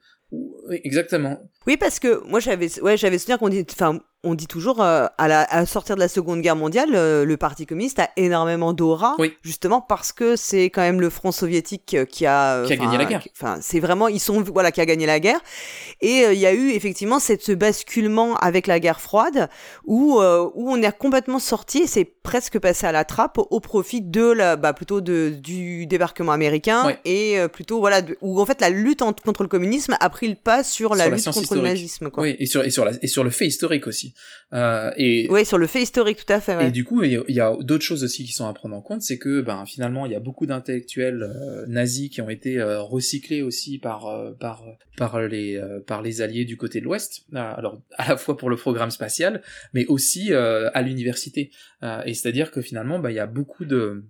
[0.71, 1.51] Exactement.
[1.67, 5.07] Oui, parce que moi, j'avais, ouais, j'avais souvenir qu'on dit, enfin, on dit toujours, euh,
[5.19, 8.73] à, la, à sortir de la Seconde Guerre mondiale, euh, le Parti communiste a énormément
[8.73, 12.77] d'aura, justement parce que c'est quand même le front soviétique euh, qui a, qui a
[12.77, 13.23] gagné la guerre.
[13.33, 15.39] Enfin, c'est vraiment, ils sont, voilà, qui a gagné la guerre.
[16.01, 19.49] Et il y a eu effectivement cette, ce basculement avec la guerre froide
[19.85, 24.25] où, où on est complètement sorti, c'est presque passé à la trappe au profit de
[24.25, 29.03] la, bah, plutôt de, du débarquement américain et plutôt, voilà, où en fait la lutte
[29.25, 32.11] contre le communisme a pris le pas sur la lutte contre le nazisme.
[32.11, 32.25] Quoi.
[32.25, 34.15] Oui, et sur, et, sur la, et sur le fait historique aussi.
[34.53, 36.57] Euh, et oui, sur le fait historique, tout à fait.
[36.57, 36.69] Ouais.
[36.69, 39.03] Et du coup, il y a, d'autres choses aussi qui sont à prendre en compte,
[39.03, 42.81] c'est que ben finalement, il y a beaucoup d'intellectuels euh, nazis qui ont été euh,
[42.81, 44.65] recyclés aussi par euh, par
[44.97, 47.27] par les par les alliés du côté de l'Ouest.
[47.35, 49.43] alors à la fois pour le programme spatial,
[49.75, 51.51] mais aussi à l'université.
[51.83, 54.05] et c'est-à-dire que finalement, ben, il y a beaucoup de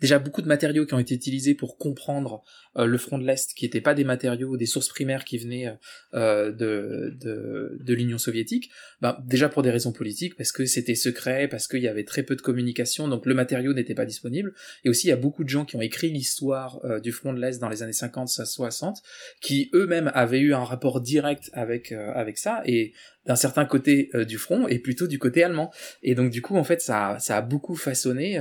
[0.00, 2.42] déjà beaucoup de matériaux qui ont été utilisés pour comprendre
[2.76, 5.76] euh, le front de l'Est, qui n'étaient pas des matériaux, des sources primaires qui venaient
[6.14, 8.70] euh, de, de, de l'Union soviétique,
[9.00, 12.22] ben, déjà pour des raisons politiques, parce que c'était secret, parce qu'il y avait très
[12.22, 15.44] peu de communication, donc le matériau n'était pas disponible, et aussi il y a beaucoup
[15.44, 18.28] de gens qui ont écrit l'histoire euh, du front de l'Est dans les années 50,
[18.28, 19.02] 60,
[19.40, 22.92] qui eux-mêmes avaient eu un rapport direct avec, avec ça, et
[23.28, 25.70] d'un certain côté du front et plutôt du côté allemand.
[26.02, 28.40] Et donc du coup en fait ça, ça a beaucoup façonné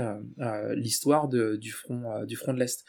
[0.75, 2.83] l'histoire du front du front de l'Est.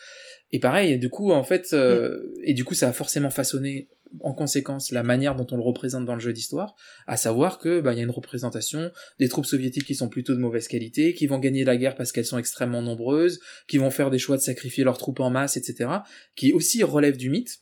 [0.50, 3.88] Et pareil, du coup, en fait, euh, et du coup, ça a forcément façonné
[4.20, 6.74] en conséquence la manière dont on le représente dans le jeu d'histoire,
[7.06, 10.34] à savoir que bah il y a une représentation des troupes soviétiques qui sont plutôt
[10.34, 13.90] de mauvaise qualité, qui vont gagner la guerre parce qu'elles sont extrêmement nombreuses, qui vont
[13.90, 15.90] faire des choix de sacrifier leurs troupes en masse, etc.
[16.36, 17.58] Qui aussi relève du mythe,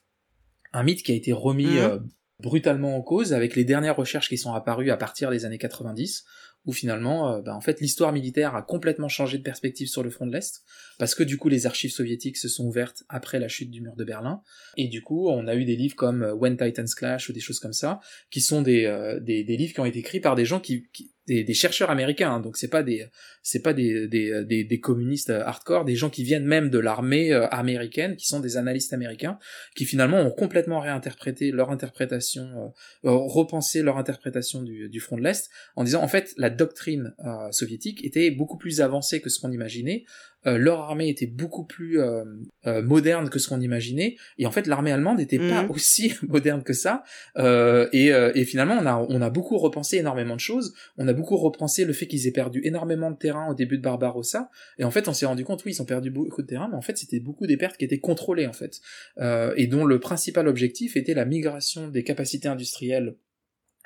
[0.72, 1.78] un mythe qui a été remis mm.
[1.78, 1.98] euh,
[2.40, 6.24] brutalement en cause avec les dernières recherches qui sont apparues à partir des années 90,
[6.66, 10.10] où finalement, euh, bah, en fait, l'histoire militaire a complètement changé de perspective sur le
[10.10, 10.62] front de l'Est,
[10.98, 13.94] parce que du coup, les archives soviétiques se sont ouvertes après la chute du mur
[13.96, 14.42] de Berlin,
[14.76, 17.40] et du coup, on a eu des livres comme euh, When Titans Clash ou des
[17.40, 20.44] choses comme ça, qui sont des, euh, des, livres qui ont été écrits par des
[20.44, 23.06] gens qui, qui des, des chercheurs américains, hein, donc c'est pas des
[23.42, 27.32] c'est pas des, des, des, des, communistes hardcore, des gens qui viennent même de l'armée
[27.32, 29.38] euh, américaine, qui sont des analystes américains,
[29.76, 32.72] qui finalement ont complètement réinterprété leur interprétation,
[33.04, 37.14] euh, repensé leur interprétation du, du front de l'Est, en disant en fait la doctrine
[37.24, 40.04] euh, soviétique était beaucoup plus avancée que ce qu'on imaginait,
[40.46, 42.24] euh, leur armée était beaucoup plus euh,
[42.66, 45.70] euh, moderne que ce qu'on imaginait, et en fait l'armée allemande n'était pas Mhm.
[45.70, 47.02] aussi moderne que ça.
[47.36, 50.74] Euh, et, euh, et finalement, on a on a beaucoup repensé énormément de choses.
[50.98, 53.82] On a beaucoup repensé le fait qu'ils aient perdu énormément de terrain au début de
[53.82, 54.50] Barbarossa.
[54.78, 56.76] Et en fait, on s'est rendu compte, oui, ils ont perdu beaucoup de terrain, mais
[56.76, 58.80] en fait, c'était beaucoup des pertes qui étaient contrôlées en fait,
[59.18, 63.16] euh, et dont le principal objectif était la migration des capacités industrielles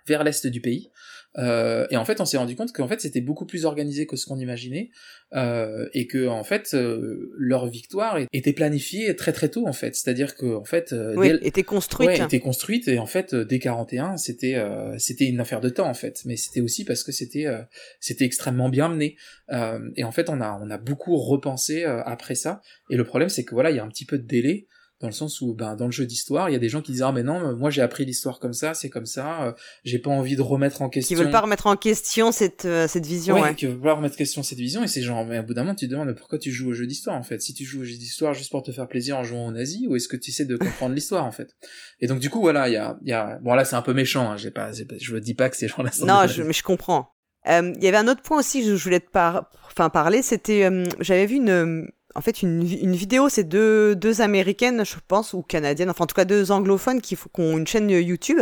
[0.07, 0.91] vers l'est du pays.
[1.39, 4.17] Euh, et en fait, on s'est rendu compte qu'en fait, c'était beaucoup plus organisé que
[4.17, 4.91] ce qu'on imaginait,
[5.33, 9.95] euh, et que en fait, euh, leur victoire était planifiée très très tôt en fait.
[9.95, 12.09] C'est-à-dire que en fait, euh, Oui, dès- était construite.
[12.09, 15.69] Ouais, était construite et en fait euh, dès 41 c'était euh, c'était une affaire de
[15.69, 17.63] temps en fait mais c'était aussi parce que c'était euh,
[18.01, 19.17] c'était extrêmement bien mené
[19.53, 23.29] Euh, et en fait on a on a beaucoup repensé après ça et le problème
[23.29, 24.67] c'est que voilà il y a un petit peu de délai
[25.01, 26.93] dans le sens où ben dans le jeu d'histoire il y a des gens qui
[26.93, 29.53] disent ah mais non moi j'ai appris l'histoire comme ça c'est comme ça euh,
[29.83, 32.87] j'ai pas envie de remettre en Qui question veulent pas remettre en question cette, euh,
[32.87, 33.55] cette vision, Ouais, ouais.
[33.55, 35.63] qui veulent pas remettre en question cette vision et c'est genre mais au bout d'un
[35.63, 37.41] moment tu te demandes pourquoi tu joues au jeu d'histoire en fait?
[37.41, 39.87] Si tu joues au jeu d'histoire juste pour te faire plaisir en jouant aux nazis
[39.89, 41.57] ou est-ce que tu essaies de comprendre l'histoire en fait?
[42.01, 43.83] Et donc du coup voilà il y a, il y a bon là c'est un
[43.83, 46.43] peu méchant hein, j'ai pas, pas- je dis pas que ces gens-là sont Non, je,
[46.43, 47.09] mais je comprends.
[47.49, 49.49] Euh, Il y avait un autre point aussi que je voulais te par...
[49.67, 53.95] enfin, parler, c'était, euh, j'avais vu une, en fait, une, vi- une vidéo, c'est deux,
[53.95, 57.41] deux américaines, je pense, ou canadiennes, enfin en tout cas deux anglophones qui, font- qui
[57.41, 58.41] ont une chaîne YouTube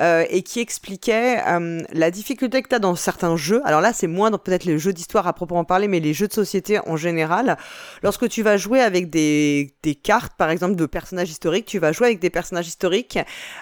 [0.00, 3.60] euh, et qui expliquaient euh, la difficulté que tu as dans certains jeux.
[3.64, 6.28] Alors là, c'est moins dans peut-être les jeux d'histoire à proprement parler, mais les jeux
[6.28, 7.56] de société en général.
[8.02, 11.92] Lorsque tu vas jouer avec des, des cartes, par exemple, de personnages historiques, tu vas
[11.92, 13.18] jouer avec des personnages historiques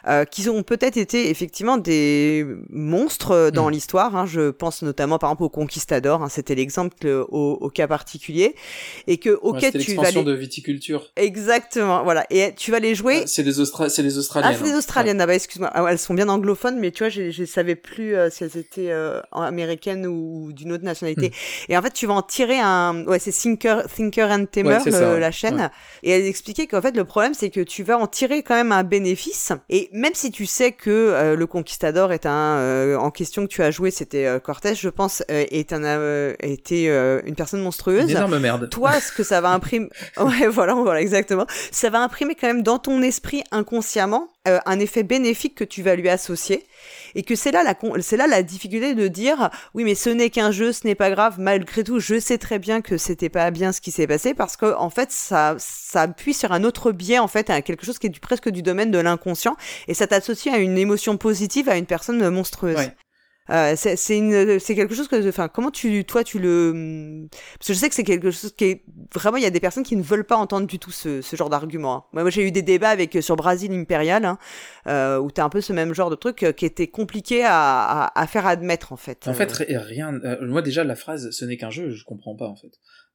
[0.09, 3.73] euh, qui ont peut-être été effectivement des monstres euh, dans Mm.
[3.73, 4.17] l'histoire.
[4.17, 4.27] hein.
[4.27, 8.55] Je pense notamment par exemple au Conquistador, hein, c'était l'exemple euh, au, au cas particulier,
[9.07, 10.23] et que Ouais, auquel c'était tu vas les...
[10.23, 12.25] de viticulture Exactement, voilà.
[12.31, 13.25] Et tu vas les jouer.
[13.27, 13.89] C'est des Austra...
[13.89, 14.79] c'est des australiennes Ah, c'est des hein.
[14.79, 15.71] Australiennes, ah bah excuse-moi.
[15.73, 18.45] Ah, ouais, elles sont bien anglophones, mais tu vois, je je savais plus euh, si
[18.45, 21.29] elles étaient euh, américaines ou d'une autre nationalité.
[21.29, 21.73] Hmm.
[21.73, 23.05] Et en fait, tu vas en tirer un.
[23.07, 25.21] Ouais, c'est Thinker, Thinker and Tamer, Ouais, ça, ouais.
[25.21, 25.57] la chaîne.
[25.57, 25.71] Ouais.
[26.03, 28.73] Et elle expliquait qu'en fait, le problème, c'est que tu vas en tirer quand même
[28.73, 29.53] un bénéfice.
[29.69, 32.97] Et même si tu sais que euh, le Conquistador est un.
[32.97, 37.61] en question que tu as joué, c'était Cortés, je pense, est un, était une personne
[37.61, 41.47] Une monstrueuse énorme merde toi, ce que ça va imprimer, voilà, voilà, exactement.
[41.71, 45.83] Ça va imprimer quand même dans ton esprit inconsciemment euh, un effet bénéfique que tu
[45.83, 46.67] vas lui associer,
[47.15, 47.77] et que c'est là la,
[48.17, 51.37] là la difficulté de dire, oui, mais ce n'est qu'un jeu, ce n'est pas grave.
[51.39, 54.57] Malgré tout, je sais très bien que c'était pas bien ce qui s'est passé parce
[54.57, 57.99] que en fait, ça, ça appuie sur un autre biais, en fait, à quelque chose
[57.99, 61.77] qui est presque du domaine de l'inconscient, et ça t'associe à une émotion positive à
[61.77, 62.91] une personne monstrueuse.
[63.51, 67.27] Euh, c'est c'est quelque chose que enfin comment tu toi tu le
[67.59, 69.59] parce que je sais que c'est quelque chose qui est vraiment il y a des
[69.59, 72.05] personnes qui ne veulent pas entendre du tout ce, ce genre d'argument hein.
[72.13, 74.39] moi, j'ai eu des débats avec sur Brasil Imperial hein,
[74.87, 78.05] euh, où t'as un peu ce même genre de truc euh, qui était compliqué à,
[78.05, 80.15] à, à faire admettre en fait En Euh, fait, ri- rien.
[80.25, 82.71] euh, moi déjà la phrase "ce n'est qu'un jeu", je comprends pas en fait.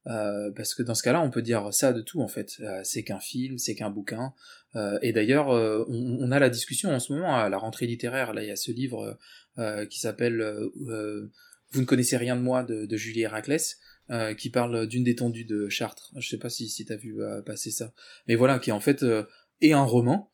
[0.06, 2.54] Euh, parce que dans ce cas-là, on peut dire ça de tout en fait.
[2.60, 4.32] Euh, c'est qu'un film, c'est qu'un bouquin.
[4.76, 8.32] Euh, et d'ailleurs, on, a la discussion en ce moment à la rentrée littéraire.
[8.32, 9.18] Là, il y a ce livre
[9.90, 10.42] qui s'appelle
[11.70, 13.78] "Vous ne connaissez rien de moi" de, Julie Héraclès.
[14.38, 16.12] qui parle d'une détendue de Chartres.
[16.16, 17.92] Je sais pas si, si t'as vu passer ça.
[18.26, 19.04] Mais voilà, qui en fait
[19.60, 20.30] est un roman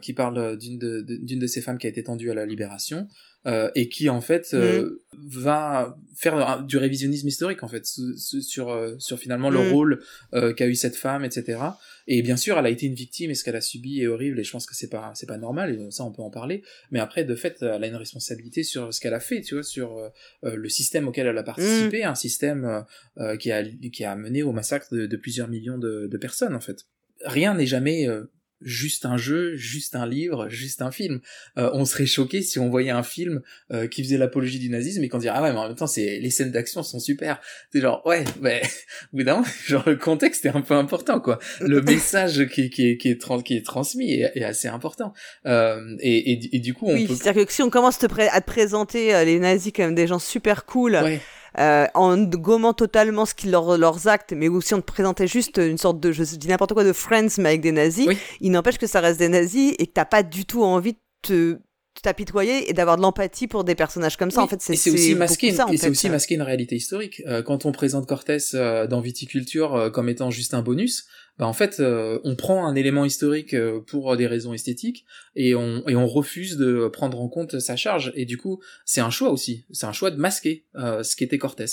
[0.00, 3.08] qui parle d'une de ces femmes qui a été tendue à la libération
[3.46, 8.16] euh, et qui en fait euh, va faire un- du révisionnisme historique en fait su-
[8.18, 9.72] su- sur euh, sur finalement le Mm.
[9.72, 10.02] rôle
[10.34, 11.58] euh, qu'a eu cette femme etc
[12.08, 14.38] et bien sûr elle a été une victime et ce qu'elle a subi est horrible
[14.40, 16.62] et je pense que c'est pas c'est pas normal et ça on peut en parler.
[16.90, 19.62] Mais après de fait elle a une responsabilité sur ce qu'elle a fait tu vois
[19.62, 20.08] sur euh,
[20.56, 22.84] le système auquel elle a participé un système
[23.18, 26.54] euh, qui a qui a mené au massacre de, de plusieurs millions de, de personnes
[26.54, 26.78] en fait.
[27.24, 28.24] Rien n'est jamais euh,
[28.60, 31.20] juste un jeu, juste un livre, juste un film.
[31.58, 33.42] Euh, on serait choqué si on voyait un film
[33.72, 35.86] euh, qui faisait l'apologie du nazisme et qu'on dirait ah ouais mais en même temps
[35.86, 37.40] c'est les scènes d'action sont super.
[37.72, 38.62] C'est genre ouais mais
[39.12, 41.38] au bout d'un moment, genre le contexte est un peu important quoi.
[41.60, 45.12] Le message qui qui est qui est, qui est transmis est, est assez important.
[45.46, 48.06] Euh, et, et, et du coup on oui peut c'est-à-dire que si on commence te
[48.06, 51.20] à te présenter euh, les nazis comme des gens super cool ouais
[51.58, 55.58] euh, en gommant totalement ce qu'ils leur, leurs actes, mais aussi on te présentait juste
[55.58, 58.18] une sorte de, je dis n'importe quoi, de Friends, mais avec des nazis, Oui.
[58.40, 60.98] il n'empêche que ça reste des nazis et que t'as pas du tout envie de
[61.22, 61.58] te
[62.02, 64.40] t'apitoyer et d'avoir de l'empathie pour des personnages comme ça.
[64.40, 67.22] Oui, en fait, c'est aussi masqué, ça, et c'est aussi masqué une réalité historique.
[67.26, 71.06] Euh, quand on présente Cortés euh, dans Viticulture euh, comme étant juste un bonus,
[71.38, 73.54] bah en fait on prend un élément historique
[73.86, 75.04] pour des raisons esthétiques
[75.34, 78.12] et on et on refuse de prendre en compte sa charge.
[78.14, 79.66] Et du coup c'est un choix aussi.
[79.70, 81.66] C'est un choix de masquer ce qu'était Cortés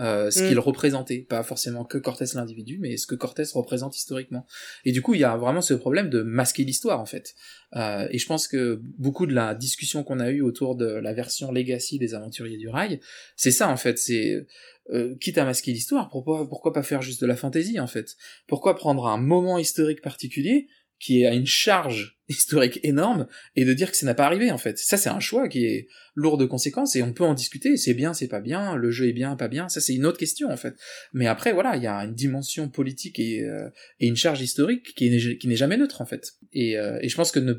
[0.00, 0.60] euh, ce qu'il mm.
[0.60, 4.46] représentait, pas forcément que Cortés l'individu, mais ce que Cortés représente historiquement.
[4.84, 7.34] Et du coup, il y a vraiment ce problème de masquer l'histoire en fait.
[7.76, 11.12] Euh, et je pense que beaucoup de la discussion qu'on a eue autour de la
[11.12, 13.00] version Legacy des Aventuriers du Rail,
[13.36, 13.98] c'est ça en fait.
[13.98, 14.46] C'est
[14.90, 18.16] euh, quitte à masquer l'histoire, pourquoi pourquoi pas faire juste de la fantaisie en fait?
[18.46, 20.68] Pourquoi prendre un moment historique particulier
[21.02, 23.26] qui a une charge historique énorme
[23.56, 24.78] et de dire que ça n'a pas arrivé en fait.
[24.78, 27.92] Ça c'est un choix qui est lourd de conséquences et on peut en discuter, c'est
[27.92, 30.50] bien, c'est pas bien, le jeu est bien, pas bien, ça c'est une autre question
[30.50, 30.74] en fait.
[31.12, 33.68] Mais après voilà, il y a une dimension politique et, euh,
[34.00, 36.34] et une charge historique qui n'est, qui n'est jamais neutre en fait.
[36.52, 37.54] Et, euh, et je pense que ne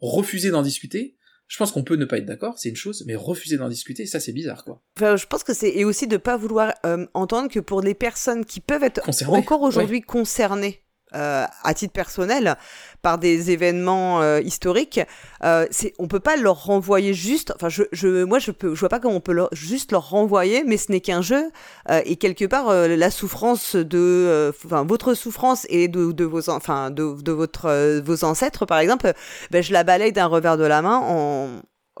[0.00, 1.16] refuser d'en discuter,
[1.46, 4.06] je pense qu'on peut ne pas être d'accord, c'est une chose, mais refuser d'en discuter,
[4.06, 4.82] ça c'est bizarre, quoi.
[4.96, 7.94] Enfin, je pense que c'est et aussi de pas vouloir euh, entendre que pour les
[7.94, 10.83] personnes qui peuvent être encore aujourd'hui concernées
[11.14, 12.56] euh, à titre personnel
[13.02, 15.00] par des événements euh, historiques,
[15.44, 17.52] euh, c'est on peut pas leur renvoyer juste.
[17.54, 20.08] Enfin, je, je moi je peux, je vois pas comment on peut leur, juste leur
[20.08, 21.50] renvoyer, mais ce n'est qu'un jeu
[21.90, 26.48] euh, et quelque part euh, la souffrance de, enfin votre souffrance et de, de vos,
[26.48, 29.12] enfin de, de votre vos ancêtres par exemple,
[29.50, 31.48] ben je la balaye d'un revers de la main en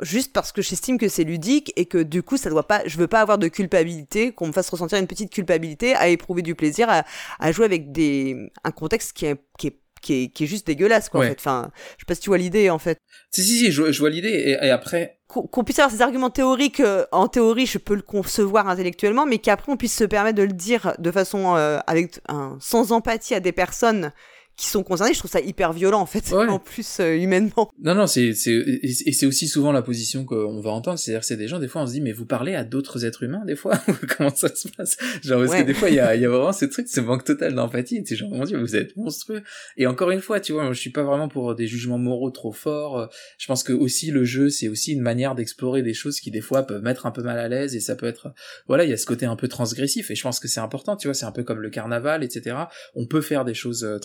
[0.00, 2.98] juste parce que j'estime que c'est ludique et que du coup ça doit pas je
[2.98, 6.54] veux pas avoir de culpabilité qu'on me fasse ressentir une petite culpabilité à éprouver du
[6.54, 7.04] plaisir à,
[7.38, 10.66] à jouer avec des un contexte qui est qui est qui est, qui est juste
[10.66, 11.38] dégueulasse quoi en fait.
[11.38, 12.98] Enfin je sais pas si tu vois l'idée en fait.
[13.30, 15.18] Si si si je, je vois l'idée et, et, après.
[15.28, 19.38] Qu'on puisse avoir ces arguments théoriques euh, en théorie je peux le concevoir intellectuellement mais
[19.38, 23.34] qu'après on puisse se permettre de le dire de façon euh, avec un, sans empathie
[23.34, 24.12] à des personnes
[24.56, 27.70] qui sont concernés, je trouve ça hyper violent en fait, en plus euh, humainement.
[27.82, 31.36] Non non, c'est c'est et c'est aussi souvent la position qu'on va entendre, c'est-à-dire c'est
[31.36, 33.56] des gens des fois on se dit mais vous parlez à d'autres êtres humains des
[33.56, 33.78] fois
[34.16, 34.96] comment ça se passe?
[35.22, 37.24] Genre parce que des fois il y a y a vraiment ce truc, ce manque
[37.24, 39.42] total d'empathie, c'est genre mon dieu, vous êtes monstrueux.
[39.76, 42.30] Et encore une fois, tu vois, moi, je suis pas vraiment pour des jugements moraux
[42.30, 43.08] trop forts.
[43.38, 46.40] Je pense que aussi le jeu, c'est aussi une manière d'explorer des choses qui des
[46.40, 48.32] fois peuvent mettre un peu mal à l'aise et ça peut être
[48.66, 50.96] voilà, il y a ce côté un peu transgressif et je pense que c'est important,
[50.96, 52.56] tu vois, c'est un peu comme le carnaval etc.
[52.94, 53.98] On peut faire des choses euh,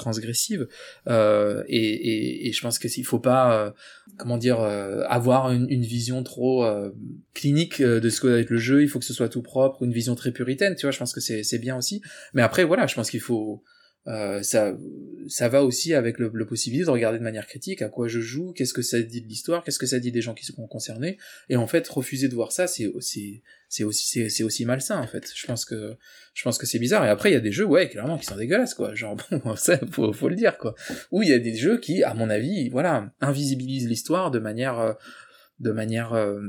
[1.08, 3.72] euh, et, et, et, je pense qu'il faut pas euh,
[4.18, 6.92] comment dire euh, avoir une, une, vision trop euh,
[7.34, 9.84] clinique de ce que va être le jeu il faut que ce soit tout propre
[9.84, 12.02] une vision très puritaine tu vois je pense que c'est bien aussi.
[12.34, 13.64] Mais après voilà je pense qu'il faut
[14.10, 14.76] euh, ça,
[15.28, 18.20] ça va aussi avec le, le, possibilité de regarder de manière critique à quoi je
[18.20, 20.66] joue, qu'est-ce que ça dit de l'histoire, qu'est-ce que ça dit des gens qui sont
[20.66, 21.18] concernés,
[21.48, 25.06] et en fait refuser de voir ça, c'est aussi, c'est aussi, c'est aussi malsain en
[25.06, 25.32] fait.
[25.36, 25.96] Je pense que,
[26.34, 27.06] je pense que c'est bizarre.
[27.06, 28.96] Et après il y a des jeux, ouais, clairement qui sont dégueulasses quoi.
[28.96, 30.74] Genre bon, ça faut, faut le dire quoi.
[31.12, 34.80] Ou il y a des jeux qui, à mon avis, voilà, invisibilisent l'histoire de manière
[34.80, 34.94] euh,
[35.60, 36.42] de manière euh,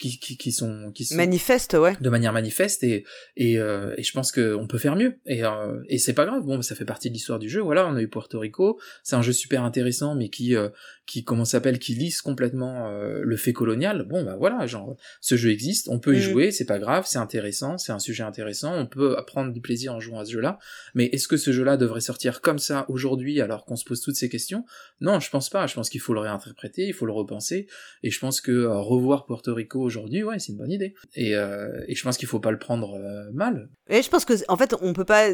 [0.00, 1.94] qui, qui, qui, sont qui sont manifeste ouais.
[2.00, 3.04] de manière manifeste et
[3.36, 5.18] et, euh, et je pense que on peut faire mieux.
[5.26, 6.42] Et euh, et c'est pas grave.
[6.44, 7.60] Bon ça fait partie de l'histoire du jeu.
[7.60, 8.80] Voilà on a eu Puerto Rico.
[9.02, 10.70] C'est un jeu super intéressant mais qui euh,
[11.06, 14.06] qui comment s'appelle qui lisse complètement euh, le fait colonial.
[14.08, 15.88] Bon bah voilà genre ce jeu existe.
[15.88, 16.30] On peut y mm.
[16.30, 16.50] jouer.
[16.50, 17.04] C'est pas grave.
[17.06, 17.76] C'est intéressant.
[17.76, 18.74] C'est un sujet intéressant.
[18.74, 20.58] On peut prendre du plaisir en jouant à ce jeu là
[20.94, 24.00] mais est-ce que ce jeu là devrait sortir comme ça aujourd'hui alors qu'on se pose
[24.00, 24.64] toutes ces questions?
[25.04, 27.68] Non je pense pas je pense qu'il faut le réinterpréter il faut le repenser
[28.02, 30.94] et je pense que euh, revoir Puerto Rico aujourd'hui, ouais, c'est une bonne idée.
[31.14, 33.68] Et, euh, et je pense qu'il faut pas le prendre euh, mal.
[33.88, 35.28] Et je pense que en fait, on peut pas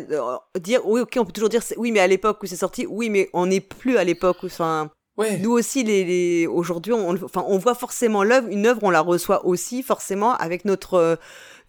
[0.59, 3.11] dire oui, ok, on peut toujours dire oui, mais à l'époque où c'est sorti, oui,
[3.11, 4.91] mais on n'est plus à l'époque où, enfin.
[5.17, 5.37] Ouais.
[5.39, 8.49] Nous aussi, les, les aujourd'hui, on, enfin, on voit forcément l'œuvre.
[8.49, 11.19] Une œuvre, on la reçoit aussi forcément avec notre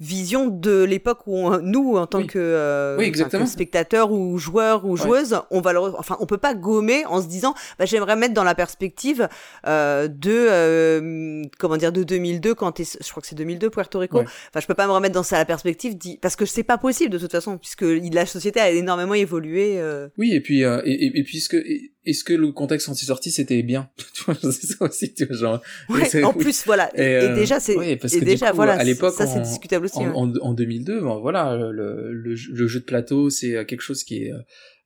[0.01, 5.61] vision de l'époque où nous, en tant que, euh, spectateurs ou joueurs ou joueuses, on
[5.61, 8.55] va le, enfin, on peut pas gommer en se disant, bah, j'aimerais mettre dans la
[8.55, 9.29] perspective
[9.67, 14.21] euh, de, euh, comment dire, de 2002 quand je crois que c'est 2002 Puerto Rico.
[14.21, 17.19] Enfin, je peux pas me remettre dans la perspective parce que c'est pas possible de
[17.19, 19.75] toute façon puisque la société a énormément évolué.
[19.77, 20.09] Euh.
[20.17, 21.57] Oui, et puis et, et, et puisque
[22.05, 23.89] est-ce que le contexte anti sorti c'était bien?
[24.13, 27.75] Tu vois c'est ça aussi tu vois genre ouais, en plus voilà et, déjà c'est
[27.75, 32.11] et déjà voilà à l'époque ça c'est discutable aussi en, en, 2002 bon, voilà le,
[32.11, 34.33] le, jeu de plateau c'est quelque chose qui est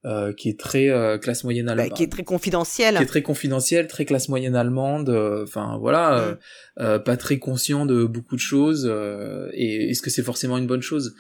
[0.06, 3.08] euh, qui est très euh, classe moyenne allemande, bah, qui est très confidentiel, qui est
[3.08, 5.10] très confidentiel, très classe moyenne allemande.
[5.10, 6.38] Euh, enfin voilà,
[6.78, 7.00] mm.
[7.00, 8.86] pas très conscient de beaucoup de choses.
[9.54, 11.16] et est-ce que c'est forcément une bonne chose?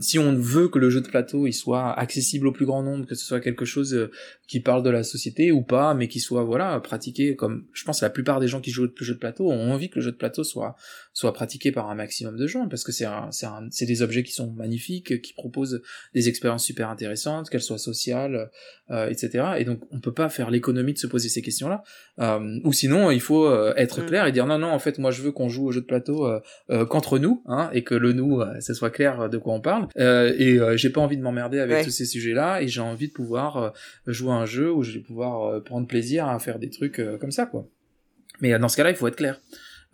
[0.00, 3.04] Si on veut que le jeu de plateau il soit accessible au plus grand nombre,
[3.04, 4.08] que ce soit quelque chose
[4.48, 8.00] qui parle de la société ou pas, mais qui soit voilà pratiqué comme je pense
[8.00, 10.12] la plupart des gens qui jouent au jeu de plateau ont envie que le jeu
[10.12, 10.76] de plateau soit
[11.14, 14.32] soit pratiqué par un maximum de gens parce que c'est c'est c'est des objets qui
[14.32, 15.80] sont magnifiques, qui proposent
[16.12, 18.50] des expériences super intéressantes, qu'elles soient sociales social,
[18.90, 19.44] euh, etc.
[19.58, 21.82] Et donc on peut pas faire l'économie de se poser ces questions-là.
[22.18, 24.06] Euh, ou sinon il faut euh, être Mm.
[24.06, 25.86] clair et dire non non en fait moi je veux qu'on joue au jeu de
[25.86, 29.54] plateau euh, euh, qu'entre nous, hein, et que le nous ça soit clair de quoi
[29.54, 29.86] on parle.
[29.96, 31.84] Euh, et euh, j'ai pas envie de m'emmerder avec Ouais.
[31.84, 33.72] tous ces sujets-là et j'ai envie de pouvoir
[34.08, 37.30] jouer à un jeu où je vais pouvoir prendre plaisir à faire des trucs comme
[37.30, 37.68] ça quoi.
[38.40, 39.40] Mais dans ce cas-là il faut être clair.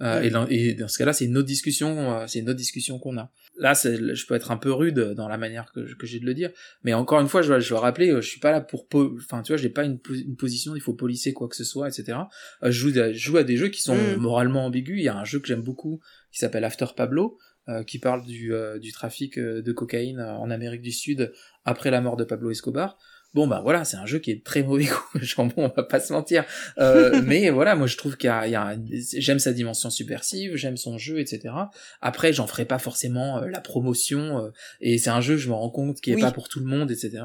[0.02, 2.56] Euh, et, dans, et dans ce cas-là, c'est une autre discussion, euh, c'est une autre
[2.59, 3.31] discussion qu'on a.
[3.59, 6.32] Là, je peux être un peu rude dans la manière que, que j'ai de le
[6.32, 6.51] dire,
[6.85, 8.89] mais encore une fois, je dois, je dois rappeler, euh, je suis pas là pour,
[8.89, 11.56] po- enfin, tu vois, j'ai pas une, po- une position, il faut policer quoi que
[11.56, 12.18] ce soit, etc.
[12.62, 14.16] Euh, je joue, à- je joue à des jeux qui sont Mm.
[14.16, 14.98] moralement ambigus.
[14.98, 16.01] Il y a un jeu que j'aime beaucoup
[16.32, 17.39] qui s'appelle After Pablo,
[17.86, 21.32] qui parle du, du trafic de cocaïne en Amérique du Sud
[21.64, 22.98] après la mort de Pablo Escobar.
[23.32, 25.82] Bon bah voilà, c'est un jeu qui est très mauvais goût, genre bon, on va
[25.85, 26.44] pas se mentir.
[26.78, 28.77] Euh, mais voilà, moi je trouve qu'il y a,
[29.19, 31.55] j'aime sa dimension subversive, j'aime son jeu, etc.
[32.01, 34.51] Après, j'en ferai pas forcément euh, la promotion, euh,
[34.81, 36.20] et c'est un jeu, je me rends compte, qui est Oui.
[36.20, 37.23] pas pour tout le monde, etc.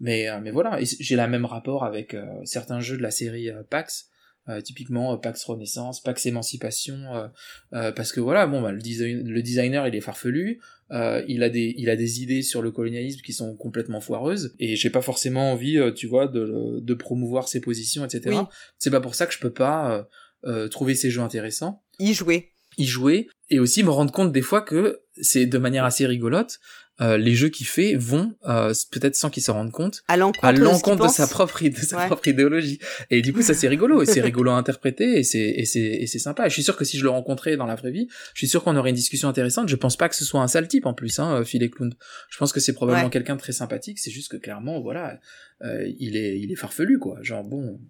[0.00, 3.50] Mais euh, mais voilà, j'ai la même rapport avec euh, certains jeux de la série
[3.68, 4.06] PAX.
[4.48, 7.28] euh, typiquement euh, Pax Renaissance, Pax Émancipation, euh,
[7.74, 10.60] euh, parce que voilà, bon, bah, le, design, le designer il est farfelu,
[10.92, 14.54] euh, il a des il a des idées sur le colonialisme qui sont complètement foireuses
[14.58, 18.44] et j'ai pas forcément envie euh, tu vois de, de promouvoir ses positions etc Oui.
[18.78, 20.02] c'est pas pour ça que je peux pas euh,
[20.50, 22.50] euh, trouver ces jeux intéressants Y jouer.
[22.78, 26.58] y jouer et aussi me rendre compte des fois que c'est de manière assez rigolote
[27.00, 31.06] euh, les jeux qu'il fait vont euh, peut-être sans qu'il s'en rende compte À l'encontre,
[31.06, 32.06] de sa propre de sa Ouais.
[32.06, 32.78] propre idéologie.
[33.10, 35.80] Et du coup ça c'est rigolo et c'est rigolo à interpréter et c'est et c'est
[35.80, 36.46] et c'est sympa.
[36.46, 38.46] Et je suis sûr que si je le rencontrais dans la vraie vie je suis
[38.48, 39.68] sûr qu'on aurait une discussion intéressante.
[39.70, 41.94] Je pense pas que ce soit un sale type en plus hein Phil Eklund
[42.28, 43.10] je pense que c'est probablement Ouais.
[43.10, 43.98] quelqu'un de très sympathique.
[43.98, 45.18] C'est juste que clairement voilà
[45.64, 47.18] euh, il est il est farfelu quoi.
[47.22, 47.80] Genre bon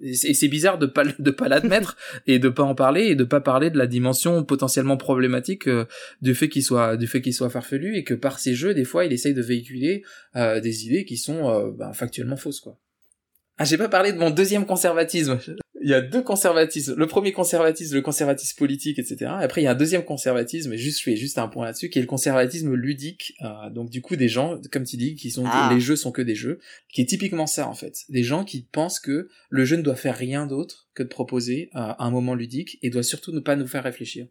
[0.00, 1.96] et c'est bizarre de pas de pas l'admettre
[2.26, 5.86] et de pas en parler et de pas parler de la dimension potentiellement problématique euh,
[6.22, 8.84] du fait qu'il soit du fait qu'il soit farfelu et que par ses jeux des
[8.84, 10.04] fois il essaye de véhiculer
[10.36, 12.78] euh, des idées qui sont euh, ben, factuellement fausses quoi.
[13.58, 15.38] Ah j'ai pas parlé de mon deuxième conservatisme.
[15.84, 16.94] Il y a deux conservatismes.
[16.96, 19.30] Le premier conservatisme, le conservatisme politique, etc.
[19.38, 21.90] Après il y a un deuxième conservatisme, et juste je fais juste un point là-dessus,
[21.90, 23.34] qui est le conservatisme ludique.
[23.42, 25.70] Euh, donc du coup des gens, comme tu dis, qui sont Ah.
[25.72, 26.58] les jeux sont que des jeux,
[26.90, 27.98] qui est typiquement ça en fait.
[28.08, 31.68] Des gens qui pensent que le jeu ne doit faire rien d'autre que de proposer
[31.74, 34.26] euh, un moment ludique et doit surtout ne pas nous faire réfléchir.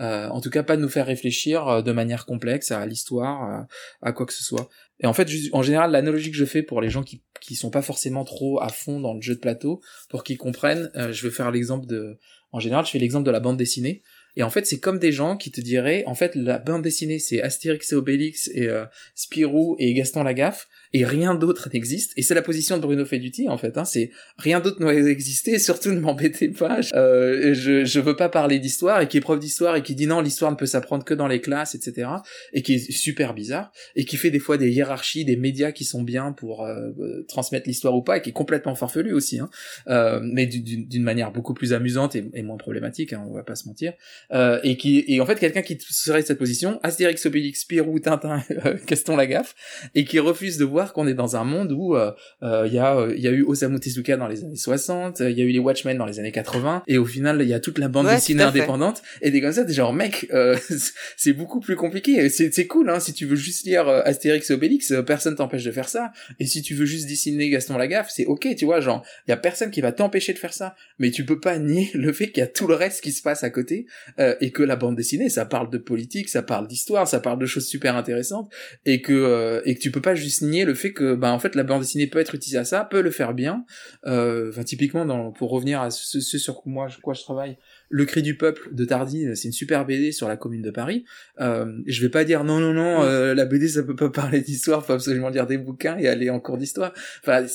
[0.00, 3.68] Euh, en tout cas, pas de nous faire réfléchir de manière complexe à l'histoire, à,
[4.02, 4.68] à quoi que ce soit.
[5.00, 7.70] Et en fait, en général, l'analogie que je fais pour les gens qui qui sont
[7.70, 9.80] pas forcément trop à fond dans le jeu de plateau,
[10.10, 12.18] pour qu'ils comprennent, euh, je vais faire l'exemple de,
[12.52, 14.02] en général, je fais l'exemple de la bande dessinée.
[14.36, 17.18] Et en fait, c'est comme des gens qui te diraient, en fait, la bande dessinée,
[17.18, 18.84] c'est Astérix et Obélix et euh,
[19.14, 22.12] Spirou et Gaston Lagaffe, et rien d'autre n'existe.
[22.16, 23.76] Et c'est la position de Bruno Feduti, en fait.
[23.76, 26.80] Hein, c'est rien d'autre et surtout ne m'embêtez pas.
[26.94, 30.06] Euh, je, je veux pas parler d'histoire, et qui est prof d'histoire, et qui dit
[30.06, 32.08] non, l'histoire ne peut s'apprendre que dans les classes, etc.
[32.52, 35.84] Et qui est super bizarre, et qui fait des fois des hiérarchies, des médias qui
[35.84, 39.40] sont bien pour euh, euh, transmettre l'histoire ou pas, et qui est complètement farfelu aussi.
[39.40, 39.50] Hein.
[39.88, 43.66] Euh, mais d'une- manière beaucoup plus amusante et, moins problématique, hein, on va pas se
[43.66, 43.92] mentir.
[44.32, 47.98] Euh, et qui et en fait quelqu'un qui serait de cette position, Astérix, Obélix, Spirou,
[47.98, 48.42] Tintin,
[48.86, 49.54] Gaston Lagaffe,
[49.94, 52.78] et qui refuse de voir qu'on est dans un monde où euh, euh, il y
[52.78, 55.42] a euh, il y a eu Osamu Tezuka dans les années 60, euh, il y
[55.42, 57.78] a eu les Watchmen dans les années 80, et au final il y a toute
[57.78, 60.56] la bande Ouais, dessinée indépendante, et des comme ça, t'es genre mec, euh,
[61.16, 62.28] c'est beaucoup plus compliqué.
[62.28, 65.70] C'est c'est cool hein, si tu veux juste lire Astérix et Obélix, personne t'empêche de
[65.70, 66.12] faire ça.
[66.38, 69.34] Et si tu veux juste dessiner Gaston Lagaffe, c'est ok, tu vois, genre il y
[69.34, 72.28] a personne qui va t'empêcher de faire ça, mais tu peux pas nier le fait
[72.28, 73.86] qu'il y a tout le reste qui se passe à côté
[74.18, 77.38] euh, et que la bande dessinée, ça parle de politique, ça parle d'histoire, ça parle
[77.38, 78.50] de choses super intéressantes
[78.84, 81.38] et que euh, et que tu peux pas juste nier le fait que bah en
[81.38, 83.64] fait la bande dessinée peut être utilisée à ça, peut le faire bien.
[84.06, 87.56] Euh, Enfin typiquement dans pour revenir à ce, ce sur quoi moi quoi je travaille,
[87.90, 91.04] le cri du peuple de Tardy, c'est une super BD sur la commune de Paris.
[91.40, 94.40] Euh, je vais pas dire non non non, euh, la BD ça peut pas parler
[94.40, 96.92] d'histoire, faut absolument lire des bouquins et aller en cours d'histoire.
[97.22, 97.46] Enfin,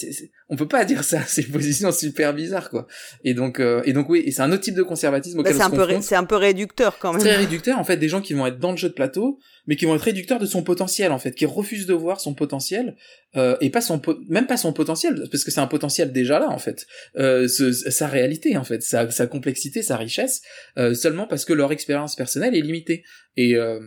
[0.50, 2.88] on peut pas dire ça, c'est une position super bizarre quoi.
[3.24, 5.56] Et donc euh, et donc oui, et c'est un autre type de conservatisme Bah, auquel
[5.56, 7.22] c'est on un peu c'est un peu réducteur quand même.
[7.22, 9.76] Très réducteur en fait, des gens qui vont être dans le jeu de plateau, mais
[9.76, 12.96] qui vont être réducteurs de son potentiel en fait, qui refusent de voir son potentiel
[13.36, 16.50] euh, et pas son même pas son potentiel parce que c'est un potentiel déjà là
[16.50, 16.86] en fait,
[17.18, 20.42] euh, sa réalité en fait, sa, sa complexité, sa richesse,
[20.78, 23.04] euh, seulement parce que leur expérience personnelle est limitée.
[23.36, 23.80] Et, euh,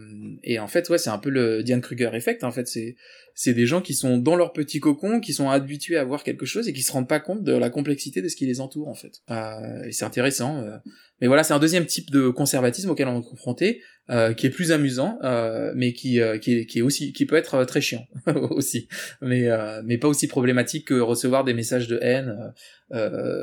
[0.43, 2.43] et en fait, ouais, c'est un peu le Diane Kruger effect.
[2.43, 2.97] En fait, c'est
[3.39, 6.47] c'est des gens qui sont dans leur petit cocon, qui sont habitués à voir quelque
[6.47, 8.89] chose et qui se rendent pas compte de la complexité de ce qui les entoure
[8.89, 9.20] en fait.
[9.31, 10.62] Euh, et c'est intéressant.
[10.62, 10.78] euh.
[11.20, 14.51] Mais voilà, c'est un deuxième type de conservatisme auquel on est confronté, euh, qui est
[14.51, 17.65] plus amusant, euh, mais qui euh, qui, est, qui est aussi qui peut être euh,
[17.65, 18.07] très chiant
[18.51, 18.89] aussi,
[19.20, 22.53] mais euh, mais pas aussi problématique que recevoir des messages de haine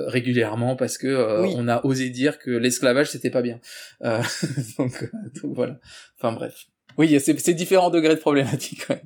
[0.08, 1.54] régulièrement parce que euh, Oui.
[1.58, 3.60] on a osé dire que l'esclavage c'était pas bien.
[4.04, 4.22] Euh,
[4.78, 5.10] donc,
[5.42, 5.80] donc voilà.
[6.18, 6.66] Enfin bref.
[6.98, 8.86] Oui, c'est c'est différents degrés de problématique.
[8.90, 9.02] ouais.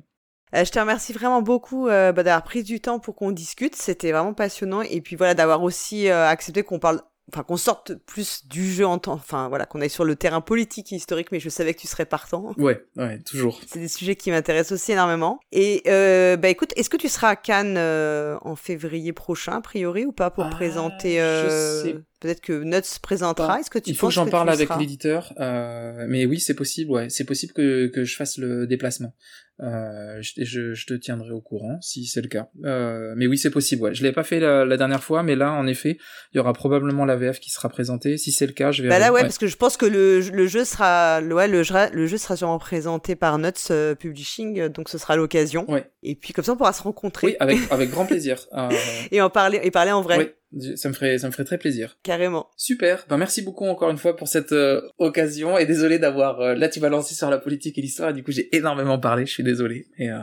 [0.54, 3.76] Euh, je te remercie vraiment beaucoup euh, bah, d'avoir pris du temps pour qu'on discute.
[3.76, 4.80] C'était vraiment passionnant.
[4.82, 8.86] Et puis voilà, d'avoir aussi euh, accepté qu'on parle enfin qu'on sorte plus du jeu
[8.86, 11.74] en temps, enfin voilà, qu'on aille sur le terrain politique et historique, mais je savais
[11.74, 12.54] que tu serais partant.
[12.56, 13.60] Ouais, ouais, toujours.
[13.66, 15.40] C'est des sujets qui m'intéressent aussi énormément.
[15.52, 19.60] Et euh, bah écoute, est-ce que tu seras à Cannes euh, en février prochain, a
[19.60, 23.60] priori, ou pas, pour Ah, présenter je sais Peut-être que Nuts présentera.
[23.60, 26.90] Est-ce que tu Il faut que j'en parle avec l'éditeur, euh, mais oui, c'est possible,
[26.90, 29.14] ouais, c'est possible que, que je fasse le déplacement.
[29.60, 32.48] Euh, je, je, je te tiendrai au courant si c'est le cas.
[32.64, 33.94] Euh, mais oui, c'est possible, ouais.
[33.94, 35.98] Je l'ai pas fait la, la dernière fois, mais là, en effet,
[36.32, 38.16] il y aura probablement la VF qui sera présentée.
[38.18, 38.88] Si c'est le cas, je vais.
[38.88, 41.74] Bah là ouais, parce que je pense que le, le jeu sera ouais, le, jeu-
[41.92, 45.68] le jeu sera sûrement présenté par Nuts euh, Publishing, donc ce sera l'occasion.
[45.70, 45.90] Ouais.
[46.02, 48.38] Et puis comme ça on pourra se rencontrer Oui, avec avec grand plaisir.
[48.52, 48.68] Euh,
[49.10, 50.36] et en parler et parler en vrai,
[50.76, 51.98] ça me ferait ça me ferait très plaisir.
[52.02, 52.48] carrément.
[52.56, 53.04] Super.
[53.08, 56.68] Ben merci beaucoup encore une fois pour cette euh, occasion et désolé d'avoir euh, là
[56.68, 59.26] tu lancer sur la politique et l'histoire et du coup j'ai énormément parlé.
[59.26, 60.18] Je suis désolé, mais euh,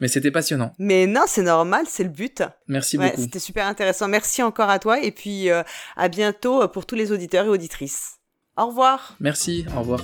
[0.00, 0.72] mais c'était passionnant.
[0.78, 2.42] Mais non, c'est normal, c'est le but.
[2.66, 3.22] Merci Ouais, beaucoup.
[3.22, 4.08] c'était super intéressant.
[4.08, 5.62] Merci encore à toi et puis euh,
[5.96, 8.16] à bientôt pour tous les auditeurs et auditrices.
[8.56, 9.16] Au revoir.
[9.20, 9.64] Merci.
[9.76, 10.00] Au revoir.